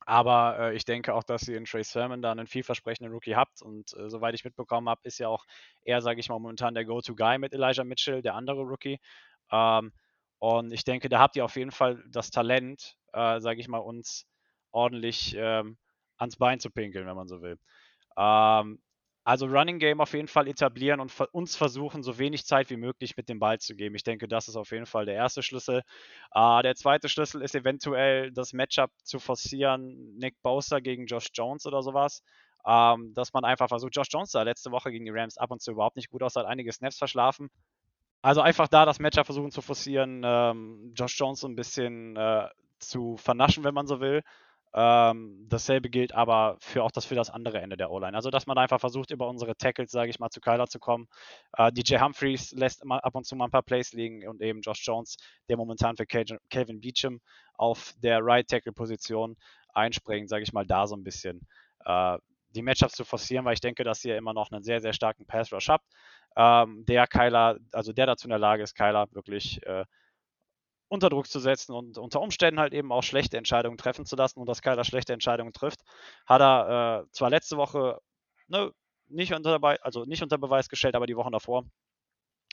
Aber 0.05 0.57
äh, 0.59 0.75
ich 0.75 0.85
denke 0.85 1.13
auch, 1.13 1.23
dass 1.23 1.47
ihr 1.47 1.57
in 1.57 1.65
Trace 1.65 1.91
Sermon 1.91 2.21
da 2.21 2.31
einen 2.31 2.47
vielversprechenden 2.47 3.13
Rookie 3.13 3.35
habt. 3.35 3.61
Und 3.61 3.93
äh, 3.97 4.09
soweit 4.09 4.35
ich 4.35 4.43
mitbekommen 4.43 4.89
habe, 4.89 5.01
ist 5.03 5.19
ja 5.19 5.27
auch 5.27 5.45
er, 5.83 6.01
sage 6.01 6.19
ich 6.19 6.29
mal, 6.29 6.39
momentan 6.39 6.73
der 6.73 6.85
Go-To-Guy 6.85 7.37
mit 7.37 7.53
Elijah 7.53 7.83
Mitchell, 7.83 8.21
der 8.21 8.35
andere 8.35 8.61
Rookie. 8.61 8.99
Ähm, 9.51 9.91
und 10.39 10.73
ich 10.73 10.83
denke, 10.83 11.07
da 11.09 11.19
habt 11.19 11.35
ihr 11.35 11.45
auf 11.45 11.55
jeden 11.55 11.71
Fall 11.71 12.03
das 12.09 12.29
Talent, 12.31 12.97
äh, 13.13 13.39
sage 13.39 13.61
ich 13.61 13.67
mal, 13.67 13.77
uns 13.77 14.25
ordentlich 14.71 15.35
ähm, 15.37 15.77
ans 16.17 16.35
Bein 16.35 16.59
zu 16.59 16.69
pinkeln, 16.69 17.07
wenn 17.07 17.15
man 17.15 17.27
so 17.27 17.41
will. 17.41 17.57
Ähm, 18.17 18.81
also 19.23 19.45
Running 19.45 19.79
Game 19.79 20.01
auf 20.01 20.13
jeden 20.13 20.27
Fall 20.27 20.47
etablieren 20.47 20.99
und 20.99 21.11
uns 21.31 21.55
versuchen, 21.55 22.03
so 22.03 22.17
wenig 22.17 22.45
Zeit 22.45 22.69
wie 22.69 22.77
möglich 22.77 23.15
mit 23.15 23.29
dem 23.29 23.39
Ball 23.39 23.59
zu 23.59 23.75
geben. 23.75 23.95
Ich 23.95 24.03
denke, 24.03 24.27
das 24.27 24.47
ist 24.47 24.57
auf 24.57 24.71
jeden 24.71 24.85
Fall 24.85 25.05
der 25.05 25.15
erste 25.15 25.41
Schlüssel. 25.41 25.81
Äh, 26.33 26.63
der 26.63 26.75
zweite 26.75 27.07
Schlüssel 27.07 27.41
ist 27.41 27.55
eventuell 27.55 28.31
das 28.31 28.53
Matchup 28.53 28.91
zu 29.03 29.19
forcieren, 29.19 30.17
Nick 30.17 30.41
Bosa 30.41 30.79
gegen 30.79 31.05
Josh 31.05 31.29
Jones 31.33 31.65
oder 31.65 31.81
sowas. 31.81 32.21
Ähm, 32.65 33.13
dass 33.13 33.33
man 33.33 33.43
einfach 33.43 33.67
versucht, 33.67 33.95
Josh 33.95 34.07
Jones 34.09 34.31
sah 34.31 34.43
letzte 34.43 34.71
Woche 34.71 34.91
gegen 34.91 35.05
die 35.05 35.11
Rams 35.11 35.37
ab 35.37 35.51
und 35.51 35.61
zu 35.61 35.71
überhaupt 35.71 35.97
nicht 35.97 36.09
gut 36.09 36.23
aus, 36.23 36.35
hat 36.35 36.45
einige 36.45 36.71
Snaps 36.71 36.97
verschlafen. 36.97 37.49
Also 38.21 38.41
einfach 38.41 38.69
da 38.69 38.85
das 38.85 38.99
Matchup 38.99 39.25
versuchen 39.25 39.51
zu 39.51 39.61
forcieren, 39.61 40.21
ähm, 40.25 40.93
Josh 40.95 41.19
Jones 41.19 41.41
so 41.41 41.47
ein 41.47 41.55
bisschen 41.55 42.15
äh, 42.15 42.47
zu 42.79 43.17
vernaschen, 43.17 43.63
wenn 43.63 43.73
man 43.73 43.87
so 43.87 43.99
will. 43.99 44.21
Ähm, 44.75 45.45
dasselbe 45.49 45.89
gilt 45.89 46.15
aber 46.15 46.57
für 46.59 46.83
auch 46.83 46.91
das 46.91 47.05
für 47.05 47.15
das 47.15 47.29
andere 47.29 47.61
Ende 47.61 47.77
der 47.77 47.91
O-Line. 47.91 48.15
Also, 48.15 48.31
dass 48.31 48.47
man 48.47 48.57
einfach 48.57 48.79
versucht, 48.79 49.11
über 49.11 49.27
unsere 49.27 49.55
Tackles, 49.55 49.91
sage 49.91 50.09
ich 50.09 50.19
mal, 50.19 50.29
zu 50.29 50.41
Kyler 50.41 50.67
zu 50.67 50.79
kommen. 50.79 51.07
Äh, 51.57 51.71
DJ 51.71 51.97
Humphreys 51.97 52.51
lässt 52.53 52.81
immer 52.81 53.03
ab 53.03 53.15
und 53.15 53.25
zu 53.25 53.35
mal 53.35 53.45
ein 53.45 53.51
paar 53.51 53.61
Plays 53.61 53.93
liegen 53.93 54.27
und 54.27 54.41
eben 54.41 54.61
Josh 54.61 54.85
Jones, 54.85 55.17
der 55.47 55.57
momentan 55.57 55.95
für 55.95 56.05
Kevin 56.05 56.81
Beecham 56.81 57.21
auf 57.55 57.93
der 58.01 58.19
Right 58.21 58.47
Tackle-Position 58.47 59.37
einspringt, 59.73 60.29
sage 60.29 60.43
ich 60.43 60.53
mal, 60.53 60.65
da 60.65 60.87
so 60.87 60.95
ein 60.95 61.03
bisschen 61.03 61.47
äh, 61.85 62.17
die 62.55 62.61
Matchups 62.61 62.93
zu 62.93 63.03
forcieren, 63.03 63.45
weil 63.45 63.53
ich 63.53 63.61
denke, 63.61 63.83
dass 63.83 64.05
ihr 64.05 64.17
immer 64.17 64.33
noch 64.33 64.51
einen 64.51 64.63
sehr, 64.63 64.81
sehr 64.81 64.93
starken 64.93 65.25
Pass 65.25 65.51
Rush 65.51 65.69
habt. 65.69 65.85
Ähm, 66.35 66.85
der 66.85 67.07
Kyler, 67.07 67.57
also 67.71 67.93
der 67.93 68.05
dazu 68.05 68.25
in 68.25 68.29
der 68.31 68.39
Lage 68.39 68.63
ist, 68.63 68.75
Kyler 68.75 69.07
wirklich 69.11 69.61
äh, 69.65 69.85
unter 70.93 71.09
Druck 71.09 71.27
zu 71.27 71.39
setzen 71.39 71.73
und 71.73 71.97
unter 71.97 72.21
Umständen 72.21 72.59
halt 72.59 72.73
eben 72.73 72.91
auch 72.91 73.03
schlechte 73.03 73.37
Entscheidungen 73.37 73.77
treffen 73.77 74.05
zu 74.05 74.15
lassen 74.15 74.39
und 74.39 74.47
dass 74.47 74.61
Kyler 74.61 74.83
schlechte 74.85 75.13
Entscheidungen 75.13 75.53
trifft, 75.53 75.81
hat 76.27 76.41
er 76.41 77.03
äh, 77.05 77.11
zwar 77.11 77.29
letzte 77.29 77.57
Woche 77.57 77.99
ne, 78.47 78.71
nicht 79.09 79.33
unter, 79.33 79.59
also 79.83 80.05
nicht 80.05 80.23
unter 80.23 80.37
Beweis 80.37 80.69
gestellt, 80.69 80.95
aber 80.95 81.07
die 81.07 81.17
Wochen 81.17 81.31
davor 81.31 81.65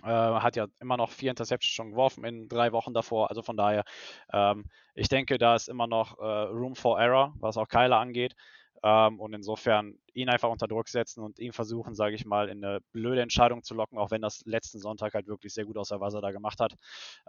Äh, 0.03 0.07
hat 0.09 0.57
ja 0.57 0.67
immer 0.81 0.97
noch 0.97 1.11
vier 1.11 1.31
Interceptions 1.31 1.75
schon 1.75 1.91
geworfen 1.91 2.25
in 2.25 2.49
drei 2.49 2.73
Wochen 2.73 2.95
davor. 2.95 3.29
Also 3.29 3.43
von 3.43 3.57
daher, 3.57 3.85
ähm, 4.33 4.65
ich 4.95 5.09
denke, 5.09 5.37
da 5.39 5.55
ist 5.55 5.69
immer 5.69 5.87
noch 5.87 6.19
äh, 6.19 6.25
Room 6.25 6.75
for 6.75 6.99
Error, 6.99 7.35
was 7.41 7.59
auch 7.59 7.69
Kyler 7.69 7.99
angeht. 7.99 8.35
Ähm, 8.83 9.21
und 9.21 9.35
insofern 9.35 9.99
ihn 10.15 10.31
einfach 10.31 10.49
unter 10.49 10.67
Druck 10.69 10.89
setzen 10.89 11.23
und 11.23 11.39
ihn 11.39 11.53
versuchen, 11.53 11.95
sage 11.95 12.15
ich 12.15 12.25
mal, 12.25 12.49
in 12.49 12.65
eine 12.65 12.81
blöde 12.93 13.21
Entscheidung 13.21 13.63
zu 13.63 13.75
locken, 13.75 13.99
auch 13.99 14.11
wenn 14.11 14.23
das 14.23 14.43
letzten 14.47 14.79
Sonntag 14.79 15.13
halt 15.13 15.27
wirklich 15.27 15.53
sehr 15.53 15.67
gut 15.67 15.77
aussah, 15.77 16.01
was 16.01 16.15
er 16.15 16.23
da 16.23 16.31
gemacht 16.31 16.61
hat. 16.61 16.75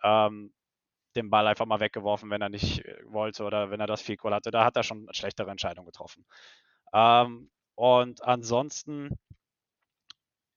Ähm, 0.04 0.54
den 1.15 1.30
Ball 1.30 1.47
einfach 1.47 1.65
mal 1.65 1.80
weggeworfen, 1.80 2.30
wenn 2.30 2.41
er 2.41 2.50
nicht 2.50 2.86
äh, 2.86 3.02
wollte 3.06 3.43
oder 3.43 3.71
wenn 3.71 3.80
er 3.80 3.88
das 3.88 4.02
Field 4.02 4.19
Goal 4.19 4.34
hatte. 4.34 4.52
Da 4.52 4.65
hat 4.65 4.76
er 4.76 4.84
schon 4.84 5.00
eine 5.00 5.13
schlechtere 5.13 5.52
Entscheidung 5.52 5.86
getroffen. 5.86 6.26
Ähm, 6.93 7.50
und 7.76 8.24
ansonsten, 8.24 9.17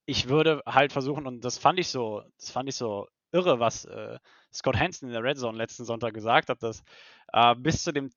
ich 0.06 0.28
würde 0.28 0.62
halt 0.66 0.92
versuchen, 0.92 1.26
und 1.26 1.44
das 1.44 1.58
fand 1.58 1.78
ich 1.78 1.88
so, 1.88 2.22
das 2.38 2.50
fand 2.50 2.68
ich 2.68 2.76
so 2.76 3.08
irre, 3.32 3.58
was 3.58 3.84
äh, 3.84 4.18
Scott 4.52 4.76
Hansen 4.76 5.08
in 5.08 5.12
der 5.12 5.24
Red 5.24 5.38
Zone 5.38 5.58
letzten 5.58 5.84
Sonntag 5.84 6.14
gesagt 6.14 6.48
hat, 6.48 6.62
dass 6.62 6.82
äh, 7.32 7.54
bis 7.56 7.82
zu 7.82 7.92
dem 7.92 8.10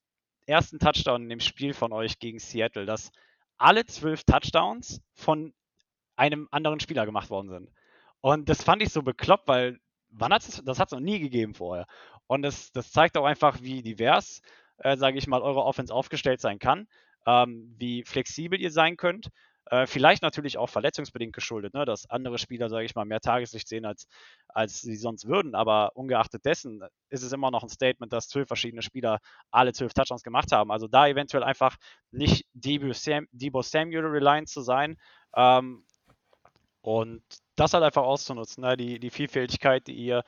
ersten 0.45 0.80
Touchdown 0.80 1.23
in 1.23 1.30
dem 1.30 1.39
Spiel 1.39 1.73
von 1.73 1.91
euch 1.91 2.19
gegen 2.19 2.39
Seattle, 2.39 2.86
dass 2.86 3.12
alle 3.58 3.86
zwölf 3.86 4.23
Touchdowns 4.23 5.02
von 5.13 5.54
einem 6.15 6.47
anderen 6.52 6.80
Spieler 6.80 7.06
gemacht 7.06 7.30
worden 7.30 7.50
sind. 7.50 7.71
Und 8.21 8.50
das 8.50 8.63
fand 8.63 8.82
ich 8.82 8.89
so 8.89 9.02
bekloppt, 9.02 9.47
weil 9.47 9.80
wann 10.10 10.32
das, 10.32 10.62
das 10.63 10.80
hat 10.80 10.89
es 10.89 10.91
noch 10.93 11.00
nie 11.00 11.19
gegeben 11.19 11.54
vorher. 11.54 11.88
Und 12.27 12.41
das, 12.41 12.71
das 12.71 12.91
zeigt 12.91 13.17
auch 13.17 13.25
einfach, 13.25 13.61
wie 13.61 13.81
divers, 13.81 14.41
äh, 14.77 14.97
sage 14.97 15.17
ich 15.17 15.27
mal, 15.27 15.41
eure 15.41 15.63
Offense 15.63 15.93
aufgestellt 15.93 16.41
sein 16.41 16.59
kann, 16.59 16.87
ähm, 17.25 17.73
wie 17.77 18.03
flexibel 18.03 18.59
ihr 18.59 18.71
sein 18.71 18.97
könnt. 18.97 19.29
Äh, 19.69 19.85
vielleicht 19.85 20.21
natürlich 20.21 20.57
auch 20.57 20.69
verletzungsbedingt 20.69 21.33
geschuldet, 21.33 21.73
ne? 21.73 21.83
dass 21.83 22.09
andere 22.09 22.37
Spieler, 22.37 22.69
sage 22.69 22.85
ich 22.85 22.95
mal, 22.95 23.03
mehr 23.03 23.19
Tageslicht 23.19 23.67
sehen, 23.67 23.85
als, 23.85 24.07
als 24.47 24.79
sie 24.79 24.95
sonst 24.95 25.27
würden. 25.27 25.55
Aber 25.55 25.91
ungeachtet 25.95 26.45
dessen 26.45 26.83
ist 27.09 27.23
es 27.23 27.33
immer 27.33 27.51
noch 27.51 27.63
ein 27.63 27.69
Statement, 27.69 28.13
dass 28.13 28.29
zwölf 28.29 28.47
verschiedene 28.47 28.81
Spieler 28.81 29.19
alle 29.51 29.73
zwölf 29.73 29.93
Touchdowns 29.93 30.23
gemacht 30.23 30.53
haben. 30.53 30.71
Also 30.71 30.87
da 30.87 31.07
eventuell 31.07 31.43
einfach 31.43 31.75
nicht 32.11 32.45
Debo, 32.53 32.93
Sam, 32.93 33.27
Debo 33.31 33.61
Samuel 33.61 34.05
reliant 34.05 34.47
zu 34.47 34.61
sein 34.61 34.97
ähm, 35.35 35.83
und 36.81 37.21
das 37.57 37.73
halt 37.73 37.83
einfach 37.83 38.03
auszunutzen, 38.03 38.61
ne? 38.63 38.77
die, 38.77 38.99
die 38.99 39.09
Vielfältigkeit, 39.09 39.85
die 39.87 39.95
ihr 39.95 40.23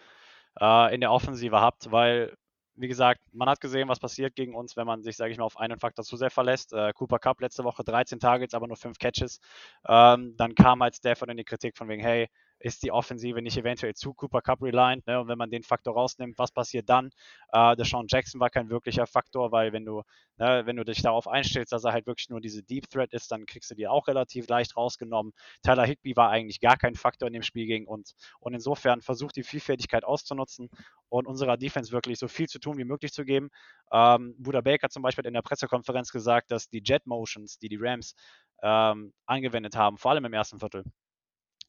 äh, 0.60 0.94
in 0.94 1.02
der 1.02 1.12
Offensive 1.12 1.60
habt, 1.60 1.92
weil 1.92 2.36
wie 2.80 2.88
gesagt, 2.88 3.20
man 3.34 3.50
hat 3.50 3.60
gesehen, 3.60 3.90
was 3.90 4.00
passiert 4.00 4.36
gegen 4.36 4.56
uns, 4.56 4.78
wenn 4.78 4.88
man 4.88 5.04
sich, 5.04 5.18
sage 5.18 5.34
ich 5.34 5.38
mal, 5.38 5.44
auf 5.44 5.58
einen 5.58 5.80
Faktor 5.80 6.06
zu 6.06 6.16
sehr 6.16 6.30
verlässt. 6.30 6.72
Äh, 6.72 6.94
Cooper 6.94 7.20
Cup 7.20 7.42
letzte 7.42 7.66
Woche 7.66 7.84
13 7.84 8.20
Targets, 8.22 8.54
aber 8.54 8.68
nur 8.68 8.78
5 8.78 8.98
Catches. 9.00 9.42
Ähm, 9.86 10.36
dann 10.38 10.56
kam 10.56 10.82
halt 10.82 10.96
Stafford 10.96 11.30
in 11.30 11.38
die 11.38 11.44
Kritik 11.44 11.76
von 11.78 11.90
wegen, 11.90 12.02
hey, 12.02 12.30
ist 12.60 12.84
die 12.84 12.92
Offensive 12.92 13.42
nicht 13.42 13.58
eventuell 13.58 13.94
zu 13.94 14.14
Cooper 14.14 14.42
Cup 14.42 14.62
reliant? 14.62 15.06
Ne? 15.08 15.20
Und 15.20 15.28
wenn 15.28 15.38
man 15.38 15.50
den 15.50 15.64
Faktor 15.64 15.94
rausnimmt, 15.94 16.38
was 16.38 16.52
passiert 16.52 16.90
dann? 16.90 17.10
Äh, 17.54 17.76
der 17.76 17.86
Sean 17.86 18.06
Jackson 18.08 18.40
war 18.40 18.50
kein 18.50 18.70
wirklicher 18.70 19.08
Faktor, 19.08 19.52
weil 19.52 19.74
wenn 19.74 19.86
du, 19.86 20.04
ne, 20.38 20.64
wenn 20.66 20.76
du 20.76 20.84
dich 20.84 21.02
darauf 21.02 21.28
einstellst, 21.28 21.72
dass 21.72 21.86
er 21.86 21.94
halt 21.94 22.06
wirklich 22.06 22.30
nur 22.30 22.42
diese 22.42 22.62
Deep 22.64 22.90
Threat 22.90 23.14
ist, 23.14 23.32
dann 23.32 23.46
kriegst 23.46 23.72
du 23.72 23.76
die 23.76 23.88
auch 23.88 24.08
relativ 24.08 24.48
leicht 24.48 24.76
rausgenommen. 24.76 25.34
Tyler 25.64 25.86
Higby 25.86 26.16
war 26.16 26.30
eigentlich 26.30 26.60
gar 26.60 26.78
kein 26.78 26.96
Faktor 26.96 27.28
in 27.28 27.34
dem 27.34 27.44
Spiel 27.44 27.66
gegen 27.66 27.88
uns. 27.88 28.16
Und 28.40 28.54
insofern 28.54 29.02
versucht 29.02 29.36
die 29.38 29.44
Vielfältigkeit 29.44 30.04
auszunutzen 30.04 30.70
und 31.08 31.28
unserer 31.28 31.58
Defense 31.58 31.92
wirklich 31.92 32.20
so 32.20 32.28
viel 32.28 32.48
zu 32.48 32.60
tun 32.60 32.78
wie 32.78 32.84
möglich 32.84 33.14
zu 33.14 33.24
geben. 33.24 33.50
Ähm, 33.92 34.36
Buda 34.38 34.62
Baker 34.62 34.90
zum 34.90 35.02
Beispiel 35.02 35.24
hat 35.24 35.28
in 35.28 35.34
der 35.34 35.42
Pressekonferenz 35.42 36.12
gesagt, 36.12 36.52
dass 36.52 36.70
die 36.70 36.82
Jet 36.84 37.06
Motions, 37.08 37.58
die 37.58 37.70
die 37.70 37.80
Rams 37.80 38.16
ähm, 38.62 39.14
angewendet 39.26 39.76
haben, 39.76 39.98
vor 39.98 40.12
allem 40.12 40.26
im 40.26 40.34
ersten 40.34 40.60
Viertel, 40.60 40.84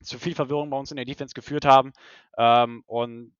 zu 0.02 0.18
viel 0.18 0.34
Verwirrung 0.34 0.70
bei 0.70 0.78
uns 0.78 0.90
in 0.90 0.96
der 0.96 1.04
Defense 1.04 1.34
geführt 1.34 1.64
haben 1.64 1.92
ähm, 2.36 2.82
und 2.86 3.32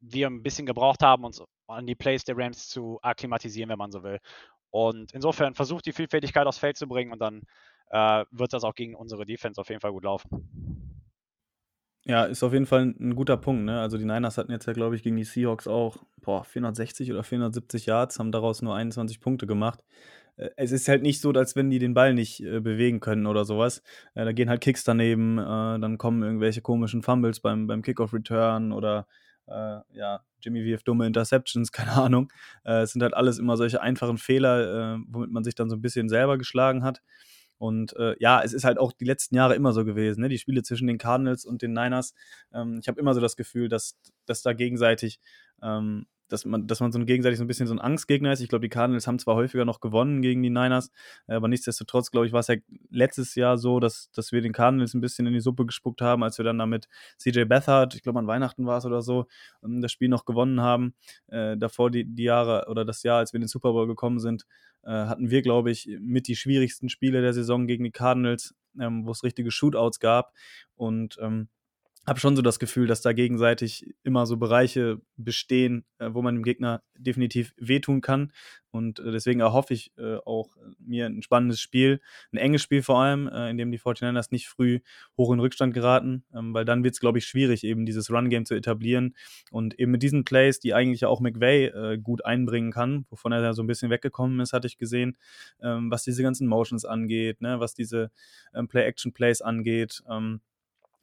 wir 0.00 0.28
ein 0.28 0.42
bisschen 0.42 0.66
gebraucht 0.66 1.02
haben, 1.02 1.24
uns 1.24 1.42
an 1.66 1.86
die 1.86 1.94
Plays 1.94 2.24
der 2.24 2.36
Rams 2.36 2.68
zu 2.68 2.98
akklimatisieren, 3.02 3.68
wenn 3.68 3.78
man 3.78 3.90
so 3.90 4.02
will. 4.02 4.18
Und 4.70 5.12
insofern 5.12 5.54
versucht 5.54 5.86
die 5.86 5.92
Vielfältigkeit 5.92 6.46
aufs 6.46 6.58
Feld 6.58 6.76
zu 6.76 6.86
bringen 6.86 7.12
und 7.12 7.20
dann 7.20 7.42
äh, 7.90 8.24
wird 8.30 8.52
das 8.52 8.64
auch 8.64 8.74
gegen 8.74 8.94
unsere 8.94 9.24
Defense 9.24 9.60
auf 9.60 9.68
jeden 9.68 9.80
Fall 9.80 9.92
gut 9.92 10.04
laufen. 10.04 10.88
Ja, 12.04 12.24
ist 12.24 12.42
auf 12.42 12.52
jeden 12.52 12.66
Fall 12.66 12.94
ein 12.98 13.14
guter 13.14 13.36
Punkt. 13.36 13.64
Ne? 13.64 13.80
Also 13.80 13.98
die 13.98 14.04
Niners 14.04 14.38
hatten 14.38 14.52
jetzt 14.52 14.66
ja, 14.66 14.72
glaube 14.72 14.96
ich, 14.96 15.02
gegen 15.02 15.16
die 15.16 15.24
Seahawks 15.24 15.66
auch 15.66 15.98
boah, 16.22 16.44
460 16.44 17.10
oder 17.12 17.22
470 17.22 17.86
Yards, 17.86 18.18
haben 18.18 18.32
daraus 18.32 18.62
nur 18.62 18.74
21 18.74 19.20
Punkte 19.20 19.46
gemacht. 19.46 19.84
Äh, 20.38 20.50
es 20.56 20.72
ist 20.72 20.88
halt 20.88 21.02
nicht 21.02 21.20
so, 21.20 21.30
als 21.32 21.56
wenn 21.56 21.70
die 21.70 21.78
den 21.78 21.94
Ball 21.94 22.14
nicht 22.14 22.40
äh, 22.40 22.60
bewegen 22.60 23.00
können 23.00 23.26
oder 23.26 23.44
sowas. 23.44 23.82
Äh, 24.14 24.24
da 24.24 24.32
gehen 24.32 24.48
halt 24.48 24.62
Kicks 24.62 24.84
daneben, 24.84 25.38
äh, 25.38 25.42
dann 25.42 25.98
kommen 25.98 26.22
irgendwelche 26.22 26.62
komischen 26.62 27.02
Fumbles 27.02 27.40
beim, 27.40 27.66
beim 27.66 27.82
Kickoff-Return 27.82 28.72
oder 28.72 29.06
äh, 29.46 29.80
ja, 29.92 30.20
Jimmy 30.40 30.64
wirft 30.64 30.88
dumme 30.88 31.06
Interceptions, 31.06 31.72
keine 31.72 31.92
Ahnung. 31.92 32.32
Äh, 32.64 32.82
es 32.82 32.92
sind 32.92 33.02
halt 33.02 33.14
alles 33.14 33.38
immer 33.38 33.56
solche 33.56 33.82
einfachen 33.82 34.18
Fehler, 34.18 34.98
womit 35.08 35.30
man 35.30 35.44
sich 35.44 35.54
dann 35.54 35.68
so 35.70 35.76
ein 35.76 35.82
bisschen 35.82 36.08
selber 36.08 36.38
geschlagen 36.38 36.84
hat. 36.84 37.02
Und 37.60 37.92
ja, 38.20 38.40
es 38.40 38.52
ist 38.52 38.62
halt 38.62 38.78
auch 38.78 38.92
die 38.92 39.04
letzten 39.04 39.34
Jahre 39.34 39.56
immer 39.56 39.72
so 39.72 39.84
gewesen, 39.84 40.20
ne? 40.20 40.28
die 40.28 40.38
Spiele 40.38 40.62
zwischen 40.62 40.86
den 40.86 40.96
Cardinals 40.96 41.44
und 41.44 41.60
den 41.60 41.72
Niners. 41.72 42.14
Ähm, 42.54 42.78
ich 42.80 42.86
habe 42.86 43.00
immer 43.00 43.14
so 43.14 43.20
das 43.20 43.34
Gefühl, 43.34 43.68
dass, 43.68 43.98
dass 44.26 44.42
da 44.42 44.52
gegenseitig 44.52 45.18
ähm, 45.60 46.06
dass 46.28 46.44
man, 46.44 46.66
dass 46.66 46.80
man 46.80 46.92
so 46.92 46.98
ein 46.98 47.06
gegenseitig 47.06 47.38
so 47.38 47.44
ein 47.44 47.46
bisschen 47.46 47.66
so 47.66 47.74
ein 47.74 47.80
Angstgegner 47.80 48.32
ist. 48.32 48.40
Ich 48.40 48.48
glaube, 48.48 48.62
die 48.62 48.68
Cardinals 48.68 49.06
haben 49.06 49.18
zwar 49.18 49.34
häufiger 49.34 49.64
noch 49.64 49.80
gewonnen 49.80 50.22
gegen 50.22 50.42
die 50.42 50.50
Niners, 50.50 50.90
äh, 51.26 51.34
aber 51.34 51.48
nichtsdestotrotz, 51.48 52.10
glaube 52.10 52.26
ich, 52.26 52.32
war 52.32 52.40
es 52.40 52.48
ja 52.48 52.56
letztes 52.90 53.34
Jahr 53.34 53.58
so, 53.58 53.80
dass, 53.80 54.10
dass 54.12 54.32
wir 54.32 54.40
den 54.40 54.52
Cardinals 54.52 54.94
ein 54.94 55.00
bisschen 55.00 55.26
in 55.26 55.32
die 55.32 55.40
Suppe 55.40 55.66
gespuckt 55.66 56.00
haben, 56.00 56.22
als 56.22 56.38
wir 56.38 56.44
dann 56.44 56.58
damit 56.58 56.88
CJ 57.18 57.44
Beathard, 57.44 57.94
ich 57.94 58.02
glaube 58.02 58.18
an 58.18 58.26
Weihnachten 58.26 58.66
war 58.66 58.78
es 58.78 58.84
oder 58.84 59.02
so, 59.02 59.26
ähm, 59.64 59.80
das 59.80 59.92
Spiel 59.92 60.08
noch 60.08 60.24
gewonnen 60.24 60.60
haben. 60.60 60.94
Äh, 61.28 61.56
davor 61.56 61.90
die, 61.90 62.04
die 62.04 62.24
Jahre 62.24 62.66
oder 62.68 62.84
das 62.84 63.02
Jahr, 63.02 63.18
als 63.18 63.32
wir 63.32 63.38
in 63.38 63.42
den 63.42 63.48
Super 63.48 63.72
Bowl 63.72 63.86
gekommen 63.86 64.18
sind, 64.18 64.44
äh, 64.84 64.90
hatten 64.90 65.30
wir, 65.30 65.42
glaube 65.42 65.70
ich, 65.70 65.88
mit 66.00 66.28
die 66.28 66.36
schwierigsten 66.36 66.88
Spiele 66.88 67.20
der 67.20 67.32
Saison 67.32 67.66
gegen 67.66 67.84
die 67.84 67.90
Cardinals, 67.90 68.54
ähm, 68.80 69.06
wo 69.06 69.10
es 69.10 69.22
richtige 69.22 69.50
Shootouts 69.50 70.00
gab. 70.00 70.32
Und 70.76 71.18
ähm, 71.20 71.48
habe 72.08 72.20
schon 72.20 72.36
so 72.36 72.42
das 72.42 72.58
Gefühl, 72.58 72.86
dass 72.86 73.02
da 73.02 73.12
gegenseitig 73.12 73.94
immer 74.02 74.26
so 74.26 74.36
Bereiche 74.36 75.00
bestehen, 75.16 75.84
äh, 75.98 76.10
wo 76.12 76.22
man 76.22 76.36
dem 76.36 76.42
Gegner 76.42 76.82
definitiv 76.96 77.54
wehtun 77.56 78.00
kann. 78.00 78.32
Und 78.70 78.98
äh, 79.00 79.10
deswegen 79.12 79.40
erhoffe 79.40 79.74
ich 79.74 79.92
äh, 79.96 80.16
auch 80.24 80.56
mir 80.78 81.06
ein 81.06 81.22
spannendes 81.22 81.60
Spiel, 81.60 82.00
ein 82.32 82.38
enges 82.38 82.62
Spiel 82.62 82.82
vor 82.82 83.00
allem, 83.00 83.28
in 83.28 83.56
dem 83.56 83.70
die 83.70 83.78
49ers 83.78 84.28
nicht 84.30 84.48
früh 84.48 84.80
hoch 85.16 85.32
in 85.32 85.40
Rückstand 85.40 85.74
geraten, 85.74 86.24
ähm, 86.34 86.52
weil 86.54 86.64
dann 86.64 86.84
wird 86.84 86.94
es, 86.94 87.00
glaube 87.00 87.18
ich, 87.18 87.26
schwierig, 87.26 87.64
eben 87.64 87.86
dieses 87.86 88.10
Run-Game 88.10 88.44
zu 88.44 88.54
etablieren. 88.54 89.14
Und 89.50 89.78
eben 89.78 89.92
mit 89.92 90.02
diesen 90.02 90.24
Plays, 90.24 90.60
die 90.60 90.74
eigentlich 90.74 91.04
auch 91.04 91.20
McVay 91.20 91.98
gut 92.02 92.24
einbringen 92.24 92.72
kann, 92.72 93.06
wovon 93.10 93.32
er 93.32 93.42
ja 93.42 93.52
so 93.52 93.62
ein 93.62 93.66
bisschen 93.66 93.90
weggekommen 93.90 94.40
ist, 94.40 94.52
hatte 94.52 94.66
ich 94.66 94.78
gesehen, 94.78 95.16
ähm, 95.62 95.90
was 95.90 96.04
diese 96.04 96.22
ganzen 96.22 96.46
Motions 96.46 96.84
angeht, 96.84 97.40
ne, 97.40 97.60
was 97.60 97.74
diese 97.74 98.10
ähm, 98.54 98.68
Play-Action-Plays 98.68 99.42
angeht. 99.42 100.02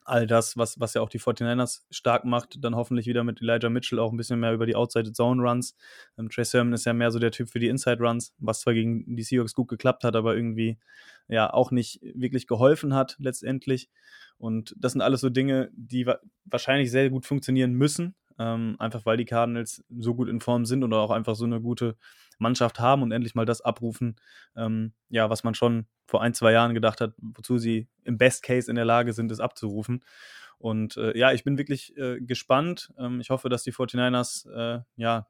All 0.05 0.27
das, 0.27 0.55
was, 0.55 0.79
was 0.79 0.93
ja 0.93 1.01
auch 1.01 1.09
die 1.09 1.19
49ers 1.19 1.81
stark 1.89 2.25
macht, 2.25 2.63
dann 2.63 2.75
hoffentlich 2.75 3.07
wieder 3.07 3.23
mit 3.23 3.41
Elijah 3.41 3.69
Mitchell 3.69 3.99
auch 3.99 4.11
ein 4.11 4.17
bisschen 4.17 4.39
mehr 4.39 4.53
über 4.53 4.65
die 4.65 4.75
Outside 4.75 5.11
Zone 5.11 5.41
Runs. 5.41 5.75
Ähm, 6.17 6.29
Trey 6.29 6.45
Sermon 6.45 6.73
ist 6.73 6.85
ja 6.85 6.93
mehr 6.93 7.11
so 7.11 7.19
der 7.19 7.31
Typ 7.31 7.49
für 7.49 7.59
die 7.59 7.67
Inside 7.67 8.03
Runs, 8.03 8.33
was 8.37 8.61
zwar 8.61 8.73
gegen 8.75 9.15
die 9.15 9.23
Seahawks 9.23 9.55
gut 9.55 9.67
geklappt 9.67 10.03
hat, 10.03 10.15
aber 10.15 10.35
irgendwie 10.35 10.77
ja 11.27 11.51
auch 11.51 11.71
nicht 11.71 11.99
wirklich 12.03 12.47
geholfen 12.47 12.93
hat 12.93 13.15
letztendlich. 13.19 13.89
Und 14.37 14.75
das 14.77 14.91
sind 14.91 15.01
alles 15.01 15.21
so 15.21 15.29
Dinge, 15.29 15.69
die 15.73 16.05
wa 16.05 16.19
wahrscheinlich 16.45 16.91
sehr 16.91 17.09
gut 17.09 17.25
funktionieren 17.25 17.73
müssen, 17.73 18.15
ähm, 18.37 18.75
einfach 18.79 19.05
weil 19.05 19.17
die 19.17 19.25
Cardinals 19.25 19.83
so 19.97 20.13
gut 20.13 20.29
in 20.29 20.39
Form 20.39 20.65
sind 20.65 20.83
oder 20.83 20.99
auch 20.99 21.11
einfach 21.11 21.35
so 21.35 21.45
eine 21.45 21.61
gute 21.61 21.97
Mannschaft 22.37 22.79
haben 22.79 23.01
und 23.01 23.11
endlich 23.11 23.35
mal 23.35 23.45
das 23.45 23.61
abrufen, 23.61 24.17
ähm, 24.55 24.93
ja, 25.09 25.29
was 25.29 25.43
man 25.43 25.55
schon 25.55 25.87
vor 26.05 26.21
ein, 26.21 26.33
zwei 26.33 26.51
Jahren 26.51 26.73
gedacht 26.73 27.01
hat, 27.01 27.13
wozu 27.17 27.57
sie 27.57 27.87
im 28.03 28.17
Best 28.17 28.43
Case 28.43 28.69
in 28.69 28.75
der 28.75 28.85
Lage 28.85 29.13
sind, 29.13 29.31
es 29.31 29.39
abzurufen. 29.39 30.03
Und 30.57 30.97
äh, 30.97 31.17
ja, 31.17 31.31
ich 31.31 31.43
bin 31.43 31.57
wirklich 31.57 31.97
äh, 31.97 32.19
gespannt. 32.21 32.93
Ähm, 32.97 33.19
ich 33.19 33.29
hoffe, 33.29 33.49
dass 33.49 33.63
die 33.63 33.73
49ers 33.73 34.49
äh, 34.49 34.81
ja 34.95 35.27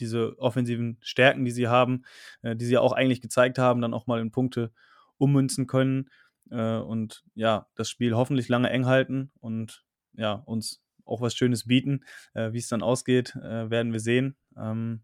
diese 0.00 0.38
offensiven 0.38 0.98
Stärken, 1.00 1.44
die 1.44 1.50
sie 1.50 1.68
haben, 1.68 2.04
äh, 2.42 2.54
die 2.56 2.66
sie 2.66 2.74
ja 2.74 2.80
auch 2.80 2.92
eigentlich 2.92 3.22
gezeigt 3.22 3.58
haben, 3.58 3.80
dann 3.80 3.94
auch 3.94 4.06
mal 4.06 4.20
in 4.20 4.30
Punkte 4.30 4.72
ummünzen 5.16 5.66
können 5.66 6.10
äh, 6.50 6.76
und 6.76 7.24
ja, 7.34 7.68
das 7.74 7.88
Spiel 7.88 8.14
hoffentlich 8.14 8.48
lange 8.48 8.68
eng 8.70 8.86
halten 8.86 9.30
und 9.40 9.84
ja, 10.12 10.34
uns 10.34 10.82
auch 11.04 11.20
was 11.20 11.34
Schönes 11.34 11.66
bieten. 11.66 12.04
Äh, 12.34 12.52
Wie 12.52 12.58
es 12.58 12.68
dann 12.68 12.82
ausgeht, 12.82 13.34
werden 13.36 13.92
wir 13.92 14.00
sehen. 14.00 14.36
Ähm, 14.56 15.02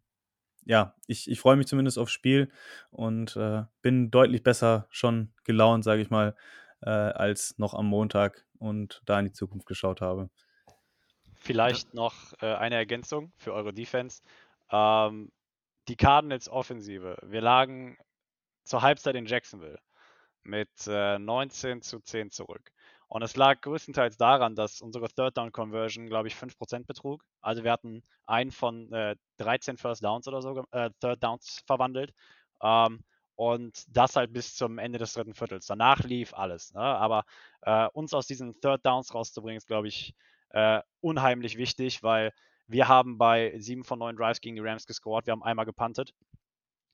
ja, 0.64 0.94
ich, 1.06 1.30
ich 1.30 1.40
freue 1.40 1.56
mich 1.56 1.66
zumindest 1.66 1.98
aufs 1.98 2.12
Spiel 2.12 2.50
und 2.90 3.36
äh, 3.36 3.64
bin 3.80 4.10
deutlich 4.10 4.42
besser 4.42 4.86
schon 4.90 5.32
gelaunt, 5.44 5.84
sage 5.84 6.02
ich 6.02 6.10
mal, 6.10 6.36
äh, 6.82 6.90
als 6.90 7.58
noch 7.58 7.74
am 7.74 7.86
Montag 7.86 8.44
und 8.58 9.02
da 9.06 9.18
in 9.18 9.26
die 9.26 9.32
Zukunft 9.32 9.66
geschaut 9.66 10.00
habe. 10.00 10.30
Vielleicht 11.34 11.94
noch 11.94 12.14
äh, 12.40 12.54
eine 12.54 12.76
Ergänzung 12.76 13.32
für 13.36 13.52
eure 13.52 13.72
Defense. 13.72 14.22
Ähm, 14.70 15.32
die 15.88 15.96
Cardinals 15.96 16.48
Offensive. 16.48 17.18
Wir 17.22 17.40
lagen 17.40 17.98
zur 18.64 18.82
Halbzeit 18.82 19.16
in 19.16 19.26
Jacksonville 19.26 19.80
mit 20.44 20.70
19 20.86 21.78
äh, 21.78 21.80
zu 21.80 22.00
10 22.00 22.30
zurück. 22.30 22.72
Und 23.12 23.20
es 23.20 23.36
lag 23.36 23.60
größtenteils 23.60 24.16
daran, 24.16 24.54
dass 24.54 24.80
unsere 24.80 25.06
Third 25.06 25.36
Down 25.36 25.52
Conversion, 25.52 26.06
glaube 26.06 26.28
ich, 26.28 26.34
5% 26.34 26.86
betrug. 26.86 27.22
Also 27.42 27.62
wir 27.62 27.70
hatten 27.70 28.02
einen 28.24 28.50
von 28.50 28.90
äh, 28.90 29.16
13 29.36 29.76
First 29.76 30.02
Downs 30.02 30.26
oder 30.28 30.40
so, 30.40 30.64
äh, 30.70 30.88
Third 30.98 31.22
Downs 31.22 31.62
verwandelt. 31.66 32.14
Ähm, 32.62 33.04
und 33.34 33.84
das 33.94 34.16
halt 34.16 34.32
bis 34.32 34.54
zum 34.54 34.78
Ende 34.78 34.98
des 34.98 35.12
dritten 35.12 35.34
Viertels. 35.34 35.66
Danach 35.66 36.00
lief 36.04 36.32
alles. 36.32 36.72
Ne? 36.72 36.80
Aber 36.80 37.26
äh, 37.60 37.86
uns 37.92 38.14
aus 38.14 38.26
diesen 38.26 38.58
Third 38.62 38.86
Downs 38.86 39.12
rauszubringen, 39.12 39.58
ist, 39.58 39.68
glaube 39.68 39.88
ich, 39.88 40.14
äh, 40.48 40.80
unheimlich 41.02 41.58
wichtig, 41.58 42.02
weil 42.02 42.32
wir 42.66 42.88
haben 42.88 43.18
bei 43.18 43.52
sieben 43.58 43.84
von 43.84 43.98
neun 43.98 44.16
Drives 44.16 44.40
gegen 44.40 44.56
die 44.56 44.62
Rams 44.62 44.86
gescored. 44.86 45.26
Wir 45.26 45.32
haben 45.32 45.42
einmal 45.42 45.66
gepuntet 45.66 46.14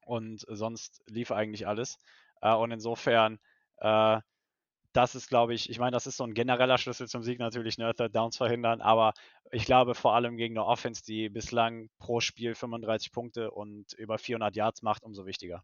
und 0.04 0.44
sonst 0.48 1.00
lief 1.06 1.30
eigentlich 1.30 1.68
alles. 1.68 1.96
Äh, 2.42 2.54
und 2.54 2.72
insofern, 2.72 3.38
äh, 3.76 4.18
das 4.92 5.14
ist, 5.14 5.28
glaube 5.28 5.54
ich, 5.54 5.70
ich 5.70 5.78
meine, 5.78 5.92
das 5.92 6.06
ist 6.06 6.16
so 6.16 6.24
ein 6.24 6.34
genereller 6.34 6.78
Schlüssel 6.78 7.08
zum 7.08 7.22
Sieg 7.22 7.38
natürlich, 7.38 7.78
ne, 7.78 7.94
Third 7.94 8.14
Downs 8.14 8.36
verhindern, 8.36 8.80
aber 8.80 9.12
ich 9.50 9.64
glaube 9.64 9.94
vor 9.94 10.14
allem 10.14 10.36
gegen 10.36 10.56
eine 10.56 10.66
Offense, 10.66 11.02
die 11.04 11.28
bislang 11.28 11.88
pro 11.98 12.20
Spiel 12.20 12.54
35 12.54 13.12
Punkte 13.12 13.50
und 13.50 13.92
über 13.94 14.18
400 14.18 14.56
Yards 14.56 14.82
macht, 14.82 15.04
umso 15.04 15.26
wichtiger. 15.26 15.62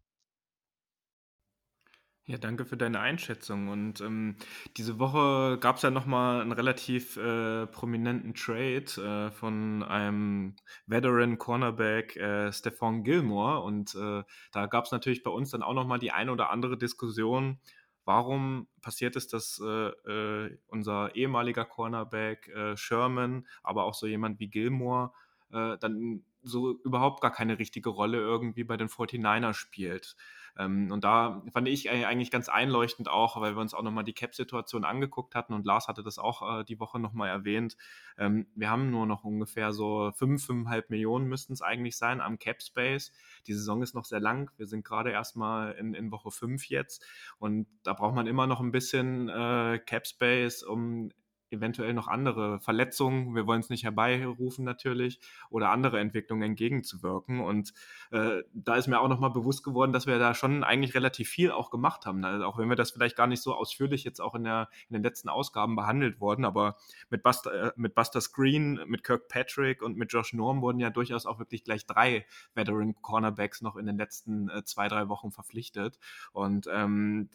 Ja, 2.27 2.39
danke 2.39 2.65
für 2.65 2.75
deine 2.75 2.99
Einschätzung. 3.01 3.67
Und 3.67 4.01
ähm, 4.01 4.35
diese 4.77 4.97
Woche 4.97 5.59
gab 5.59 5.75
es 5.75 5.83
ja 5.83 5.91
nochmal 5.91 6.41
einen 6.41 6.53
relativ 6.53 7.17
äh, 7.17 7.67
prominenten 7.67 8.33
Trade 8.33 9.27
äh, 9.27 9.31
von 9.31 9.83
einem 9.83 10.55
Veteran 10.87 11.37
Cornerback 11.37 12.15
äh, 12.15 12.51
Stephon 12.51 13.03
Gilmore. 13.03 13.61
Und 13.61 13.93
äh, 13.93 14.23
da 14.51 14.65
gab 14.65 14.85
es 14.85 14.91
natürlich 14.91 15.21
bei 15.21 15.29
uns 15.29 15.51
dann 15.51 15.61
auch 15.61 15.75
nochmal 15.75 15.99
die 15.99 16.11
eine 16.11 16.31
oder 16.31 16.49
andere 16.49 16.79
Diskussion. 16.79 17.59
Warum 18.05 18.67
passiert 18.81 19.15
es, 19.15 19.27
dass 19.27 19.59
äh, 19.59 19.89
äh, 19.89 20.57
unser 20.67 21.15
ehemaliger 21.15 21.65
Cornerback 21.65 22.51
Sherman, 22.75 23.47
aber 23.63 23.83
auch 23.85 23.93
so 23.95 24.07
jemand 24.07 24.39
wie 24.39 24.47
Gilmore, 24.47 25.11
dann 25.49 26.23
so 26.43 26.79
überhaupt 26.83 27.21
gar 27.21 27.31
keine 27.31 27.59
richtige 27.59 27.89
Rolle 27.89 28.17
irgendwie 28.17 28.63
bei 28.63 28.77
den 28.77 28.89
49ers 28.89 29.53
spielt? 29.53 30.15
Ähm, 30.57 30.91
und 30.91 31.03
da 31.03 31.43
fand 31.51 31.67
ich 31.67 31.89
eigentlich 31.89 32.31
ganz 32.31 32.49
einleuchtend 32.49 33.09
auch, 33.09 33.39
weil 33.41 33.55
wir 33.55 33.61
uns 33.61 33.73
auch 33.73 33.83
nochmal 33.83 34.03
die 34.03 34.13
Cap-Situation 34.13 34.85
angeguckt 34.85 35.35
hatten 35.35 35.53
und 35.53 35.65
Lars 35.65 35.87
hatte 35.87 36.03
das 36.03 36.17
auch 36.17 36.59
äh, 36.59 36.63
die 36.63 36.79
Woche 36.79 36.99
nochmal 36.99 37.29
erwähnt. 37.29 37.77
Ähm, 38.17 38.47
wir 38.55 38.69
haben 38.69 38.91
nur 38.91 39.05
noch 39.05 39.23
ungefähr 39.23 39.73
so 39.73 40.11
5, 40.13 40.49
5,5 40.49 40.85
Millionen 40.89 41.27
müssten 41.27 41.53
es 41.53 41.61
eigentlich 41.61 41.97
sein 41.97 42.21
am 42.21 42.39
Cap-Space. 42.39 43.11
Die 43.47 43.53
Saison 43.53 43.81
ist 43.81 43.95
noch 43.95 44.05
sehr 44.05 44.19
lang. 44.19 44.51
Wir 44.57 44.67
sind 44.67 44.85
gerade 44.85 45.11
erstmal 45.11 45.73
in, 45.73 45.93
in 45.93 46.11
Woche 46.11 46.31
5 46.31 46.69
jetzt 46.69 47.05
und 47.37 47.67
da 47.83 47.93
braucht 47.93 48.15
man 48.15 48.27
immer 48.27 48.47
noch 48.47 48.61
ein 48.61 48.71
bisschen 48.71 49.29
äh, 49.29 49.79
Cap-Space, 49.85 50.63
um 50.63 51.11
eventuell 51.49 51.93
noch 51.93 52.07
andere 52.07 52.59
Verletzungen, 52.59 53.35
wir 53.35 53.47
wollen 53.47 53.59
es 53.59 53.69
nicht 53.69 53.83
herbeirufen 53.83 54.65
natürlich, 54.65 55.19
oder 55.49 55.69
andere 55.69 55.99
Entwicklungen 55.99 56.43
entgegenzuwirken. 56.43 57.39
Und 57.39 57.73
äh, 58.11 58.43
da 58.53 58.75
ist 58.75 58.87
mir 58.87 58.99
auch 58.99 59.07
nochmal 59.07 59.31
bewusst 59.31 59.63
geworden, 59.63 59.93
dass 59.93 60.07
wir 60.07 60.19
da 60.19 60.33
schon 60.33 60.63
eigentlich 60.63 60.95
relativ 60.95 61.29
viel 61.29 61.51
auch 61.51 61.69
gemacht 61.69 62.05
haben. 62.05 62.23
Also 62.23 62.45
auch 62.45 62.57
wenn 62.57 62.69
wir 62.69 62.75
das 62.75 62.91
vielleicht 62.91 63.15
gar 63.15 63.27
nicht 63.27 63.41
so 63.41 63.53
ausführlich 63.53 64.03
jetzt 64.03 64.19
auch 64.19 64.35
in, 64.35 64.43
der, 64.43 64.69
in 64.89 64.93
den 64.93 65.03
letzten 65.03 65.29
Ausgaben 65.29 65.75
behandelt 65.75 66.19
wurden, 66.19 66.45
aber 66.45 66.77
mit 67.09 67.23
Buster, 67.23 67.67
äh, 67.67 67.71
mit 67.75 67.95
Buster 67.95 68.21
Screen, 68.21 68.79
mit 68.87 69.03
Kirkpatrick 69.03 69.81
und 69.81 69.97
mit 69.97 70.11
Josh 70.11 70.33
Norm 70.33 70.61
wurden 70.61 70.79
ja 70.79 70.89
durchaus 70.89 71.25
auch 71.25 71.39
wirklich 71.39 71.63
gleich 71.63 71.85
drei 71.85 72.25
Veteran 72.53 72.95
Cornerbacks 73.01 73.61
noch 73.61 73.75
in 73.75 73.85
den 73.85 73.97
letzten 73.97 74.49
äh, 74.49 74.63
zwei, 74.63 74.87
drei 74.87 75.09
Wochen 75.09 75.31
verpflichtet. 75.31 75.99
Und 76.31 76.67
ähm, 76.71 77.29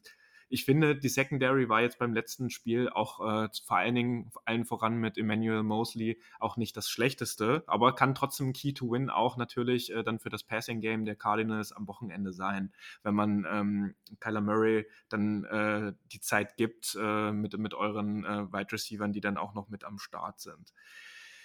ich 0.50 0.64
finde, 0.64 0.96
die 0.96 1.08
Secondary 1.08 1.68
war 1.68 1.80
jetzt 1.80 2.00
beim 2.00 2.12
letzten 2.12 2.50
Spiel 2.50 2.88
auch 2.88 3.20
äh, 3.20 3.48
vor 3.64 3.76
allen 3.76 3.94
Dingen, 3.94 4.32
allen 4.44 4.64
voran 4.64 4.96
mit 4.96 5.16
Emmanuel 5.16 5.62
Mosley, 5.62 6.20
auch 6.40 6.56
nicht 6.56 6.76
das 6.76 6.90
Schlechteste, 6.90 7.62
aber 7.68 7.94
kann 7.94 8.16
trotzdem 8.16 8.52
Key 8.52 8.72
to 8.72 8.90
Win 8.90 9.10
auch 9.10 9.36
natürlich 9.36 9.92
äh, 9.92 10.02
dann 10.02 10.18
für 10.18 10.28
das 10.28 10.42
Passing 10.42 10.80
Game 10.80 11.04
der 11.04 11.14
Cardinals 11.14 11.70
am 11.70 11.86
Wochenende 11.86 12.32
sein, 12.32 12.72
wenn 13.04 13.14
man 13.14 13.46
ähm, 13.48 13.94
Kyler 14.18 14.40
Murray 14.40 14.86
dann 15.08 15.44
äh, 15.44 15.92
die 16.12 16.20
Zeit 16.20 16.56
gibt 16.56 16.98
äh, 17.00 17.30
mit, 17.30 17.56
mit 17.56 17.74
euren 17.74 18.24
äh, 18.24 18.52
Wide 18.52 18.72
Receivers, 18.72 19.12
die 19.12 19.20
dann 19.20 19.36
auch 19.36 19.54
noch 19.54 19.68
mit 19.68 19.84
am 19.84 19.98
Start 20.00 20.40
sind. 20.40 20.74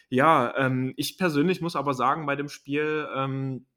Ja, 0.09 0.55
ähm, 0.57 0.93
ich 0.97 1.19
persönlich 1.19 1.61
muss 1.61 1.75
aber 1.75 1.93
sagen, 1.93 2.25
bei 2.25 2.35
dem 2.35 2.49
Spiel, 2.49 3.07
ähm, 3.15 3.67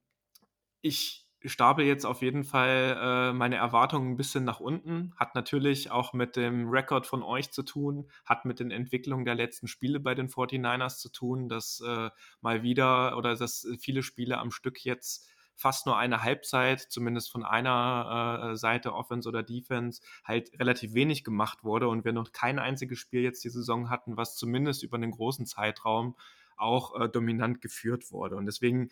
ich 0.80 1.27
stapel 1.44 1.84
jetzt 1.84 2.04
auf 2.04 2.22
jeden 2.22 2.44
Fall 2.44 2.98
äh, 3.00 3.32
meine 3.32 3.56
Erwartungen 3.56 4.12
ein 4.12 4.16
bisschen 4.16 4.44
nach 4.44 4.60
unten. 4.60 5.12
Hat 5.16 5.34
natürlich 5.34 5.90
auch 5.90 6.12
mit 6.12 6.36
dem 6.36 6.68
Rekord 6.68 7.06
von 7.06 7.22
euch 7.22 7.50
zu 7.52 7.62
tun, 7.62 8.08
hat 8.24 8.44
mit 8.44 8.60
den 8.60 8.70
Entwicklungen 8.70 9.24
der 9.24 9.34
letzten 9.34 9.68
Spiele 9.68 10.00
bei 10.00 10.14
den 10.14 10.28
49ers 10.28 10.98
zu 10.98 11.10
tun, 11.10 11.48
dass 11.48 11.80
äh, 11.86 12.10
mal 12.40 12.62
wieder 12.62 13.16
oder 13.16 13.36
dass 13.36 13.66
viele 13.80 14.02
Spiele 14.02 14.38
am 14.38 14.50
Stück 14.50 14.84
jetzt 14.84 15.30
fast 15.58 15.86
nur 15.86 15.98
eine 15.98 16.22
Halbzeit, 16.22 16.80
zumindest 16.80 17.32
von 17.32 17.44
einer 17.44 18.52
äh, 18.52 18.56
Seite, 18.56 18.94
Offense 18.94 19.28
oder 19.28 19.42
Defense, 19.42 20.00
halt 20.24 20.58
relativ 20.58 20.94
wenig 20.94 21.24
gemacht 21.24 21.64
wurde 21.64 21.88
und 21.88 22.04
wir 22.04 22.12
noch 22.12 22.30
kein 22.30 22.60
einziges 22.60 22.98
Spiel 22.98 23.22
jetzt 23.22 23.42
die 23.44 23.50
Saison 23.50 23.90
hatten, 23.90 24.16
was 24.16 24.36
zumindest 24.36 24.84
über 24.84 24.96
einen 24.96 25.10
großen 25.10 25.46
Zeitraum 25.46 26.16
auch 26.56 26.98
äh, 26.98 27.08
dominant 27.08 27.60
geführt 27.60 28.10
wurde. 28.12 28.36
Und 28.36 28.46
deswegen 28.46 28.90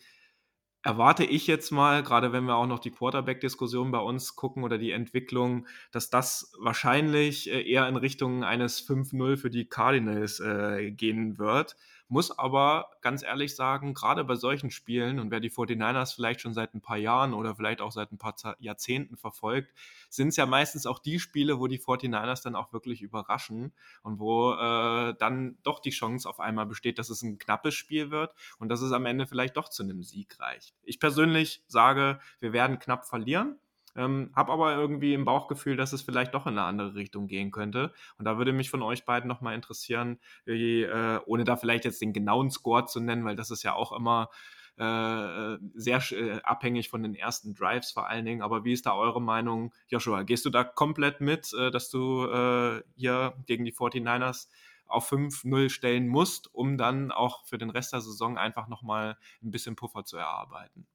erwarte 0.83 1.25
ich 1.25 1.47
jetzt 1.47 1.71
mal, 1.71 2.03
gerade 2.03 2.31
wenn 2.31 2.45
wir 2.45 2.55
auch 2.55 2.67
noch 2.67 2.79
die 2.79 2.91
Quarterback-Diskussion 2.91 3.91
bei 3.91 3.99
uns 3.99 4.35
gucken 4.35 4.63
oder 4.63 4.77
die 4.77 4.91
Entwicklung, 4.91 5.67
dass 5.91 6.09
das 6.09 6.53
wahrscheinlich 6.59 7.51
äh, 7.51 7.61
eher 7.69 7.87
in 7.87 7.95
Richtung 7.97 8.43
eines 8.43 8.79
5-0 8.79 9.37
für 9.37 9.49
die 9.49 9.67
Cardinals 9.67 10.39
äh, 10.39 10.91
gehen 10.91 11.37
wird. 11.37 11.75
Muss 12.09 12.37
aber 12.37 12.89
ganz 13.01 13.21
ehrlich 13.21 13.55
sagen, 13.55 13.93
gerade 13.93 14.23
bei 14.23 14.35
solchen 14.35 14.71
Spielen 14.71 15.19
und 15.19 15.29
wer 15.29 15.41
die 15.41 15.51
49ers 15.51 16.15
vielleicht 16.15 16.39
schon 16.39 16.53
seit 16.53 16.73
ein 16.73 16.81
paar 16.81 16.97
Jahren 16.97 17.33
oder 17.33 17.55
vielleicht 17.55 17.81
auch 17.81 17.91
seit 17.91 18.13
ein 18.13 18.17
paar 18.17 18.35
Jahrzehnten 18.59 19.17
verfolgt, 19.17 19.73
sind 20.09 20.29
es 20.29 20.37
ja 20.37 20.45
meistens 20.45 20.85
auch 20.85 20.99
die 20.99 21.19
Spiele, 21.19 21.59
wo 21.59 21.67
die 21.67 21.79
49ers 21.79 22.43
dann 22.43 22.55
auch 22.55 22.71
wirklich 22.71 23.01
überraschen 23.01 23.73
und 24.03 24.19
wo 24.19 24.53
äh, 24.53 25.15
dann 25.19 25.57
doch 25.63 25.79
die 25.79 25.89
Chance 25.89 26.29
auf 26.29 26.39
einmal 26.39 26.65
besteht, 26.65 26.97
dass 26.97 27.09
es 27.09 27.23
ein 27.23 27.39
knappes 27.39 27.73
Spiel 27.73 28.09
wird 28.09 28.33
und 28.57 28.69
dass 28.69 28.81
es 28.81 28.93
am 28.93 29.05
Ende 29.05 29.27
vielleicht 29.27 29.57
doch 29.57 29.67
zu 29.67 29.83
einem 29.83 30.01
Sieg 30.01 30.39
reicht. 30.39 30.75
Ich 30.83 30.99
persönlich 31.01 31.63
sage, 31.67 32.19
wir 32.39 32.53
werden 32.53 32.79
knapp 32.79 33.05
verlieren. 33.05 33.59
Ähm, 33.97 34.31
habe 34.35 34.53
aber 34.53 34.75
irgendwie 34.75 35.13
im 35.13 35.25
Bauchgefühl, 35.25 35.75
dass 35.75 35.91
es 35.91 36.03
vielleicht 36.03 36.33
doch 36.33 36.45
in 36.45 36.53
eine 36.53 36.63
andere 36.63 36.95
Richtung 36.95 37.27
gehen 37.27 37.51
könnte. 37.51 37.91
Und 38.17 38.25
da 38.25 38.37
würde 38.37 38.53
mich 38.53 38.69
von 38.69 38.83
euch 38.83 39.05
beiden 39.05 39.27
nochmal 39.27 39.55
interessieren, 39.55 40.19
wie, 40.45 40.83
äh, 40.83 41.19
ohne 41.25 41.43
da 41.43 41.57
vielleicht 41.57 41.83
jetzt 41.83 42.01
den 42.01 42.13
genauen 42.13 42.51
Score 42.51 42.85
zu 42.85 42.99
nennen, 42.99 43.25
weil 43.25 43.35
das 43.35 43.51
ist 43.51 43.63
ja 43.63 43.73
auch 43.73 43.91
immer 43.91 44.29
äh, 44.77 45.57
sehr 45.73 46.03
äh, 46.11 46.39
abhängig 46.43 46.89
von 46.89 47.01
den 47.01 47.15
ersten 47.15 47.55
Drives 47.55 47.91
vor 47.91 48.07
allen 48.07 48.25
Dingen. 48.25 48.43
Aber 48.43 48.63
wie 48.63 48.73
ist 48.73 48.85
da 48.85 48.93
eure 48.93 49.21
Meinung, 49.21 49.73
Joshua? 49.87 50.21
Gehst 50.23 50.45
du 50.45 50.51
da 50.51 50.63
komplett 50.63 51.19
mit, 51.19 51.51
äh, 51.53 51.71
dass 51.71 51.89
du 51.89 52.25
äh, 52.25 52.83
hier 52.95 53.33
gegen 53.47 53.65
die 53.65 53.73
49ers 53.73 54.47
auf 54.85 55.11
5-0 55.11 55.69
stellen 55.69 56.07
musst, 56.07 56.53
um 56.53 56.77
dann 56.77 57.11
auch 57.11 57.45
für 57.45 57.57
den 57.57 57.71
Rest 57.71 57.93
der 57.93 58.01
Saison 58.01 58.37
einfach 58.37 58.67
nochmal 58.67 59.17
ein 59.43 59.51
bisschen 59.51 59.75
Puffer 59.75 60.05
zu 60.05 60.17
erarbeiten? 60.17 60.85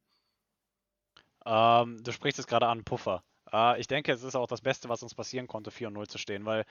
Ähm, 1.47 2.03
du 2.03 2.13
sprichst 2.13 2.39
es 2.39 2.47
gerade 2.47 2.69
an, 2.69 2.85
Puffer. 2.85 3.23
Äh, 3.53 3.81
ich 3.81 3.87
denke, 3.87 4.13
es 4.13 4.23
ist 4.23 4.37
auch 4.37 4.47
das 4.47 4.61
Beste, 4.61 4.89
was 4.89 5.03
uns 5.03 5.15
passieren 5.15 5.47
konnte, 5.47 5.71
4-0 5.71 6.09
zu 6.09 6.19
stehen, 6.19 6.45
weil 6.45 6.65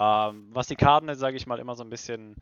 ähm, 0.00 0.48
was 0.50 0.66
die 0.66 0.76
Cardinals, 0.76 1.18
sage 1.18 1.36
ich 1.36 1.46
mal, 1.46 1.58
immer 1.58 1.74
so 1.76 1.84
ein 1.84 1.90
bisschen, 1.90 2.36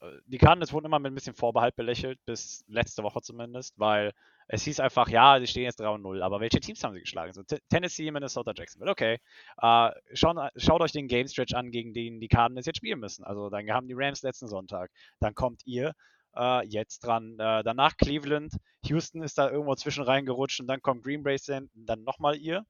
äh, 0.00 0.06
die 0.26 0.38
Cardinals 0.38 0.72
wurden 0.72 0.86
immer 0.86 0.98
mit 0.98 1.12
ein 1.12 1.14
bisschen 1.14 1.34
Vorbehalt 1.34 1.76
belächelt, 1.76 2.18
bis 2.26 2.64
letzte 2.68 3.02
Woche 3.02 3.20
zumindest, 3.22 3.78
weil 3.78 4.12
es 4.48 4.62
hieß 4.62 4.80
einfach, 4.80 5.08
ja, 5.08 5.38
sie 5.40 5.46
stehen 5.46 5.64
jetzt 5.64 5.80
3-0, 5.80 6.22
aber 6.22 6.40
welche 6.40 6.60
Teams 6.60 6.82
haben 6.82 6.94
sie 6.94 7.00
geschlagen? 7.00 7.32
So, 7.34 7.42
Tennessee, 7.68 8.10
Minnesota, 8.10 8.52
Jacksonville, 8.56 8.90
okay. 8.90 9.18
Äh, 9.60 9.90
schaut, 10.14 10.36
schaut 10.56 10.80
euch 10.80 10.92
den 10.92 11.08
Game 11.08 11.28
Stretch 11.28 11.54
an, 11.54 11.70
gegen 11.70 11.92
den 11.92 12.20
die 12.20 12.28
Cardinals 12.28 12.66
jetzt 12.66 12.78
spielen 12.78 13.00
müssen. 13.00 13.24
Also 13.24 13.50
dann 13.50 13.70
haben 13.70 13.88
die 13.88 13.94
Rams 13.94 14.22
letzten 14.22 14.48
Sonntag, 14.48 14.90
dann 15.20 15.34
kommt 15.34 15.66
ihr 15.66 15.94
äh, 16.36 16.66
jetzt 16.66 17.00
dran. 17.00 17.38
Äh, 17.38 17.62
danach 17.62 17.96
Cleveland, 17.96 18.56
Houston 18.84 19.22
ist 19.22 19.38
da 19.38 19.50
irgendwo 19.50 19.74
zwischen 19.74 20.04
reingerutscht 20.04 20.60
und 20.60 20.66
dann 20.66 20.82
kommt 20.82 21.04
Green 21.04 21.22
Bay, 21.22 21.38
dann 21.46 22.04
nochmal 22.04 22.36
ihr 22.36 22.64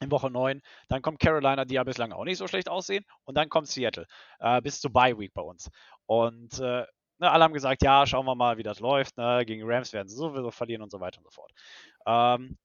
in 0.00 0.10
Woche 0.10 0.30
9. 0.30 0.60
Dann 0.88 1.02
kommt 1.02 1.20
Carolina, 1.20 1.64
die 1.64 1.74
ja 1.74 1.84
bislang 1.84 2.12
auch 2.12 2.24
nicht 2.24 2.38
so 2.38 2.46
schlecht 2.46 2.68
aussehen. 2.68 3.04
Und 3.24 3.36
dann 3.36 3.48
kommt 3.48 3.68
Seattle 3.68 4.06
äh, 4.38 4.60
bis 4.62 4.80
zur 4.80 4.92
Bye 4.92 5.18
Week 5.18 5.32
bei 5.34 5.42
uns. 5.42 5.70
Und 6.06 6.58
äh, 6.60 6.84
ne, 7.18 7.30
alle 7.30 7.44
haben 7.44 7.54
gesagt, 7.54 7.82
ja, 7.82 8.06
schauen 8.06 8.26
wir 8.26 8.34
mal, 8.34 8.58
wie 8.58 8.62
das 8.62 8.80
läuft. 8.80 9.16
Ne? 9.16 9.44
Gegen 9.46 9.68
Rams 9.68 9.92
werden 9.92 10.08
sie 10.08 10.16
sowieso 10.16 10.50
verlieren 10.50 10.82
und 10.82 10.90
so 10.90 11.00
weiter 11.00 11.18
und 11.18 11.24
so 11.24 11.30
fort. 11.30 11.52
Ähm, 12.06 12.58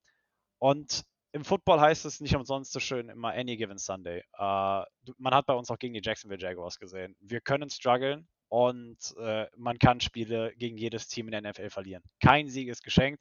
und 0.59 1.03
im 1.31 1.43
Football 1.43 1.79
heißt 1.81 2.05
es 2.05 2.19
nicht 2.19 2.35
umsonst 2.35 2.71
so 2.71 2.79
schön 2.79 3.09
immer 3.09 3.33
Any 3.33 3.57
Given 3.57 3.79
Sunday. 3.79 4.19
Äh, 4.37 4.83
man 5.17 5.33
hat 5.33 5.47
bei 5.47 5.53
uns 5.53 5.71
auch 5.71 5.79
gegen 5.79 5.93
die 5.93 6.01
Jacksonville 6.03 6.41
Jaguars 6.41 6.77
gesehen. 6.77 7.15
Wir 7.19 7.41
können 7.41 7.69
strugglen 7.69 8.27
und 8.53 9.15
äh, 9.17 9.47
man 9.57 9.79
kann 9.79 9.99
Spiele 9.99 10.53
gegen 10.57 10.77
jedes 10.77 11.07
Team 11.07 11.27
in 11.27 11.31
der 11.31 11.41
NFL 11.41 11.71
verlieren. 11.71 12.03
Kein 12.21 12.49
Sieg 12.49 12.67
ist 12.67 12.83
geschenkt 12.83 13.19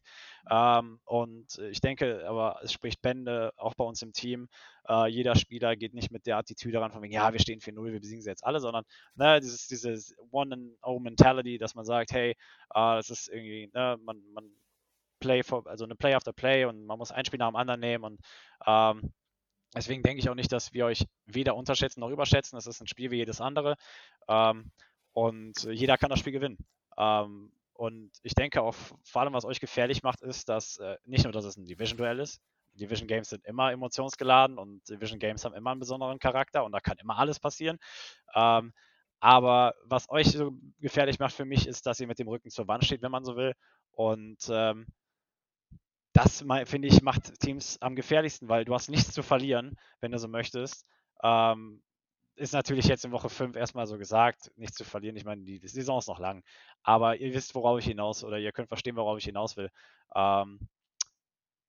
ähm, 0.50 1.00
und 1.06 1.56
ich 1.70 1.80
denke, 1.80 2.28
aber 2.28 2.60
es 2.62 2.70
spricht 2.70 3.00
Bände, 3.00 3.50
auch 3.56 3.72
bei 3.72 3.82
uns 3.82 4.02
im 4.02 4.12
Team. 4.12 4.48
Äh, 4.86 5.06
jeder 5.06 5.34
Spieler 5.34 5.74
geht 5.74 5.94
nicht 5.94 6.10
mit 6.10 6.26
der 6.26 6.36
Attitüde 6.36 6.82
ran, 6.82 6.92
von 6.92 7.00
wegen, 7.00 7.14
ja, 7.14 7.32
wir 7.32 7.40
stehen 7.40 7.60
4-0, 7.60 7.92
wir 7.92 8.00
besiegen 8.00 8.20
sie 8.20 8.28
jetzt 8.28 8.44
alle, 8.44 8.60
sondern 8.60 8.84
ne, 9.14 9.40
dieses, 9.40 9.66
dieses 9.68 10.14
One-and-O-Mentality, 10.32 11.56
dass 11.56 11.74
man 11.74 11.86
sagt, 11.86 12.12
hey, 12.12 12.32
äh, 12.32 12.34
das 12.74 13.08
ist 13.08 13.28
irgendwie, 13.28 13.70
ne, 13.72 13.98
man, 14.02 14.20
man 14.34 14.50
Play 15.18 15.42
for, 15.42 15.66
also 15.66 15.86
eine 15.86 15.96
Play 15.96 16.12
after 16.12 16.34
Play 16.34 16.66
und 16.66 16.84
man 16.84 16.98
muss 16.98 17.10
ein 17.10 17.24
Spiel 17.24 17.38
nach 17.38 17.48
dem 17.48 17.56
anderen 17.56 17.80
nehmen 17.80 18.04
und 18.04 18.20
ähm, 18.66 19.14
deswegen 19.74 20.02
denke 20.02 20.20
ich 20.20 20.28
auch 20.28 20.34
nicht, 20.34 20.52
dass 20.52 20.74
wir 20.74 20.84
euch 20.84 21.06
weder 21.24 21.56
unterschätzen 21.56 22.00
noch 22.00 22.10
überschätzen. 22.10 22.58
Es 22.58 22.66
ist 22.66 22.82
ein 22.82 22.86
Spiel 22.86 23.10
wie 23.10 23.16
jedes 23.16 23.40
andere. 23.40 23.76
Ähm, 24.28 24.70
und 25.12 25.64
jeder 25.64 25.98
kann 25.98 26.10
das 26.10 26.18
Spiel 26.18 26.32
gewinnen. 26.32 26.58
Ähm, 26.96 27.52
und 27.74 28.10
ich 28.22 28.34
denke 28.34 28.62
auch, 28.62 28.74
vor 28.74 29.22
allem 29.22 29.32
was 29.32 29.44
euch 29.44 29.60
gefährlich 29.60 30.02
macht, 30.02 30.22
ist, 30.22 30.48
dass 30.48 30.78
äh, 30.78 30.96
nicht 31.04 31.24
nur, 31.24 31.32
dass 31.32 31.44
es 31.44 31.56
ein 31.56 31.64
Division-Duell 31.64 32.20
ist. 32.20 32.40
Division 32.74 33.08
Games 33.08 33.28
sind 33.28 33.44
immer 33.44 33.70
emotionsgeladen 33.72 34.58
und 34.58 34.88
Division 34.88 35.18
Games 35.18 35.44
haben 35.44 35.54
immer 35.54 35.72
einen 35.72 35.80
besonderen 35.80 36.18
Charakter 36.18 36.64
und 36.64 36.72
da 36.72 36.80
kann 36.80 36.96
immer 36.98 37.18
alles 37.18 37.38
passieren. 37.38 37.78
Ähm, 38.34 38.72
aber 39.20 39.74
was 39.84 40.08
euch 40.10 40.32
so 40.32 40.52
gefährlich 40.80 41.18
macht 41.18 41.34
für 41.34 41.44
mich, 41.44 41.66
ist, 41.68 41.86
dass 41.86 42.00
ihr 42.00 42.06
mit 42.06 42.18
dem 42.18 42.28
Rücken 42.28 42.50
zur 42.50 42.66
Wand 42.68 42.84
steht, 42.84 43.02
wenn 43.02 43.12
man 43.12 43.24
so 43.24 43.36
will. 43.36 43.54
Und 43.92 44.38
ähm, 44.50 44.86
das, 46.12 46.44
finde 46.64 46.88
ich, 46.88 47.02
macht 47.02 47.38
Teams 47.40 47.80
am 47.80 47.94
gefährlichsten, 47.94 48.48
weil 48.48 48.64
du 48.64 48.74
hast 48.74 48.90
nichts 48.90 49.12
zu 49.12 49.22
verlieren, 49.22 49.76
wenn 50.00 50.12
du 50.12 50.18
so 50.18 50.28
möchtest. 50.28 50.86
Ähm, 51.22 51.82
ist 52.36 52.52
natürlich 52.52 52.86
jetzt 52.86 53.04
in 53.04 53.12
Woche 53.12 53.28
5 53.28 53.56
erstmal 53.56 53.86
so 53.86 53.98
gesagt, 53.98 54.50
nichts 54.56 54.76
zu 54.76 54.84
verlieren. 54.84 55.16
Ich 55.16 55.24
meine, 55.24 55.42
die 55.42 55.58
Saison 55.66 55.98
ist 55.98 56.08
noch 56.08 56.18
lang. 56.18 56.42
Aber 56.82 57.16
ihr 57.16 57.34
wisst, 57.34 57.54
worauf 57.54 57.78
ich 57.78 57.86
hinaus 57.86 58.24
oder 58.24 58.38
ihr 58.38 58.52
könnt 58.52 58.68
verstehen, 58.68 58.96
worauf 58.96 59.18
ich 59.18 59.24
hinaus 59.24 59.56
will. 59.56 59.70
Ähm, 60.14 60.58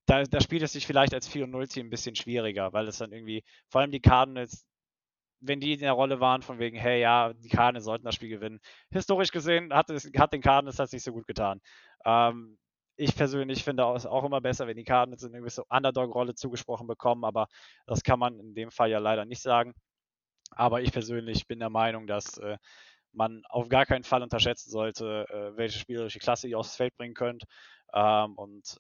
da, 0.06 0.24
da 0.24 0.42
spielt 0.42 0.64
es 0.64 0.74
sich 0.74 0.88
vielleicht 0.88 1.14
als 1.14 1.30
4-0-Team 1.30 1.88
ein 1.88 1.90
bisschen 1.90 2.16
schwieriger, 2.16 2.74
weil 2.74 2.88
es 2.88 2.98
dann 2.98 3.12
irgendwie, 3.12 3.44
vor 3.70 3.82
allem 3.82 3.92
die 3.92 4.02
Cardinals, 4.02 4.66
wenn 5.40 5.60
die 5.60 5.74
in 5.74 5.80
der 5.80 5.94
Rolle 5.94 6.20
waren, 6.20 6.42
von 6.42 6.60
wegen, 6.60 6.78
hey, 6.78 7.02
ja, 7.02 7.34
die 7.34 7.50
Cardinals 7.50 7.86
sollten 7.86 8.06
das 8.06 8.16
Spiel 8.16 8.30
gewinnen. 8.30 8.60
Historisch 8.92 9.32
gesehen 9.32 9.74
hat, 9.74 9.90
es, 9.90 10.10
hat 10.18 10.34
den 10.34 10.42
Cardinals 10.42 10.78
das 10.78 10.92
nicht 10.92 11.04
so 11.04 11.12
gut 11.12 11.28
getan. 11.28 11.62
Ähm, 12.06 12.58
ich 12.96 13.16
persönlich 13.16 13.64
finde 13.64 13.84
es 13.96 14.06
auch 14.06 14.24
immer 14.24 14.42
besser, 14.42 14.68
wenn 14.68 14.78
die 14.78 14.84
Cardinals 14.84 15.24
eine 15.24 15.40
gewisse 15.40 15.64
Underdog-Rolle 15.66 16.36
zugesprochen 16.36 16.88
bekommen, 16.88 17.26
aber 17.26 17.48
das 17.88 18.04
kann 18.04 18.20
man 18.20 18.40
in 18.40 18.54
dem 18.56 18.72
Fall 18.72 18.90
ja 18.90 19.00
leider 19.00 19.26
nicht 19.26 19.42
sagen. 19.42 19.74
Aber 20.56 20.82
ich 20.82 20.92
persönlich 20.92 21.48
bin 21.48 21.60
der 21.60 21.70
Meinung, 21.70 22.08
dass 22.08 22.38
äh, 22.38 22.58
man 23.12 23.44
auf 23.50 23.70
gar 23.70 23.86
keinen 23.86 24.04
Fall 24.04 24.24
unterschätzen 24.24 24.70
sollte, 24.72 25.28
äh, 25.30 25.58
welche 25.58 25.80
spielerische 25.80 26.20
Klasse 26.20 26.48
ihr 26.48 26.60
aufs 26.60 26.76
Feld 26.76 26.96
bringen 26.98 27.14
könnt 27.14 27.44
ähm, 27.94 28.34
und 28.36 28.78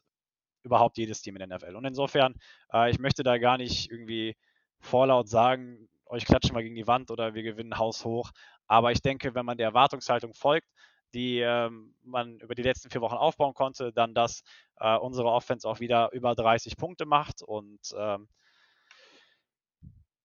überhaupt 0.64 0.98
jedes 0.98 1.22
Team 1.22 1.36
in 1.36 1.48
der 1.48 1.58
NFL. 1.58 1.76
Und 1.76 1.86
insofern, 1.86 2.36
äh, 2.72 2.90
ich 2.90 3.00
möchte 3.00 3.24
da 3.24 3.38
gar 3.38 3.58
nicht 3.58 3.92
irgendwie 3.92 4.36
vorlaut 4.80 5.30
sagen, 5.30 5.88
euch 6.06 6.26
klatschen 6.26 6.56
wir 6.56 6.64
gegen 6.64 6.76
die 6.76 6.88
Wand 6.88 7.12
oder 7.12 7.34
wir 7.34 7.44
gewinnen 7.44 7.78
Haus 7.78 8.06
hoch. 8.06 8.32
Aber 8.68 8.92
ich 8.92 9.02
denke, 9.02 9.36
wenn 9.36 9.46
man 9.46 9.58
der 9.58 9.68
Erwartungshaltung 9.68 10.34
folgt, 10.34 10.68
die 11.14 11.40
ähm, 11.40 11.94
man 12.04 12.40
über 12.40 12.56
die 12.56 12.64
letzten 12.64 12.90
vier 12.90 13.02
Wochen 13.02 13.16
aufbauen 13.16 13.54
konnte, 13.54 13.94
dann 13.94 14.14
dass 14.14 14.44
äh, 14.78 14.96
unsere 14.98 15.30
Offense 15.30 15.68
auch 15.68 15.80
wieder 15.80 16.12
über 16.12 16.34
30 16.34 16.76
Punkte 16.78 17.06
macht 17.06 17.42
und 17.44 17.80
ähm, 17.98 18.28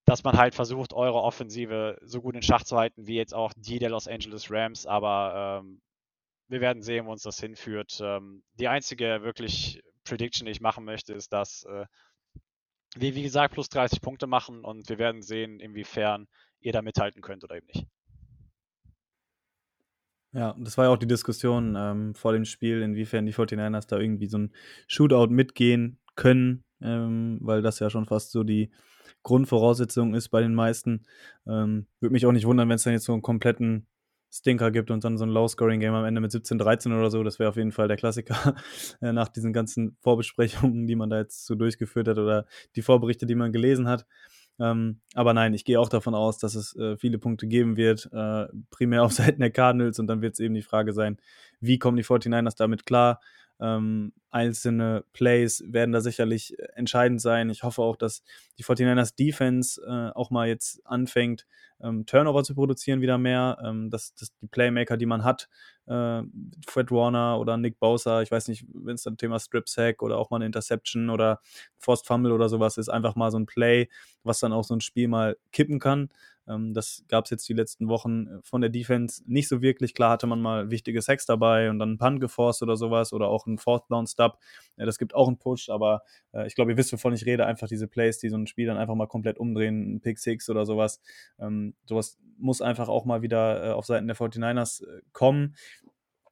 dass 0.08 0.24
man 0.24 0.38
halt 0.38 0.54
versucht, 0.54 0.94
eure 0.94 1.22
Offensive 1.22 1.98
so 2.02 2.22
gut 2.22 2.34
in 2.34 2.42
Schach 2.42 2.64
zu 2.64 2.78
halten, 2.78 3.06
wie 3.06 3.16
jetzt 3.16 3.34
auch 3.34 3.52
die 3.56 3.78
der 3.78 3.90
Los 3.90 4.08
Angeles 4.08 4.50
Rams. 4.50 4.86
Aber 4.86 5.60
ähm, 5.62 5.82
wir 6.48 6.62
werden 6.62 6.82
sehen, 6.82 7.04
wo 7.06 7.12
uns 7.12 7.22
das 7.22 7.38
hinführt. 7.38 8.00
Ähm, 8.02 8.42
die 8.54 8.68
einzige 8.68 9.22
wirklich 9.22 9.82
Prediction, 10.04 10.46
die 10.46 10.52
ich 10.52 10.62
machen 10.62 10.84
möchte, 10.84 11.12
ist, 11.12 11.32
dass 11.32 11.64
äh, 11.64 11.84
wir, 12.96 13.14
wie 13.14 13.22
gesagt, 13.22 13.52
plus 13.52 13.68
30 13.68 14.00
Punkte 14.00 14.26
machen 14.26 14.64
und 14.64 14.88
wir 14.88 14.98
werden 14.98 15.20
sehen, 15.20 15.60
inwiefern 15.60 16.26
ihr 16.60 16.72
da 16.72 16.80
mithalten 16.80 17.20
könnt 17.20 17.44
oder 17.44 17.56
eben 17.56 17.66
nicht. 17.66 17.86
Ja, 20.32 20.54
das 20.58 20.78
war 20.78 20.86
ja 20.86 20.90
auch 20.90 20.98
die 20.98 21.06
Diskussion 21.06 21.74
ähm, 21.76 22.14
vor 22.14 22.32
dem 22.32 22.46
Spiel, 22.46 22.80
inwiefern 22.80 23.26
die 23.26 23.34
49ers 23.34 23.86
da 23.86 23.98
irgendwie 23.98 24.26
so 24.26 24.38
ein 24.38 24.54
Shootout 24.86 25.28
mitgehen 25.28 25.98
können, 26.18 26.64
ähm, 26.82 27.38
weil 27.40 27.62
das 27.62 27.78
ja 27.78 27.88
schon 27.88 28.04
fast 28.04 28.32
so 28.32 28.42
die 28.44 28.70
Grundvoraussetzung 29.22 30.14
ist 30.14 30.28
bei 30.28 30.42
den 30.42 30.54
meisten. 30.54 31.04
Ähm, 31.46 31.86
Würde 32.00 32.12
mich 32.12 32.26
auch 32.26 32.32
nicht 32.32 32.46
wundern, 32.46 32.68
wenn 32.68 32.76
es 32.76 32.82
dann 32.82 32.92
jetzt 32.92 33.04
so 33.04 33.12
einen 33.12 33.22
kompletten 33.22 33.86
Stinker 34.30 34.70
gibt 34.70 34.90
und 34.90 35.04
dann 35.04 35.16
so 35.16 35.24
ein 35.24 35.30
Low-Scoring-Game 35.30 35.94
am 35.94 36.04
Ende 36.04 36.20
mit 36.20 36.32
17, 36.32 36.58
13 36.58 36.92
oder 36.92 37.10
so. 37.10 37.22
Das 37.22 37.38
wäre 37.38 37.48
auf 37.48 37.56
jeden 37.56 37.72
Fall 37.72 37.88
der 37.88 37.96
Klassiker 37.96 38.54
äh, 39.00 39.12
nach 39.12 39.28
diesen 39.28 39.52
ganzen 39.52 39.96
Vorbesprechungen, 40.00 40.86
die 40.86 40.96
man 40.96 41.08
da 41.08 41.18
jetzt 41.18 41.46
so 41.46 41.54
durchgeführt 41.54 42.08
hat 42.08 42.18
oder 42.18 42.46
die 42.76 42.82
Vorberichte, 42.82 43.24
die 43.24 43.36
man 43.36 43.52
gelesen 43.52 43.88
hat. 43.88 44.04
Ähm, 44.60 45.00
aber 45.14 45.34
nein, 45.34 45.54
ich 45.54 45.64
gehe 45.64 45.78
auch 45.78 45.88
davon 45.88 46.16
aus, 46.16 46.38
dass 46.38 46.56
es 46.56 46.74
äh, 46.76 46.96
viele 46.96 47.18
Punkte 47.18 47.46
geben 47.46 47.76
wird, 47.76 48.10
äh, 48.12 48.46
primär 48.70 49.04
auf 49.04 49.12
Seiten 49.14 49.40
der 49.40 49.50
Cardinals 49.50 49.98
und 49.98 50.08
dann 50.08 50.20
wird 50.20 50.34
es 50.34 50.40
eben 50.40 50.54
die 50.54 50.62
Frage 50.62 50.92
sein, 50.92 51.16
wie 51.60 51.78
kommen 51.78 51.96
die 51.96 52.04
49ers 52.04 52.56
damit 52.56 52.84
klar? 52.84 53.20
Ähm, 53.60 54.12
einzelne 54.30 55.04
Plays 55.12 55.64
werden 55.66 55.92
da 55.92 56.00
sicherlich 56.00 56.56
entscheidend 56.74 57.20
sein. 57.20 57.50
Ich 57.50 57.62
hoffe 57.62 57.82
auch, 57.82 57.96
dass 57.96 58.22
die 58.58 58.64
49ers 58.64 59.16
Defense 59.16 59.80
äh, 59.82 60.16
auch 60.16 60.30
mal 60.30 60.48
jetzt 60.48 60.84
anfängt, 60.86 61.46
ähm, 61.82 62.06
Turnover 62.06 62.42
zu 62.44 62.54
produzieren 62.54 63.00
wieder 63.00 63.18
mehr, 63.18 63.58
ähm, 63.64 63.90
dass, 63.90 64.14
dass 64.14 64.34
die 64.40 64.46
Playmaker, 64.46 64.96
die 64.96 65.06
man 65.06 65.24
hat, 65.24 65.48
äh, 65.86 66.22
Fred 66.66 66.90
Warner 66.90 67.38
oder 67.38 67.56
Nick 67.56 67.78
Bosa, 67.78 68.22
ich 68.22 68.30
weiß 68.30 68.48
nicht, 68.48 68.66
wenn 68.72 68.94
es 68.94 69.02
dann 69.02 69.16
Thema 69.16 69.38
Strip 69.38 69.68
Sack 69.68 70.02
oder 70.02 70.18
auch 70.18 70.30
mal 70.30 70.36
eine 70.36 70.46
Interception 70.46 71.10
oder 71.10 71.40
Forced 71.78 72.06
Fumble 72.06 72.32
oder 72.32 72.48
sowas 72.48 72.76
ist, 72.76 72.88
einfach 72.88 73.14
mal 73.16 73.30
so 73.30 73.38
ein 73.38 73.46
Play, 73.46 73.88
was 74.22 74.40
dann 74.40 74.52
auch 74.52 74.64
so 74.64 74.74
ein 74.74 74.80
Spiel 74.80 75.08
mal 75.08 75.36
kippen 75.52 75.78
kann. 75.78 76.10
Ähm, 76.48 76.72
das 76.74 77.04
gab 77.08 77.24
es 77.24 77.30
jetzt 77.30 77.48
die 77.48 77.52
letzten 77.52 77.88
Wochen 77.88 78.26
äh, 78.26 78.38
von 78.42 78.60
der 78.60 78.70
Defense 78.70 79.22
nicht 79.26 79.48
so 79.48 79.60
wirklich. 79.60 79.94
Klar 79.94 80.12
hatte 80.12 80.26
man 80.26 80.40
mal 80.40 80.70
wichtige 80.70 81.02
Sex 81.02 81.26
dabei 81.26 81.70
und 81.70 81.78
dann 81.78 81.90
einen 81.90 81.98
Punt 81.98 82.20
geforst 82.20 82.62
oder 82.62 82.76
sowas 82.76 83.12
oder 83.12 83.28
auch 83.28 83.46
einen 83.46 83.58
Fourth 83.58 83.90
Down 83.90 84.06
Stub. 84.06 84.38
Ja, 84.76 84.86
das 84.86 84.98
gibt 84.98 85.14
auch 85.14 85.28
einen 85.28 85.38
Push, 85.38 85.68
aber 85.68 86.02
äh, 86.32 86.46
ich 86.46 86.54
glaube, 86.54 86.72
ihr 86.72 86.76
wisst, 86.76 86.92
wovon 86.92 87.12
ich 87.12 87.26
rede. 87.26 87.46
Einfach 87.46 87.68
diese 87.68 87.86
Plays, 87.86 88.18
die 88.18 88.30
so 88.30 88.36
ein 88.36 88.46
Spiel 88.46 88.66
dann 88.66 88.78
einfach 88.78 88.94
mal 88.94 89.06
komplett 89.06 89.38
umdrehen, 89.38 89.96
ein 89.96 90.00
Pick 90.00 90.18
Six 90.18 90.48
oder 90.48 90.64
sowas. 90.64 91.00
Ähm, 91.38 91.67
sowas 91.84 92.18
muss 92.38 92.62
einfach 92.62 92.88
auch 92.88 93.04
mal 93.04 93.22
wieder 93.22 93.64
äh, 93.64 93.72
auf 93.72 93.86
Seiten 93.86 94.06
der 94.06 94.16
49ers 94.16 94.84
äh, 94.84 95.00
kommen. 95.12 95.56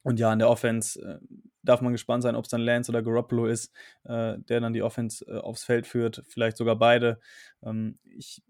Und 0.03 0.19
ja, 0.19 0.31
in 0.31 0.39
der 0.39 0.49
Offense 0.49 1.01
äh, 1.01 1.19
darf 1.63 1.81
man 1.81 1.91
gespannt 1.91 2.23
sein, 2.23 2.35
ob 2.35 2.45
es 2.45 2.49
dann 2.49 2.61
Lance 2.61 2.89
oder 2.91 3.03
Garoppolo 3.03 3.45
ist, 3.45 3.73
äh, 4.05 4.37
der 4.39 4.61
dann 4.61 4.73
die 4.73 4.81
Offense 4.81 5.25
äh, 5.25 5.37
aufs 5.37 5.65
Feld 5.65 5.85
führt, 5.85 6.23
vielleicht 6.29 6.57
sogar 6.57 6.77
beide. 6.77 7.19
Ähm, 7.61 7.99
ich 8.05 8.41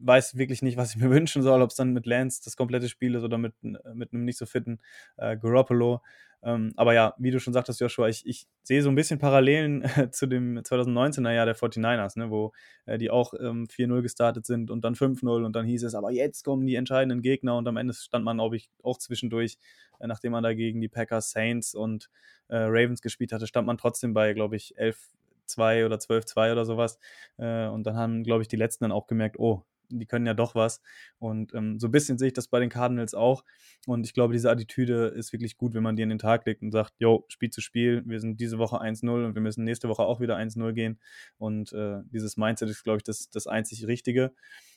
weiß 0.00 0.36
wirklich 0.36 0.62
nicht, 0.62 0.76
was 0.76 0.94
ich 0.94 0.96
mir 1.02 1.10
wünschen 1.10 1.42
soll, 1.42 1.62
ob 1.62 1.70
es 1.70 1.76
dann 1.76 1.92
mit 1.92 2.06
Lance 2.06 2.42
das 2.44 2.56
komplette 2.56 2.88
Spiel 2.88 3.14
ist 3.14 3.22
oder 3.22 3.38
mit, 3.38 3.54
mit 3.62 4.12
einem 4.12 4.24
nicht 4.24 4.38
so 4.38 4.46
fitten 4.46 4.80
äh, 5.16 5.36
Garoppolo. 5.36 6.02
Ähm, 6.42 6.72
aber 6.76 6.94
ja, 6.94 7.14
wie 7.18 7.30
du 7.30 7.40
schon 7.40 7.52
sagtest, 7.52 7.80
Joshua, 7.80 8.08
ich, 8.08 8.24
ich 8.26 8.46
sehe 8.62 8.82
so 8.82 8.88
ein 8.88 8.94
bisschen 8.94 9.18
Parallelen 9.18 9.82
äh, 9.82 10.10
zu 10.12 10.26
dem 10.26 10.58
2019er 10.58 11.32
Jahr 11.32 11.46
der 11.46 11.56
49ers, 11.56 12.18
ne, 12.18 12.30
wo 12.30 12.52
äh, 12.86 12.98
die 12.98 13.10
auch 13.10 13.34
ähm, 13.34 13.66
4-0 13.66 14.02
gestartet 14.02 14.46
sind 14.46 14.70
und 14.70 14.84
dann 14.84 14.94
5-0 14.94 15.44
und 15.44 15.56
dann 15.56 15.66
hieß 15.66 15.82
es, 15.82 15.94
aber 15.94 16.10
jetzt 16.12 16.44
kommen 16.44 16.66
die 16.66 16.76
entscheidenden 16.76 17.22
Gegner 17.22 17.56
und 17.56 17.66
am 17.66 17.76
Ende 17.76 17.94
stand 17.94 18.24
man, 18.24 18.36
glaube 18.36 18.56
ich, 18.56 18.70
auch 18.82 18.98
zwischendurch, 18.98 19.58
äh, 19.98 20.06
nachdem 20.06 20.32
man 20.32 20.44
da 20.44 20.54
gegen 20.54 20.80
die 20.80 20.88
Packers, 20.88 21.30
Saints 21.30 21.74
und 21.74 22.08
äh, 22.48 22.56
Ravens 22.56 23.02
gespielt 23.02 23.32
hatte, 23.32 23.46
stand 23.46 23.66
man 23.66 23.78
trotzdem 23.78 24.14
bei, 24.14 24.32
glaube 24.32 24.56
ich, 24.56 24.76
11 24.78 25.10
2 25.48 25.86
oder 25.86 25.96
12-2 25.96 26.52
oder 26.52 26.64
sowas. 26.64 26.98
Äh, 27.38 27.66
und 27.68 27.84
dann 27.84 27.96
haben, 27.96 28.22
glaube 28.22 28.42
ich, 28.42 28.48
die 28.48 28.56
letzten 28.56 28.84
dann 28.84 28.92
auch 28.92 29.06
gemerkt, 29.06 29.38
oh, 29.38 29.64
die 29.90 30.06
können 30.06 30.26
ja 30.26 30.34
doch 30.34 30.54
was. 30.54 30.80
Und 31.18 31.54
ähm, 31.54 31.78
so 31.78 31.88
ein 31.88 31.90
bisschen 31.90 32.18
sehe 32.18 32.28
ich 32.28 32.34
das 32.34 32.48
bei 32.48 32.60
den 32.60 32.70
Cardinals 32.70 33.14
auch. 33.14 33.44
Und 33.86 34.06
ich 34.06 34.14
glaube, 34.14 34.32
diese 34.32 34.50
Attitüde 34.50 35.08
ist 35.08 35.32
wirklich 35.32 35.56
gut, 35.56 35.74
wenn 35.74 35.82
man 35.82 35.96
die 35.96 36.02
in 36.02 36.08
den 36.08 36.18
Tag 36.18 36.46
legt 36.46 36.62
und 36.62 36.70
sagt, 36.70 36.94
jo, 36.98 37.24
Spiel 37.28 37.50
zu 37.50 37.60
Spiel, 37.60 38.02
wir 38.06 38.20
sind 38.20 38.40
diese 38.40 38.58
Woche 38.58 38.80
1-0 38.80 39.26
und 39.26 39.34
wir 39.34 39.42
müssen 39.42 39.64
nächste 39.64 39.88
Woche 39.88 40.02
auch 40.02 40.20
wieder 40.20 40.36
1-0 40.36 40.72
gehen. 40.72 41.00
Und 41.38 41.72
äh, 41.72 42.00
dieses 42.10 42.36
Mindset 42.36 42.70
ist, 42.70 42.84
glaube 42.84 42.98
ich, 42.98 43.02
das, 43.02 43.30
das 43.30 43.46
einzig 43.46 43.86
Richtige. 43.86 44.32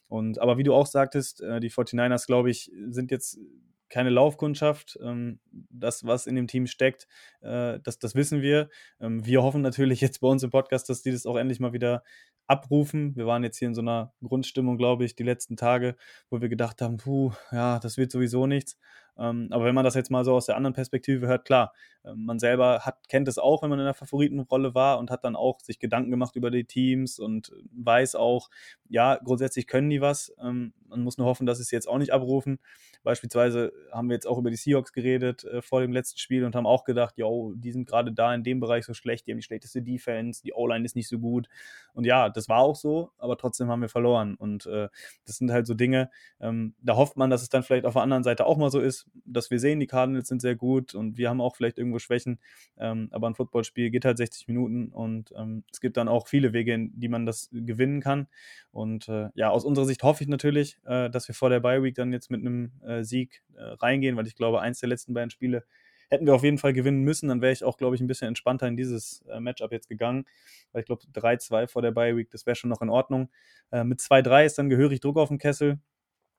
Und 0.07 0.39
aber 0.39 0.57
wie 0.57 0.63
du 0.63 0.73
auch 0.73 0.87
sagtest, 0.87 1.41
äh, 1.41 1.59
die 1.59 1.71
49ers, 1.71 2.27
glaube 2.27 2.49
ich, 2.49 2.71
sind 2.89 3.11
jetzt 3.11 3.39
keine 3.91 4.09
Laufkundschaft. 4.09 4.97
Ähm, 5.03 5.39
das, 5.51 6.05
was 6.05 6.25
in 6.25 6.35
dem 6.35 6.47
Team 6.47 6.65
steckt, 6.65 7.07
äh, 7.41 7.79
das, 7.83 7.99
das 7.99 8.15
wissen 8.15 8.41
wir. 8.41 8.69
Ähm, 8.99 9.23
wir 9.25 9.43
hoffen 9.43 9.61
natürlich 9.61 10.01
jetzt 10.01 10.21
bei 10.21 10.27
uns 10.27 10.41
im 10.41 10.49
Podcast, 10.49 10.89
dass 10.89 11.03
die 11.03 11.11
das 11.11 11.27
auch 11.27 11.35
endlich 11.35 11.59
mal 11.59 11.73
wieder 11.73 12.03
abrufen. 12.47 13.15
Wir 13.15 13.25
waren 13.25 13.43
jetzt 13.43 13.57
hier 13.57 13.67
in 13.67 13.75
so 13.75 13.81
einer 13.81 14.13
Grundstimmung, 14.23 14.77
glaube 14.77 15.05
ich, 15.05 15.15
die 15.15 15.23
letzten 15.23 15.57
Tage, 15.57 15.95
wo 16.29 16.41
wir 16.41 16.49
gedacht 16.49 16.81
haben, 16.81 16.97
puh, 16.97 17.31
ja, 17.51 17.79
das 17.79 17.97
wird 17.97 18.11
sowieso 18.11 18.47
nichts. 18.47 18.77
Ähm, 19.17 19.47
aber 19.51 19.65
wenn 19.65 19.75
man 19.75 19.83
das 19.83 19.95
jetzt 19.95 20.09
mal 20.09 20.23
so 20.23 20.33
aus 20.33 20.45
der 20.45 20.55
anderen 20.55 20.73
Perspektive 20.73 21.27
hört, 21.27 21.45
klar, 21.45 21.73
äh, 22.03 22.13
man 22.15 22.39
selber 22.39 22.79
hat, 22.81 23.07
kennt 23.07 23.27
es 23.27 23.37
auch, 23.37 23.61
wenn 23.61 23.69
man 23.69 23.79
in 23.79 23.85
der 23.85 23.93
Favoritenrolle 23.93 24.73
war 24.73 24.99
und 24.99 25.11
hat 25.11 25.23
dann 25.23 25.35
auch 25.35 25.59
sich 25.59 25.79
Gedanken 25.79 26.11
gemacht 26.11 26.35
über 26.35 26.49
die 26.49 26.63
Teams 26.63 27.19
und 27.19 27.51
weiß 27.71 28.15
auch, 28.15 28.49
ja, 28.89 29.19
grundsätzlich 29.23 29.67
können 29.67 29.89
die 29.89 30.01
was. 30.01 30.33
Ähm, 30.41 30.73
man 30.87 31.03
muss 31.03 31.17
nur 31.17 31.27
hoffen, 31.27 31.45
dass 31.45 31.57
sie 31.57 31.63
es 31.63 31.71
jetzt 31.71 31.87
auch 31.87 31.97
nicht 31.97 32.13
abrufen. 32.13 32.59
Beispielsweise 33.03 33.71
haben 33.91 34.09
wir 34.09 34.15
jetzt 34.15 34.27
auch 34.27 34.37
über 34.37 34.49
die 34.49 34.57
Seahawks 34.57 34.93
geredet 34.93 35.43
äh, 35.43 35.61
vor 35.61 35.81
dem 35.81 35.91
letzten 35.91 36.17
Spiel 36.17 36.43
und 36.43 36.55
haben 36.55 36.65
auch 36.65 36.83
gedacht, 36.83 37.17
yo, 37.17 37.53
die 37.55 37.71
sind 37.71 37.87
gerade 37.87 38.11
da 38.11 38.33
in 38.33 38.43
dem 38.43 38.59
Bereich 38.59 38.85
so 38.85 38.93
schlecht, 38.93 39.27
die 39.27 39.31
haben 39.31 39.37
die 39.37 39.43
schlechteste 39.43 39.81
Defense, 39.81 40.41
die 40.41 40.53
O-Line 40.53 40.85
ist 40.85 40.95
nicht 40.95 41.07
so 41.07 41.19
gut. 41.19 41.47
Und 41.93 42.05
ja, 42.05 42.29
das 42.31 42.49
war 42.49 42.59
auch 42.59 42.75
so, 42.75 43.11
aber 43.17 43.37
trotzdem 43.37 43.69
haben 43.69 43.81
wir 43.81 43.89
verloren. 43.89 44.35
Und 44.35 44.65
äh, 44.65 44.89
das 45.25 45.37
sind 45.37 45.51
halt 45.51 45.67
so 45.67 45.73
Dinge, 45.73 46.09
ähm, 46.39 46.75
da 46.81 46.95
hofft 46.95 47.17
man, 47.17 47.29
dass 47.29 47.41
es 47.41 47.49
dann 47.49 47.63
vielleicht 47.63 47.85
auf 47.85 47.93
der 47.93 48.01
anderen 48.03 48.23
Seite 48.23 48.45
auch 48.45 48.57
mal 48.57 48.71
so 48.71 48.79
ist, 48.79 49.09
dass 49.25 49.51
wir 49.51 49.59
sehen, 49.59 49.79
die 49.79 49.87
Cardinals 49.87 50.27
sind 50.27 50.41
sehr 50.41 50.55
gut 50.55 50.95
und 50.95 51.17
wir 51.17 51.29
haben 51.29 51.41
auch 51.41 51.55
vielleicht 51.55 51.77
irgendwo 51.77 51.99
Schwächen. 51.99 52.39
Ähm, 52.77 53.09
aber 53.11 53.29
ein 53.29 53.35
Footballspiel 53.35 53.89
geht 53.91 54.05
halt 54.05 54.17
60 54.17 54.47
Minuten 54.47 54.89
und 54.89 55.33
ähm, 55.37 55.63
es 55.71 55.81
gibt 55.81 55.97
dann 55.97 56.07
auch 56.07 56.27
viele 56.27 56.53
Wege, 56.53 56.73
in 56.73 56.99
die 56.99 57.09
man 57.09 57.25
das 57.25 57.49
gewinnen 57.51 58.01
kann. 58.01 58.27
Und 58.71 59.09
äh, 59.09 59.29
ja, 59.35 59.49
aus 59.49 59.65
unserer 59.65 59.85
Sicht 59.85 60.03
hoffe 60.03 60.23
ich 60.23 60.29
natürlich, 60.29 60.77
äh, 60.85 61.09
dass 61.09 61.27
wir 61.27 61.35
vor 61.35 61.49
der 61.49 61.59
Bye 61.59 61.83
Week 61.83 61.95
dann 61.95 62.13
jetzt 62.13 62.31
mit 62.31 62.41
einem 62.41 62.71
äh, 62.83 63.03
Sieg 63.03 63.43
äh, 63.55 63.63
reingehen, 63.63 64.15
weil 64.15 64.27
ich 64.27 64.35
glaube, 64.35 64.61
eins 64.61 64.79
der 64.79 64.89
letzten 64.89 65.13
beiden 65.13 65.29
Spiele 65.29 65.65
hätten 66.11 66.25
wir 66.25 66.35
auf 66.35 66.43
jeden 66.43 66.57
Fall 66.57 66.73
gewinnen 66.73 67.03
müssen. 67.03 67.29
Dann 67.29 67.41
wäre 67.41 67.53
ich 67.53 67.63
auch, 67.63 67.77
glaube 67.77 67.95
ich, 67.95 68.01
ein 68.01 68.07
bisschen 68.07 68.27
entspannter 68.27 68.67
in 68.67 68.75
dieses 68.75 69.23
äh, 69.29 69.39
Matchup 69.39 69.71
jetzt 69.71 69.87
gegangen. 69.87 70.25
Weil 70.71 70.81
ich 70.81 70.85
glaube, 70.85 71.03
3-2 71.13 71.67
vor 71.67 71.81
der 71.81 71.91
Bye 71.91 72.17
Week, 72.17 72.29
das 72.29 72.45
wäre 72.45 72.55
schon 72.55 72.69
noch 72.69 72.81
in 72.81 72.89
Ordnung. 72.89 73.29
Äh, 73.71 73.85
mit 73.85 74.01
2-3 74.01 74.45
ist 74.45 74.57
dann 74.57 74.69
gehörig 74.69 74.99
Druck 74.99 75.17
auf 75.17 75.29
dem 75.29 75.37
Kessel. 75.37 75.79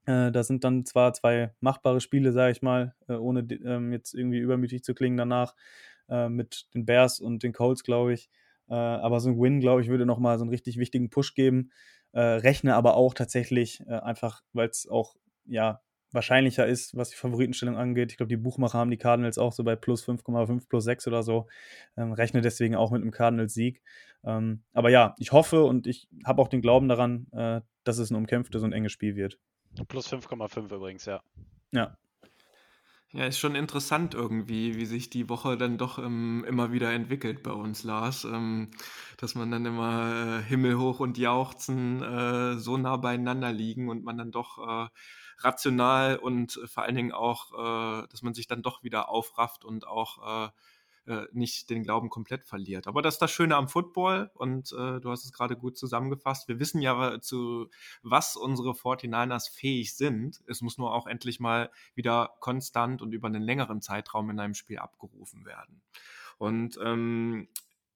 da 0.04 0.42
sind 0.42 0.64
dann 0.64 0.84
zwar 0.84 1.12
zwei 1.12 1.54
machbare 1.60 2.00
Spiele, 2.00 2.32
sage 2.32 2.50
ich 2.50 2.60
mal, 2.60 2.96
ohne 3.06 3.40
ähm, 3.64 3.92
jetzt 3.92 4.14
irgendwie 4.14 4.38
übermütig 4.38 4.82
zu 4.82 4.94
klingen 4.94 5.16
danach, 5.16 5.54
mit 6.08 6.66
den 6.74 6.84
Bears 6.84 7.20
und 7.20 7.44
den 7.44 7.52
Colts, 7.52 7.84
glaube 7.84 8.12
ich. 8.12 8.28
aber 8.66 9.20
so 9.20 9.30
ein 9.30 9.40
Win, 9.40 9.60
glaube 9.60 9.80
ich, 9.80 9.88
würde 9.88 10.04
nochmal 10.04 10.38
so 10.38 10.42
einen 10.42 10.50
richtig 10.50 10.76
wichtigen 10.76 11.08
Push 11.08 11.34
geben. 11.34 11.70
rechne 12.12 12.74
aber 12.74 12.96
auch 12.96 13.14
tatsächlich 13.14 13.88
einfach, 13.88 14.42
weil 14.52 14.68
es 14.68 14.88
auch 14.88 15.14
ja 15.44 15.80
wahrscheinlicher 16.12 16.66
ist, 16.66 16.96
was 16.96 17.10
die 17.10 17.16
Favoritenstellung 17.16 17.76
angeht. 17.76 18.10
Ich 18.12 18.16
glaube, 18.16 18.28
die 18.28 18.36
Buchmacher 18.36 18.78
haben 18.78 18.90
die 18.90 18.96
Cardinals 18.96 19.38
auch 19.38 19.52
so 19.52 19.64
bei 19.64 19.76
plus 19.76 20.04
5,5, 20.04 20.68
plus 20.68 20.84
6 20.84 21.06
oder 21.06 21.22
so. 21.22 21.46
Ähm, 21.96 22.12
rechne 22.12 22.40
deswegen 22.40 22.76
auch 22.76 22.90
mit 22.90 23.02
einem 23.02 23.10
Cardinals-Sieg. 23.10 23.82
Ähm, 24.24 24.62
aber 24.72 24.90
ja, 24.90 25.14
ich 25.18 25.32
hoffe 25.32 25.64
und 25.64 25.86
ich 25.86 26.08
habe 26.24 26.40
auch 26.40 26.48
den 26.48 26.62
Glauben 26.62 26.88
daran, 26.88 27.26
äh, 27.32 27.60
dass 27.84 27.98
es 27.98 28.10
ein 28.10 28.16
umkämpftes 28.16 28.62
und 28.62 28.72
enges 28.72 28.92
Spiel 28.92 29.16
wird. 29.16 29.38
Plus 29.88 30.12
5,5 30.12 30.72
übrigens, 30.72 31.06
ja. 31.06 31.22
Ja. 31.72 31.96
Ja, 33.14 33.26
ist 33.26 33.38
schon 33.38 33.54
interessant 33.54 34.14
irgendwie, 34.14 34.76
wie 34.76 34.86
sich 34.86 35.10
die 35.10 35.28
Woche 35.28 35.58
dann 35.58 35.76
doch 35.76 35.98
ähm, 35.98 36.46
immer 36.48 36.72
wieder 36.72 36.92
entwickelt 36.92 37.42
bei 37.42 37.52
uns, 37.52 37.84
Lars. 37.84 38.24
Ähm, 38.24 38.70
dass 39.18 39.34
man 39.34 39.50
dann 39.50 39.66
immer 39.66 40.38
äh, 40.40 40.42
himmelhoch 40.42 40.98
und 40.98 41.18
jauchzen 41.18 42.02
äh, 42.02 42.56
so 42.56 42.78
nah 42.78 42.96
beieinander 42.96 43.52
liegen 43.52 43.90
und 43.90 44.02
man 44.02 44.16
dann 44.16 44.30
doch 44.30 44.58
äh, 44.66 44.88
rational 45.44 46.16
und 46.16 46.56
äh, 46.56 46.66
vor 46.66 46.84
allen 46.84 46.94
Dingen 46.94 47.12
auch, 47.12 47.52
äh, 47.52 48.06
dass 48.08 48.22
man 48.22 48.34
sich 48.34 48.46
dann 48.46 48.62
doch 48.62 48.82
wieder 48.82 49.08
aufrafft 49.08 49.64
und 49.64 49.86
auch 49.86 50.50
äh, 51.06 51.26
nicht 51.32 51.68
den 51.70 51.82
Glauben 51.82 52.10
komplett 52.10 52.44
verliert. 52.44 52.86
Aber 52.86 53.02
das 53.02 53.14
ist 53.14 53.22
das 53.22 53.32
Schöne 53.32 53.56
am 53.56 53.68
Football 53.68 54.30
und 54.34 54.72
äh, 54.72 55.00
du 55.00 55.10
hast 55.10 55.24
es 55.24 55.32
gerade 55.32 55.56
gut 55.56 55.76
zusammengefasst. 55.76 56.46
Wir 56.46 56.60
wissen 56.60 56.80
ja, 56.80 57.20
zu 57.20 57.68
was 58.02 58.36
unsere 58.36 58.70
49ers 58.70 59.50
fähig 59.52 59.96
sind. 59.96 60.40
Es 60.46 60.60
muss 60.60 60.78
nur 60.78 60.94
auch 60.94 61.08
endlich 61.08 61.40
mal 61.40 61.70
wieder 61.94 62.36
konstant 62.38 63.02
und 63.02 63.12
über 63.12 63.26
einen 63.26 63.42
längeren 63.42 63.80
Zeitraum 63.82 64.30
in 64.30 64.38
einem 64.38 64.54
Spiel 64.54 64.78
abgerufen 64.78 65.44
werden. 65.44 65.82
Und 66.38 66.78
ähm, 66.82 67.48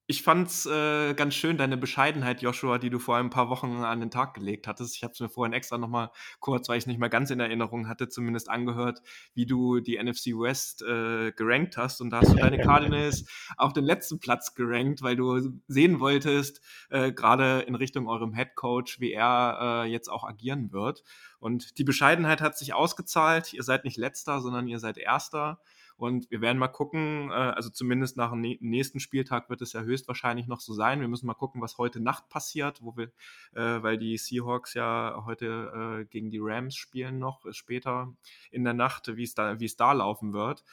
ich 0.08 0.22
fand's 0.22 0.66
äh, 0.66 1.14
ganz 1.14 1.34
schön, 1.34 1.58
deine 1.58 1.76
Bescheidenheit, 1.76 2.40
Joshua, 2.40 2.78
die 2.78 2.90
du 2.90 3.00
vor 3.00 3.16
ein 3.16 3.30
paar 3.30 3.48
Wochen 3.48 3.82
an 3.82 3.98
den 3.98 4.10
Tag 4.10 4.34
gelegt 4.34 4.68
hattest. 4.68 4.94
Ich 4.94 5.02
habe 5.02 5.12
es 5.12 5.20
mir 5.20 5.28
vorhin 5.28 5.52
extra 5.52 5.78
nochmal 5.78 6.10
kurz, 6.38 6.68
weil 6.68 6.78
ich 6.78 6.82
es 6.82 6.86
nicht 6.86 7.00
mehr 7.00 7.08
ganz 7.08 7.30
in 7.30 7.40
Erinnerung 7.40 7.88
hatte, 7.88 8.08
zumindest 8.08 8.48
angehört, 8.48 9.02
wie 9.34 9.46
du 9.46 9.80
die 9.80 10.00
NFC 10.00 10.26
West 10.26 10.82
äh, 10.82 11.32
gerankt 11.32 11.76
hast. 11.76 12.00
Und 12.00 12.10
da 12.10 12.20
hast 12.20 12.32
du 12.32 12.36
deine 12.36 12.58
Cardinals 12.58 13.24
auf 13.56 13.72
den 13.72 13.84
letzten 13.84 14.20
Platz 14.20 14.54
gerankt, 14.54 15.02
weil 15.02 15.16
du 15.16 15.60
sehen 15.66 15.98
wolltest, 15.98 16.60
äh, 16.90 17.10
gerade 17.10 17.62
in 17.62 17.74
Richtung 17.74 18.08
eurem 18.08 18.32
Head 18.32 18.54
Coach, 18.54 19.00
wie 19.00 19.12
er 19.12 19.84
äh, 19.86 19.90
jetzt 19.90 20.08
auch 20.08 20.22
agieren 20.22 20.70
wird. 20.70 21.02
Und 21.40 21.78
die 21.78 21.84
Bescheidenheit 21.84 22.40
hat 22.40 22.56
sich 22.56 22.74
ausgezahlt. 22.74 23.52
Ihr 23.52 23.64
seid 23.64 23.84
nicht 23.84 23.96
letzter, 23.96 24.40
sondern 24.40 24.68
ihr 24.68 24.78
seid 24.78 24.98
erster. 24.98 25.58
Und 25.96 26.30
wir 26.30 26.42
werden 26.42 26.58
mal 26.58 26.68
gucken, 26.68 27.30
äh, 27.30 27.34
also 27.34 27.70
zumindest 27.70 28.16
nach 28.16 28.30
dem 28.30 28.40
nächsten 28.40 29.00
Spieltag 29.00 29.48
wird 29.48 29.62
es 29.62 29.72
ja 29.72 29.80
höchstwahrscheinlich 29.80 30.46
noch 30.46 30.60
so 30.60 30.74
sein. 30.74 31.00
Wir 31.00 31.08
müssen 31.08 31.26
mal 31.26 31.34
gucken, 31.34 31.62
was 31.62 31.78
heute 31.78 32.00
Nacht 32.00 32.28
passiert, 32.28 32.82
wo 32.82 32.96
wir, 32.96 33.12
äh, 33.54 33.82
weil 33.82 33.96
die 33.96 34.18
Seahawks 34.18 34.74
ja 34.74 35.22
heute 35.24 36.02
äh, 36.02 36.04
gegen 36.04 36.30
die 36.30 36.40
Rams 36.40 36.76
spielen 36.76 37.18
noch 37.18 37.46
später 37.52 38.12
in 38.50 38.64
der 38.64 38.74
Nacht, 38.74 39.16
wie 39.16 39.22
es 39.22 39.34
da, 39.34 39.54
es 39.54 39.76
da 39.76 39.92
laufen 39.92 40.34
wird. 40.34 40.64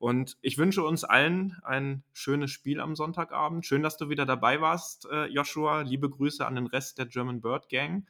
Und 0.00 0.36
ich 0.42 0.58
wünsche 0.58 0.82
uns 0.82 1.04
allen 1.04 1.56
ein 1.62 2.02
schönes 2.12 2.50
Spiel 2.50 2.80
am 2.80 2.96
Sonntagabend. 2.96 3.64
Schön, 3.64 3.82
dass 3.82 3.96
du 3.96 4.10
wieder 4.10 4.26
dabei 4.26 4.60
warst, 4.60 5.08
Joshua. 5.30 5.82
Liebe 5.82 6.10
Grüße 6.10 6.44
an 6.44 6.56
den 6.56 6.66
Rest 6.66 6.98
der 6.98 7.06
German 7.06 7.40
Bird 7.40 7.68
Gang. 7.70 8.06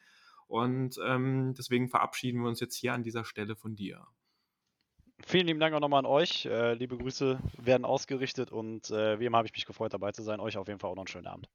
Und 0.49 0.99
ähm, 1.05 1.55
deswegen 1.57 1.89
verabschieden 1.89 2.41
wir 2.41 2.49
uns 2.49 2.59
jetzt 2.59 2.75
hier 2.75 2.95
an 2.95 3.03
dieser 3.03 3.25
Stelle 3.25 3.55
von 3.55 3.77
dir. 3.77 4.07
Vielen 5.27 5.47
lieben 5.47 5.61
Dank 5.61 5.75
auch 5.75 5.81
nochmal 5.81 6.01
an 6.01 6.07
euch. 6.07 6.47
Äh, 6.47 6.75
liebe 6.75 6.99
Grüße 6.99 7.39
werden 7.57 7.85
ausgerichtet 7.85 8.53
und 8.53 8.91
äh, 8.91 9.19
wie 9.19 9.25
immer 9.25 9.39
habe 9.39 9.47
ich 9.47 9.55
mich 9.55 9.65
gefreut, 9.65 9.95
dabei 9.95 10.13
zu 10.13 10.23
sein. 10.23 10.39
Euch 10.39 10.57
auf 10.59 10.69
jeden 10.69 10.81
Fall 10.81 10.91
auch 10.91 10.97
noch 10.97 11.03
einen 11.03 11.09
schönen 11.09 11.27
Abend. 11.27 11.49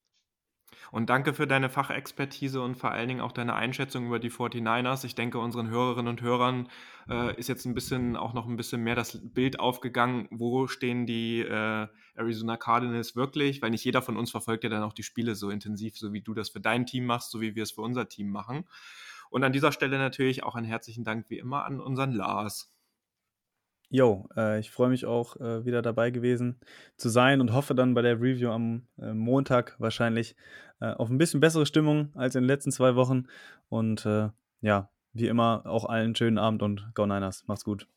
Und 0.91 1.09
danke 1.09 1.33
für 1.33 1.45
deine 1.45 1.69
Fachexpertise 1.69 2.61
und 2.61 2.75
vor 2.75 2.91
allen 2.91 3.07
Dingen 3.07 3.21
auch 3.21 3.31
deine 3.31 3.53
Einschätzung 3.53 4.07
über 4.07 4.19
die 4.19 4.31
49ers. 4.31 5.05
Ich 5.05 5.13
denke, 5.13 5.39
unseren 5.39 5.69
Hörerinnen 5.69 6.07
und 6.07 6.21
Hörern 6.21 6.69
äh, 7.07 7.35
ist 7.37 7.47
jetzt 7.47 7.65
ein 7.65 7.75
bisschen 7.75 8.15
auch 8.15 8.33
noch 8.33 8.47
ein 8.47 8.55
bisschen 8.55 8.81
mehr 8.81 8.95
das 8.95 9.19
Bild 9.21 9.59
aufgegangen, 9.59 10.27
wo 10.31 10.67
stehen 10.67 11.05
die 11.05 11.41
äh, 11.41 11.87
Arizona 12.15 12.57
Cardinals 12.57 13.15
wirklich, 13.15 13.61
weil 13.61 13.69
nicht 13.69 13.85
jeder 13.85 14.01
von 14.01 14.17
uns 14.17 14.31
verfolgt 14.31 14.63
ja 14.63 14.69
dann 14.69 14.83
auch 14.83 14.93
die 14.93 15.03
Spiele 15.03 15.35
so 15.35 15.49
intensiv, 15.49 15.97
so 15.97 16.11
wie 16.11 16.21
du 16.21 16.33
das 16.33 16.49
für 16.49 16.61
dein 16.61 16.85
Team 16.85 17.05
machst, 17.05 17.31
so 17.31 17.39
wie 17.41 17.55
wir 17.55 17.63
es 17.63 17.71
für 17.71 17.81
unser 17.81 18.09
Team 18.09 18.29
machen. 18.29 18.65
Und 19.29 19.43
an 19.43 19.53
dieser 19.53 19.71
Stelle 19.71 19.99
natürlich 19.99 20.43
auch 20.43 20.55
einen 20.55 20.65
herzlichen 20.65 21.03
Dank 21.03 21.29
wie 21.29 21.37
immer 21.37 21.65
an 21.65 21.79
unseren 21.79 22.13
Lars. 22.13 22.73
Jo, 23.91 24.29
äh, 24.37 24.59
ich 24.59 24.69
freue 24.69 24.89
mich 24.89 25.05
auch, 25.05 25.35
äh, 25.37 25.65
wieder 25.65 25.81
dabei 25.81 26.11
gewesen 26.11 26.59
zu 26.95 27.09
sein 27.09 27.41
und 27.41 27.53
hoffe 27.53 27.73
dann 27.73 27.95
bei 27.95 28.03
der 28.03 28.21
Review 28.21 28.51
am 28.51 28.87
äh, 29.01 29.13
Montag 29.13 29.75
wahrscheinlich 29.79 30.35
äh, 30.79 30.91
auf 30.91 31.09
ein 31.09 31.17
bisschen 31.17 31.39
bessere 31.39 31.65
Stimmung 31.65 32.11
als 32.15 32.35
in 32.35 32.43
den 32.43 32.47
letzten 32.47 32.71
zwei 32.71 32.95
Wochen. 32.95 33.25
Und 33.67 34.05
äh, 34.05 34.29
ja, 34.61 34.89
wie 35.13 35.27
immer 35.27 35.63
auch 35.65 35.85
allen 35.85 36.15
schönen 36.15 36.37
Abend 36.37 36.61
und 36.61 36.91
Go 36.93 37.07
Niners. 37.07 37.45
Macht's 37.47 37.63
gut. 37.63 37.87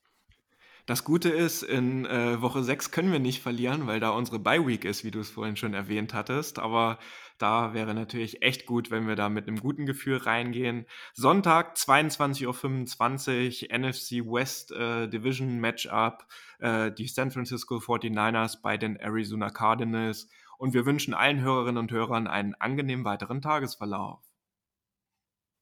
Das 0.85 1.05
Gute 1.05 1.28
ist, 1.28 1.62
in 1.62 2.07
äh, 2.07 2.43
Woche 2.43 2.64
6 2.64 2.91
können 2.91 3.12
wir 3.12 3.20
nicht 3.20 3.41
verlieren, 3.41 3.87
weil 3.87 4.01
da 4.01 4.11
unsere 4.11 4.41
Bye-Week 4.41 4.85
ist, 4.85 5.05
wie 5.05 5.12
du 5.12 5.20
es 5.20 5.30
vorhin 5.30 5.55
schon 5.55 5.74
erwähnt 5.74 6.12
hattest. 6.12 6.59
Aber 6.59 6.99
da 7.39 7.72
wäre 7.72 7.95
natürlich 7.95 8.43
echt 8.43 8.66
gut, 8.66 8.91
wenn 8.91 9.07
wir 9.07 9.14
da 9.14 9.28
mit 9.28 9.47
einem 9.47 9.61
guten 9.61 9.87
Gefühl 9.87 10.16
reingehen. 10.16 10.87
Sonntag, 11.14 11.76
22.25 11.76 13.70
Uhr, 13.70 13.78
NFC 13.78 14.26
West 14.26 14.72
äh, 14.72 15.09
Division 15.09 15.61
Matchup, 15.61 16.26
äh, 16.59 16.91
die 16.91 17.07
San 17.07 17.30
Francisco 17.30 17.76
49ers 17.76 18.61
bei 18.61 18.76
den 18.76 18.97
Arizona 18.97 19.51
Cardinals. 19.51 20.28
Und 20.59 20.74
wir 20.74 20.85
wünschen 20.85 21.14
allen 21.14 21.41
Hörerinnen 21.41 21.78
und 21.78 21.93
Hörern 21.93 22.26
einen 22.26 22.55
angenehmen 22.55 23.05
weiteren 23.05 23.41
Tagesverlauf. 23.41 24.32